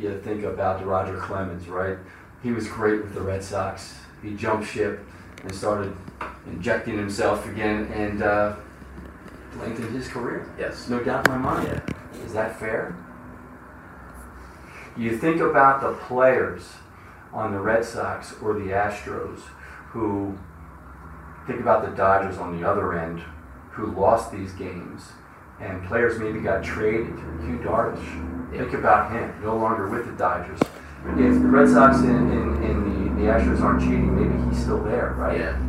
you 0.01 0.19
think 0.21 0.45
about 0.45 0.81
the 0.81 0.87
Roger 0.87 1.17
Clemens, 1.17 1.69
right? 1.69 1.97
He 2.43 2.51
was 2.53 2.67
great 2.69 3.03
with 3.03 3.15
the 3.15 3.21
Red 3.21 3.43
Sox. 3.43 3.99
He 4.23 4.35
jumped 4.35 4.67
ship 4.69 5.01
and 5.43 5.55
started 5.55 5.95
injecting 6.47 6.97
himself 6.97 7.47
again 7.49 7.87
and 7.93 8.23
uh, 8.23 8.57
lengthened 9.59 9.95
his 9.95 10.09
career. 10.09 10.49
Yes. 10.59 10.89
No 10.89 11.03
doubt 11.03 11.27
in 11.29 11.35
my 11.35 11.39
mind. 11.39 11.69
Yeah. 11.69 12.25
Is 12.25 12.33
that 12.33 12.59
fair? 12.59 12.97
You 14.97 15.19
think 15.19 15.41
about 15.41 15.81
the 15.81 15.95
players 16.07 16.75
on 17.33 17.53
the 17.53 17.59
Red 17.59 17.85
Sox 17.85 18.35
or 18.41 18.55
the 18.55 18.71
Astros 18.71 19.41
who 19.91 20.39
think 21.47 21.61
about 21.61 21.85
the 21.85 21.97
Dodgers 21.97 22.39
on 22.39 22.61
the 22.61 22.69
other 22.69 22.97
end 22.99 23.21
who 23.73 23.87
lost 23.87 24.31
these 24.31 24.53
games 24.53 25.03
and 25.61 25.85
players 25.87 26.19
maybe 26.19 26.41
got 26.41 26.63
traded. 26.63 27.09
Yu 27.43 27.61
Darvish. 27.65 28.57
Think 28.57 28.73
about 28.75 29.11
him, 29.11 29.35
no 29.43 29.57
longer 29.57 29.89
with 29.89 30.07
the 30.07 30.13
Dodgers. 30.13 30.61
If 31.07 31.43
the 31.43 31.49
Red 31.49 31.69
Sox 31.69 31.99
and, 31.99 32.33
and, 32.33 32.65
and 32.65 33.17
the, 33.19 33.23
the 33.23 33.29
Astros 33.29 33.61
aren't 33.61 33.81
cheating, 33.81 34.15
maybe 34.15 34.49
he's 34.49 34.63
still 34.63 34.83
there, 34.83 35.15
right? 35.19 35.39
Yeah. 35.39 35.61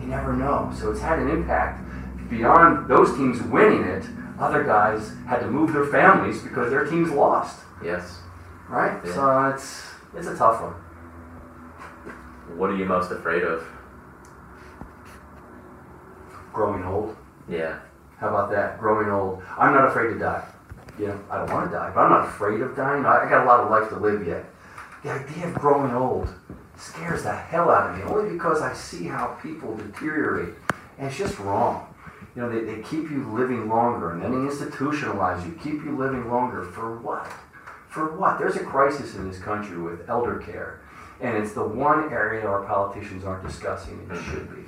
You 0.00 0.06
never 0.06 0.32
know. 0.32 0.72
So 0.78 0.90
it's 0.90 1.00
had 1.00 1.20
an 1.20 1.30
impact. 1.30 1.82
Beyond 2.28 2.88
those 2.88 3.16
teams 3.16 3.40
winning 3.42 3.84
it, 3.84 4.04
other 4.40 4.64
guys 4.64 5.12
had 5.28 5.38
to 5.38 5.46
move 5.46 5.72
their 5.72 5.86
families 5.86 6.42
because 6.42 6.70
their 6.70 6.84
teams 6.84 7.10
lost. 7.10 7.60
Yes. 7.82 8.18
Right? 8.68 9.00
Yeah. 9.04 9.14
So 9.14 9.48
it's 9.48 9.84
it's 10.16 10.26
a 10.26 10.36
tough 10.36 10.62
one. 10.62 10.72
What 12.58 12.70
are 12.70 12.76
you 12.76 12.84
most 12.84 13.10
afraid 13.10 13.42
of? 13.42 13.66
Growing 16.52 16.84
old. 16.84 17.16
Yeah. 17.48 17.80
How 18.18 18.28
about 18.28 18.50
that? 18.50 18.78
Growing 18.80 19.10
old. 19.10 19.42
I'm 19.58 19.74
not 19.74 19.88
afraid 19.88 20.14
to 20.14 20.18
die. 20.18 20.46
You 20.98 21.08
know, 21.08 21.20
I 21.30 21.38
don't 21.38 21.52
want 21.52 21.70
to 21.70 21.76
die, 21.76 21.92
but 21.94 22.00
I'm 22.00 22.10
not 22.10 22.28
afraid 22.28 22.60
of 22.62 22.74
dying. 22.74 23.04
I, 23.04 23.26
I 23.26 23.28
got 23.28 23.44
a 23.44 23.46
lot 23.46 23.60
of 23.60 23.70
life 23.70 23.90
to 23.90 23.96
live 23.96 24.26
yet. 24.26 24.46
The 25.02 25.10
idea 25.10 25.48
of 25.48 25.54
growing 25.54 25.92
old 25.92 26.32
scares 26.76 27.24
the 27.24 27.32
hell 27.32 27.70
out 27.70 27.90
of 27.90 27.98
me, 27.98 28.04
only 28.04 28.32
because 28.32 28.62
I 28.62 28.72
see 28.72 29.04
how 29.04 29.38
people 29.42 29.76
deteriorate. 29.76 30.54
And 30.98 31.08
it's 31.08 31.18
just 31.18 31.38
wrong. 31.38 31.94
You 32.34 32.42
know, 32.42 32.48
they, 32.48 32.60
they 32.60 32.82
keep 32.82 33.10
you 33.10 33.30
living 33.32 33.68
longer 33.68 34.12
and 34.12 34.22
then 34.22 34.30
they 34.32 34.50
institutionalize 34.50 35.44
you, 35.44 35.52
keep 35.62 35.84
you 35.84 35.96
living 35.96 36.30
longer. 36.30 36.64
For 36.64 36.98
what? 36.98 37.30
For 37.96 38.12
what? 38.12 38.38
There's 38.38 38.56
a 38.56 38.62
crisis 38.62 39.14
in 39.14 39.26
this 39.26 39.38
country 39.38 39.78
with 39.78 40.06
elder 40.10 40.36
care. 40.36 40.80
And 41.18 41.34
it's 41.34 41.54
the 41.54 41.64
one 41.64 42.12
area 42.12 42.46
our 42.46 42.62
politicians 42.64 43.24
aren't 43.24 43.46
discussing, 43.46 43.98
and 44.00 44.18
it 44.18 44.22
should 44.22 44.54
be. 44.54 44.60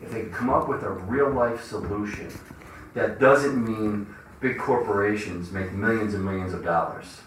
If 0.00 0.12
they 0.12 0.22
could 0.22 0.32
come 0.32 0.48
up 0.48 0.68
with 0.68 0.84
a 0.84 0.90
real 0.90 1.28
life 1.28 1.64
solution 1.64 2.30
that 2.94 3.18
doesn't 3.18 3.64
mean 3.64 4.06
big 4.40 4.58
corporations 4.58 5.50
make 5.50 5.72
millions 5.72 6.14
and 6.14 6.24
millions 6.24 6.54
of 6.54 6.62
dollars, 6.64 7.22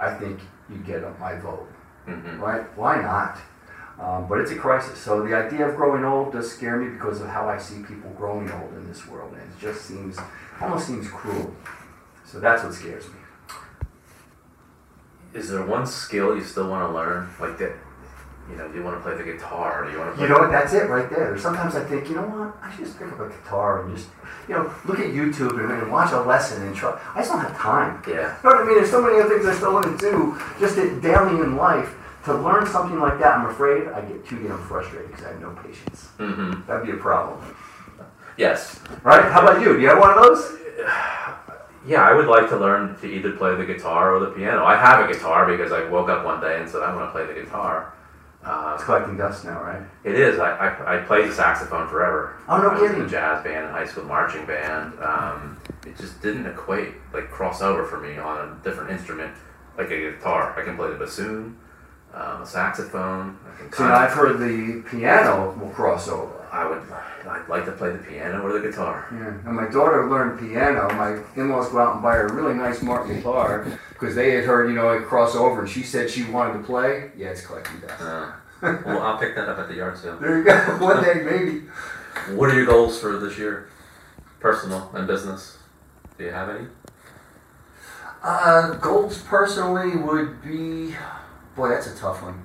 I 0.00 0.12
think 0.12 0.40
you 0.68 0.78
get 0.78 1.02
my 1.20 1.36
vote. 1.38 1.68
hmm 2.06 2.40
Right? 2.40 2.64
Why 2.76 3.00
not? 3.00 3.38
Um, 4.00 4.26
but 4.26 4.40
it's 4.40 4.50
a 4.50 4.56
crisis. 4.56 4.98
So 4.98 5.24
the 5.24 5.36
idea 5.36 5.68
of 5.68 5.76
growing 5.76 6.04
old 6.04 6.32
does 6.32 6.50
scare 6.50 6.78
me 6.78 6.88
because 6.88 7.20
of 7.20 7.28
how 7.28 7.48
I 7.48 7.58
see 7.58 7.80
people 7.84 8.10
growing 8.18 8.50
old 8.50 8.72
in 8.74 8.88
this 8.88 9.06
world, 9.06 9.34
and 9.34 9.40
it 9.40 9.60
just 9.60 9.82
seems 9.82 10.18
almost 10.60 10.88
seems 10.88 11.06
cruel. 11.06 11.54
So 12.24 12.40
that's 12.40 12.64
what 12.64 12.74
scares 12.74 13.06
me. 13.06 13.20
Is 15.36 15.50
there 15.50 15.62
one 15.62 15.86
skill 15.86 16.34
you 16.34 16.42
still 16.42 16.70
want 16.70 16.88
to 16.88 16.94
learn? 16.94 17.28
Like 17.38 17.58
that, 17.58 17.72
you 18.50 18.56
know, 18.56 18.66
do 18.68 18.78
you 18.78 18.82
want 18.82 18.96
to 18.96 19.02
play 19.02 19.16
the 19.18 19.32
guitar? 19.32 19.84
Do 19.84 19.92
you 19.92 19.98
want 19.98 20.12
to? 20.12 20.16
Play 20.16 20.26
You 20.26 20.32
know 20.32 20.38
what? 20.38 20.50
That's 20.50 20.72
it 20.72 20.88
right 20.88 21.10
there. 21.10 21.36
Sometimes 21.36 21.76
I 21.76 21.84
think, 21.84 22.08
you 22.08 22.14
know 22.14 22.22
what? 22.22 22.56
I 22.62 22.70
should 22.70 22.86
just 22.86 22.98
pick 22.98 23.12
up 23.12 23.20
a 23.20 23.28
guitar 23.28 23.84
and 23.84 23.94
just, 23.94 24.08
you 24.48 24.54
know, 24.54 24.72
look 24.86 24.98
at 24.98 25.06
YouTube 25.06 25.62
and, 25.62 25.70
and 25.70 25.92
watch 25.92 26.12
a 26.12 26.20
lesson 26.20 26.66
and 26.66 26.74
try. 26.74 26.98
I 27.14 27.20
just 27.20 27.30
don't 27.30 27.40
have 27.40 27.56
time. 27.58 28.02
Yeah. 28.08 28.14
You 28.14 28.20
know 28.20 28.56
what 28.56 28.56
I 28.56 28.64
mean? 28.64 28.76
There's 28.76 28.90
so 28.90 29.02
many 29.02 29.20
other 29.20 29.28
things 29.28 29.46
I 29.46 29.54
still 29.54 29.74
want 29.74 29.84
to 29.84 30.10
do 30.10 30.40
just 30.58 30.76
daily 30.76 31.42
in 31.42 31.56
life. 31.56 31.94
To 32.24 32.34
learn 32.34 32.66
something 32.66 32.98
like 32.98 33.20
that, 33.20 33.38
I'm 33.38 33.46
afraid 33.46 33.86
I 33.86 34.00
get 34.00 34.26
too 34.26 34.42
damn 34.42 34.58
frustrated 34.66 35.10
because 35.12 35.26
I 35.26 35.28
have 35.28 35.40
no 35.40 35.50
patience. 35.62 36.08
Mm-hmm. 36.18 36.66
That'd 36.66 36.84
be 36.84 36.92
a 36.92 36.96
problem. 36.96 37.38
Yes. 38.36 38.80
Right? 39.04 39.30
How 39.30 39.42
about 39.42 39.60
you? 39.60 39.74
Do 39.76 39.80
you 39.80 39.88
have 39.88 39.98
one 39.98 40.10
of 40.10 40.24
those? 40.24 40.58
Yeah, 41.86 42.02
I 42.02 42.12
would 42.14 42.26
like 42.26 42.48
to 42.50 42.56
learn 42.56 42.96
to 43.00 43.06
either 43.06 43.32
play 43.32 43.54
the 43.54 43.64
guitar 43.64 44.14
or 44.16 44.20
the 44.20 44.30
piano. 44.32 44.64
I 44.64 44.76
have 44.76 45.08
a 45.08 45.12
guitar 45.12 45.46
because 45.46 45.70
I 45.72 45.84
woke 45.88 46.08
up 46.08 46.24
one 46.24 46.40
day 46.40 46.58
and 46.60 46.68
said 46.68 46.82
I 46.82 46.94
want 46.94 47.06
to 47.08 47.12
play 47.12 47.26
the 47.26 47.40
guitar. 47.40 47.92
Uh, 48.44 48.72
It's 48.74 48.84
collecting 48.84 49.16
dust 49.16 49.44
now, 49.44 49.62
right? 49.62 49.82
It 50.04 50.14
is. 50.14 50.38
I, 50.38 50.50
I, 50.56 50.96
I 50.96 51.02
played 51.02 51.28
the 51.28 51.34
saxophone 51.34 51.88
forever. 51.88 52.36
Oh, 52.48 52.58
no 52.60 52.68
I 52.70 52.72
was 52.74 52.82
in 52.82 52.88
kidding. 52.88 53.02
a 53.04 53.08
jazz 53.08 53.42
band, 53.44 53.66
a 53.66 53.72
high 53.72 53.86
school 53.86 54.04
marching 54.04 54.46
band. 54.46 54.92
Um, 55.02 55.58
it 55.84 55.96
just 55.96 56.20
didn't 56.22 56.46
equate, 56.46 56.94
like 57.12 57.30
cross 57.30 57.60
over 57.62 57.84
for 57.84 58.00
me 58.00 58.18
on 58.18 58.48
a 58.48 58.64
different 58.64 58.90
instrument, 58.90 59.32
like 59.78 59.90
a 59.90 60.12
guitar. 60.12 60.54
I 60.58 60.64
can 60.64 60.76
play 60.76 60.90
the 60.90 60.96
bassoon, 60.96 61.56
um, 62.14 62.42
a 62.42 62.46
saxophone. 62.46 63.36
I 63.52 63.56
can 63.60 63.72
See, 63.72 63.82
I've 63.84 64.12
heard 64.12 64.38
the 64.38 64.82
piano 64.90 65.56
will 65.60 65.70
cross 65.70 66.08
over. 66.08 66.32
I 66.52 66.68
would, 66.68 66.82
I'd 67.26 67.48
like 67.48 67.64
to 67.66 67.72
play 67.72 67.90
the 67.90 67.98
piano 67.98 68.42
or 68.42 68.58
the 68.58 68.68
guitar. 68.68 69.06
Yeah. 69.12 69.48
And 69.48 69.56
my 69.56 69.68
daughter 69.68 70.08
learned 70.08 70.38
piano. 70.38 70.92
My 70.94 71.20
in-laws 71.34 71.70
go 71.70 71.78
out 71.78 71.94
and 71.94 72.02
buy 72.02 72.14
her 72.14 72.26
a 72.26 72.32
really 72.32 72.54
nice 72.54 72.82
Martin 72.82 73.16
guitar 73.16 73.66
because 73.90 74.14
they 74.14 74.32
had 74.32 74.44
heard, 74.44 74.68
you 74.68 74.74
know, 74.74 74.90
it 74.92 75.04
cross 75.04 75.34
over, 75.34 75.62
and 75.62 75.70
she 75.70 75.82
said 75.82 76.10
she 76.10 76.24
wanted 76.24 76.58
to 76.58 76.64
play. 76.64 77.10
Yeah, 77.16 77.28
it's 77.28 77.44
collecting 77.44 77.80
dust. 77.80 78.00
Uh, 78.00 78.32
well, 78.62 79.02
I'll 79.02 79.18
pick 79.18 79.34
that 79.34 79.48
up 79.48 79.58
at 79.58 79.68
the 79.68 79.74
yard 79.74 79.98
sale. 79.98 80.18
There 80.18 80.38
you 80.38 80.44
go. 80.44 80.54
One 80.80 81.02
day, 81.02 81.22
maybe. 81.22 81.62
What 82.36 82.50
are 82.50 82.54
your 82.54 82.66
goals 82.66 83.00
for 83.00 83.18
this 83.18 83.38
year, 83.38 83.68
personal 84.40 84.90
and 84.94 85.06
business? 85.06 85.58
Do 86.18 86.24
you 86.24 86.30
have 86.30 86.48
any? 86.48 86.66
Uh, 88.22 88.74
goals 88.74 89.22
personally 89.22 89.96
would 89.96 90.42
be, 90.42 90.94
boy, 91.54 91.68
that's 91.68 91.86
a 91.86 91.96
tough 91.96 92.22
one. 92.22 92.44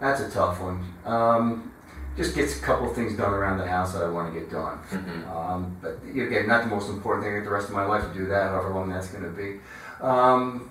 That's 0.00 0.20
a 0.20 0.30
tough 0.30 0.60
one. 0.60 0.94
Um, 1.04 1.72
just 2.18 2.34
gets 2.34 2.58
a 2.58 2.62
couple 2.62 2.90
of 2.90 2.94
things 2.96 3.16
done 3.16 3.32
around 3.32 3.58
the 3.58 3.66
house 3.66 3.92
that 3.94 4.02
I 4.02 4.08
want 4.10 4.34
to 4.34 4.38
get 4.38 4.50
done. 4.50 4.80
Mhm. 4.90 5.34
Um, 5.34 5.76
but 5.80 5.98
again, 6.04 6.48
not 6.48 6.64
the 6.64 6.68
most 6.68 6.90
important 6.90 7.24
thing. 7.24 7.34
I 7.34 7.38
get 7.38 7.44
the 7.44 7.50
rest 7.52 7.68
of 7.68 7.74
my 7.74 7.86
life 7.86 8.02
to 8.12 8.12
do 8.18 8.26
that, 8.26 8.50
however 8.50 8.70
long 8.70 8.90
that's 8.90 9.06
going 9.08 9.22
to 9.24 9.30
be. 9.30 9.60
Um, 10.02 10.68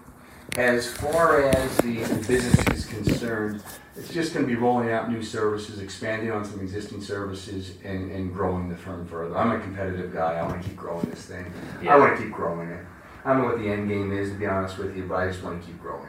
as 0.57 0.91
far 0.91 1.41
as 1.41 1.77
the 1.77 1.99
business 2.27 2.67
is 2.73 2.86
concerned, 2.86 3.63
it's 3.95 4.13
just 4.13 4.33
going 4.33 4.45
to 4.45 4.53
be 4.53 4.60
rolling 4.60 4.91
out 4.91 5.10
new 5.10 5.23
services, 5.23 5.79
expanding 5.79 6.31
on 6.31 6.43
some 6.43 6.60
existing 6.60 7.01
services, 7.01 7.73
and, 7.83 8.12
and 8.12 8.33
growing 8.33 8.67
the 8.67 8.75
firm 8.75 9.07
further. 9.07 9.38
I'm 9.38 9.51
a 9.51 9.60
competitive 9.60 10.13
guy. 10.13 10.33
I 10.33 10.43
want 10.45 10.62
to 10.62 10.67
keep 10.67 10.77
growing 10.77 11.10
this 11.10 11.25
thing. 11.25 11.45
Yeah. 11.81 11.95
I 11.95 11.97
want 11.97 12.17
to 12.17 12.23
keep 12.23 12.33
growing 12.33 12.69
it. 12.69 12.83
I 13.23 13.31
don't 13.33 13.41
know 13.43 13.47
what 13.47 13.60
the 13.60 13.69
end 13.69 13.88
game 13.88 14.12
is, 14.12 14.29
to 14.31 14.36
be 14.36 14.45
honest 14.45 14.77
with 14.77 14.97
you, 14.97 15.03
but 15.05 15.15
I 15.15 15.27
just 15.27 15.43
want 15.43 15.62
to 15.62 15.65
keep 15.65 15.81
growing. 15.81 16.07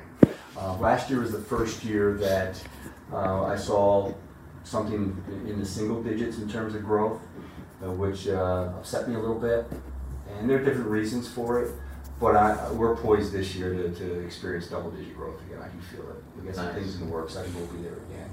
Uh, 0.56 0.76
last 0.78 1.08
year 1.10 1.20
was 1.20 1.30
the 1.30 1.38
first 1.40 1.84
year 1.84 2.14
that 2.14 2.60
uh, 3.12 3.44
I 3.44 3.56
saw 3.56 4.12
something 4.68 5.16
in 5.46 5.58
the 5.58 5.64
single 5.64 6.02
digits 6.02 6.38
in 6.38 6.48
terms 6.48 6.74
of 6.74 6.84
growth, 6.84 7.20
uh, 7.82 7.90
which 7.90 8.28
uh, 8.28 8.70
upset 8.76 9.08
me 9.08 9.14
a 9.14 9.18
little 9.18 9.38
bit. 9.38 9.66
And 10.38 10.48
there 10.48 10.58
are 10.58 10.64
different 10.64 10.90
reasons 10.90 11.26
for 11.26 11.62
it, 11.62 11.74
but 12.20 12.36
I, 12.36 12.70
we're 12.72 12.94
poised 12.96 13.32
this 13.32 13.54
year 13.54 13.72
to, 13.72 13.88
to 13.94 14.20
experience 14.20 14.66
double 14.66 14.90
digit 14.90 15.16
growth 15.16 15.40
again. 15.46 15.62
I 15.62 15.68
can 15.68 15.80
feel 15.80 16.02
it. 16.10 16.16
We 16.36 16.46
got 16.46 16.54
some 16.54 16.66
Nice. 16.66 16.74
things 16.74 17.00
in 17.00 17.06
the 17.06 17.12
works. 17.12 17.36
I 17.36 17.44
think 17.44 17.56
we'll 17.56 17.66
be 17.78 17.82
there 17.82 17.94
again. 17.94 18.30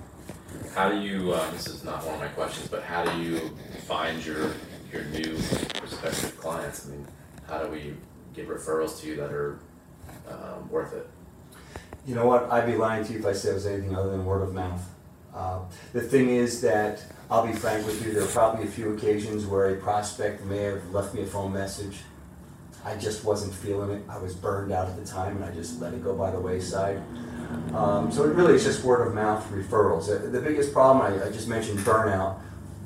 How 0.74 0.89
do 0.89 1.00
you? 1.00 1.32
Uh, 1.32 1.50
this 1.52 1.67
is 1.67 1.84
not 1.86 2.06
one 2.06 2.15
of 2.15 2.19
my 2.19 2.28
questions, 2.28 2.67
but 2.67 2.84
how 2.84 3.06
do 3.06 3.21
you 3.21 3.39
find 3.88 4.24
your 4.26 4.52
your 4.91 5.04
new 5.06 5.36
prospective 5.80 6.38
clients? 6.38 6.88
I 6.88 6.91
mean, 6.91 7.08
how 7.48 7.63
do 7.63 7.69
we 7.69 7.93
get 8.34 8.48
referrals 8.50 9.00
to 9.02 9.08
you 9.08 9.15
that 9.17 9.32
are 9.32 9.60
um, 10.30 10.69
worth 10.69 10.93
it? 10.93 11.08
You 12.06 12.15
know 12.15 12.26
what? 12.26 12.52
I'd 12.52 12.65
be 12.65 12.76
lying 12.76 13.06
to 13.06 13.13
you 13.13 13.19
if 13.19 13.26
I 13.26 13.34
said 13.34 13.52
it 13.52 13.56
was 13.56 13.65
anything 13.65 13.95
other 13.95 14.12
than 14.12 14.26
word 14.26 14.41
of 14.43 14.54
mouth. 14.54 14.82
Uh, 15.36 15.60
the 15.91 16.02
thing 16.02 16.30
is 16.30 16.62
that 16.62 17.04
I'll 17.30 17.45
be 17.45 17.54
frank 17.54 17.86
with 17.86 18.06
you. 18.06 18.13
There 18.13 18.24
are 18.24 18.28
probably 18.28 18.63
a 18.63 18.71
few 18.71 18.93
occasions 18.93 19.45
where 19.45 19.76
a 19.76 19.76
prospect 19.76 20.45
may 20.45 20.60
have 20.60 20.91
left 20.91 21.13
me 21.13 21.24
a 21.24 21.26
phone 21.26 21.52
message. 21.52 21.98
I 22.86 22.95
just 22.95 23.26
wasn't 23.26 23.54
feeling 23.54 23.89
it. 23.89 24.04
I 24.08 24.17
was 24.17 24.34
burned 24.34 24.71
out 24.71 24.88
at 24.88 24.95
the 24.95 25.06
time, 25.06 25.36
and 25.36 25.43
I 25.43 25.52
just 25.52 25.82
let 25.82 25.93
it 25.93 26.04
go 26.04 26.15
by 26.15 26.32
the 26.32 26.39
wayside. 26.39 27.02
Um, 27.74 28.12
so 28.12 28.24
it 28.24 28.36
really 28.36 28.54
is 28.54 28.63
just 28.63 28.84
word 28.84 29.08
of 29.08 29.13
mouth 29.13 29.45
referrals. 29.52 30.08
The, 30.08 30.28
the 30.28 30.39
biggest 30.39 30.71
problem 30.71 31.06
I, 31.06 31.26
I 31.26 31.32
just 31.32 31.48
mentioned 31.48 31.80
burnout. 31.80 32.39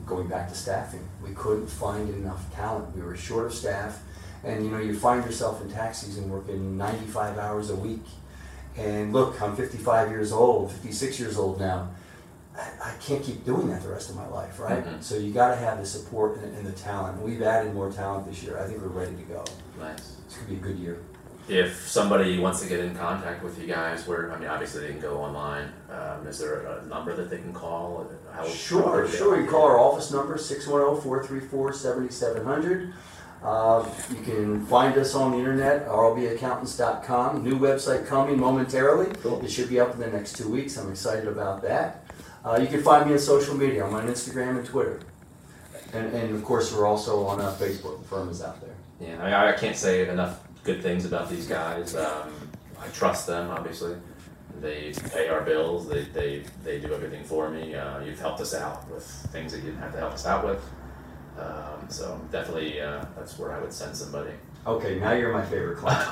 Going 0.05 0.27
back 0.27 0.49
to 0.49 0.55
staffing, 0.55 1.07
we 1.21 1.33
couldn't 1.33 1.67
find 1.67 2.09
enough 2.09 2.51
talent. 2.55 2.95
We 2.95 3.03
were 3.03 3.15
short 3.15 3.45
of 3.45 3.53
staff, 3.53 4.01
and 4.43 4.65
you 4.65 4.71
know 4.71 4.79
you 4.79 4.97
find 4.97 5.23
yourself 5.23 5.61
in 5.61 5.69
tax 5.69 5.99
season 5.99 6.29
working 6.31 6.77
95 6.77 7.37
hours 7.37 7.69
a 7.69 7.75
week. 7.75 8.05
And 8.75 9.13
look, 9.13 9.39
I'm 9.39 9.55
55 9.55 10.09
years 10.09 10.31
old, 10.31 10.71
56 10.71 11.19
years 11.19 11.37
old 11.37 11.59
now. 11.59 11.89
I, 12.59 12.89
I 12.89 12.91
can't 12.99 13.23
keep 13.23 13.45
doing 13.45 13.69
that 13.69 13.81
the 13.83 13.89
rest 13.89 14.09
of 14.09 14.15
my 14.17 14.27
life, 14.27 14.59
right? 14.59 14.83
Mhm. 14.85 15.01
So 15.01 15.15
you 15.15 15.31
got 15.31 15.49
to 15.49 15.55
have 15.55 15.77
the 15.79 15.85
support 15.85 16.37
and, 16.39 16.53
and 16.57 16.65
the 16.67 16.71
talent. 16.73 17.21
We've 17.21 17.41
added 17.41 17.73
more 17.73 17.89
talent 17.91 18.27
this 18.29 18.43
year. 18.43 18.59
I 18.59 18.67
think 18.67 18.81
we're 18.81 18.87
ready 18.89 19.15
to 19.15 19.23
go. 19.23 19.43
Nice. 19.79 20.17
It's 20.25 20.35
gonna 20.35 20.49
be 20.49 20.55
a 20.55 20.59
good 20.59 20.77
year. 20.77 20.97
If 21.47 21.87
somebody 21.89 22.37
wants 22.37 22.59
to 22.61 22.67
get 22.69 22.79
in 22.81 22.93
contact 22.95 23.41
with 23.43 23.57
you 23.59 23.65
guys, 23.65 24.05
where 24.05 24.31
I 24.31 24.37
mean, 24.37 24.47
obviously 24.49 24.81
they 24.81 24.89
can 24.89 24.99
go 24.99 25.17
online. 25.17 25.71
Um, 25.89 26.27
is 26.27 26.37
there 26.37 26.67
a 26.67 26.83
number 26.85 27.15
that 27.15 27.29
they 27.31 27.37
can 27.39 27.53
call? 27.53 28.05
How 28.31 28.45
Sure, 28.45 29.07
sure. 29.07 29.39
You 29.41 29.47
call 29.49 29.63
our 29.63 29.79
office 29.79 30.11
number, 30.11 30.37
610-434-7700. 30.37 32.93
Uh, 33.43 33.85
you 34.09 34.17
can 34.21 34.65
find 34.65 34.97
us 34.97 35.15
on 35.15 35.31
the 35.31 35.37
internet, 35.37 35.87
rlbaccountants.com. 35.87 37.41
New 37.43 37.57
website 37.57 38.05
coming 38.05 38.37
momentarily. 38.37 39.07
Cool. 39.23 39.41
It 39.43 39.49
should 39.49 39.69
be 39.69 39.79
up 39.79 39.93
in 39.93 39.99
the 40.01 40.07
next 40.07 40.35
two 40.35 40.49
weeks. 40.49 40.77
I'm 40.77 40.91
excited 40.91 41.27
about 41.27 41.61
that. 41.63 42.03
Uh, 42.43 42.57
you 42.61 42.67
can 42.67 42.81
find 42.81 43.05
me 43.07 43.13
on 43.13 43.19
social 43.19 43.55
media. 43.55 43.85
I'm 43.85 43.93
on 43.93 44.07
Instagram 44.07 44.57
and 44.57 44.65
Twitter. 44.65 45.01
And, 45.93 46.13
and 46.13 46.35
of 46.35 46.43
course, 46.43 46.73
we're 46.73 46.85
also 46.87 47.25
on 47.25 47.41
uh, 47.41 47.55
Facebook. 47.59 48.01
The 48.01 48.07
firm 48.07 48.29
is 48.29 48.41
out 48.41 48.61
there. 48.61 48.75
Yeah, 49.01 49.21
I, 49.21 49.25
mean, 49.25 49.33
I 49.33 49.51
can't 49.53 49.75
say 49.75 50.07
enough 50.07 50.39
good 50.63 50.81
things 50.81 51.05
about 51.05 51.29
these 51.29 51.47
guys. 51.47 51.95
Um, 51.95 52.31
I 52.79 52.87
trust 52.89 53.27
them, 53.27 53.49
obviously. 53.49 53.95
They 54.61 54.93
pay 55.13 55.29
our 55.29 55.41
bills. 55.41 55.87
They, 55.87 56.03
they, 56.03 56.43
they 56.63 56.79
do 56.79 56.93
everything 56.93 57.23
for 57.23 57.49
me. 57.49 57.75
Uh, 57.75 58.01
you've 58.01 58.19
helped 58.19 58.41
us 58.41 58.53
out 58.53 58.89
with 58.89 59.05
things 59.31 59.51
that 59.51 59.59
you 59.59 59.65
didn't 59.65 59.79
have 59.79 59.93
to 59.93 59.99
help 59.99 60.13
us 60.13 60.25
out 60.25 60.45
with. 60.45 60.63
Um, 61.39 61.87
so 61.87 62.19
definitely, 62.31 62.81
uh, 62.81 63.05
that's 63.15 63.39
where 63.39 63.53
I 63.53 63.59
would 63.59 63.71
send 63.71 63.95
somebody. 63.95 64.31
Okay, 64.67 64.99
now 64.99 65.13
you're 65.13 65.31
my 65.31 65.45
favorite 65.45 65.77
client. 65.77 66.07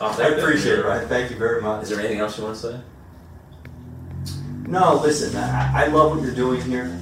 I'll 0.00 0.20
I 0.22 0.28
appreciate 0.28 0.78
it, 0.80 0.84
Ryan. 0.84 1.08
Thank 1.08 1.30
you 1.30 1.36
very 1.38 1.62
much. 1.62 1.84
Is 1.84 1.88
there 1.88 2.00
anything 2.00 2.20
else 2.20 2.36
you 2.36 2.44
want 2.44 2.56
to 2.56 2.60
say? 2.60 2.80
No, 4.70 5.00
listen, 5.02 5.36
I, 5.36 5.84
I 5.84 5.86
love 5.88 6.12
what 6.12 6.22
you're 6.22 6.32
doing 6.32 6.62
here. 6.62 6.96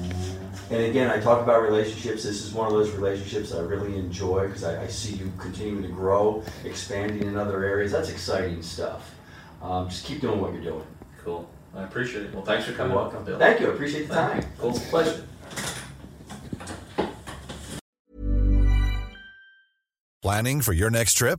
And 0.70 0.82
again, 0.84 1.10
I 1.10 1.20
talk 1.20 1.42
about 1.42 1.60
relationships. 1.60 2.24
This 2.24 2.42
is 2.42 2.54
one 2.54 2.66
of 2.66 2.72
those 2.72 2.92
relationships 2.92 3.52
I 3.52 3.60
really 3.60 3.98
enjoy 3.98 4.46
because 4.46 4.64
I, 4.64 4.84
I 4.84 4.86
see 4.86 5.16
you 5.16 5.30
continuing 5.36 5.82
to 5.82 5.88
grow, 5.88 6.42
expanding 6.64 7.28
in 7.28 7.36
other 7.36 7.64
areas. 7.64 7.92
That's 7.92 8.08
exciting 8.08 8.62
stuff. 8.62 9.14
Um, 9.60 9.90
just 9.90 10.06
keep 10.06 10.22
doing 10.22 10.40
what 10.40 10.54
you're 10.54 10.62
doing. 10.62 10.86
Cool. 11.22 11.46
I 11.74 11.82
appreciate 11.82 12.24
it. 12.24 12.34
Well, 12.34 12.42
thanks 12.42 12.64
for 12.64 12.72
coming. 12.72 12.92
You're 12.92 13.02
welcome. 13.02 13.24
Bill. 13.24 13.38
Thank 13.38 13.60
you. 13.60 13.70
I 13.70 13.74
appreciate 13.74 14.08
the 14.08 14.14
Thank 14.14 14.32
time. 14.32 14.50
you. 14.50 14.58
Cool. 14.58 14.72
Pleasure. 14.88 15.24
Planning 20.22 20.62
for 20.62 20.72
your 20.72 20.88
next 20.88 21.14
trip? 21.14 21.38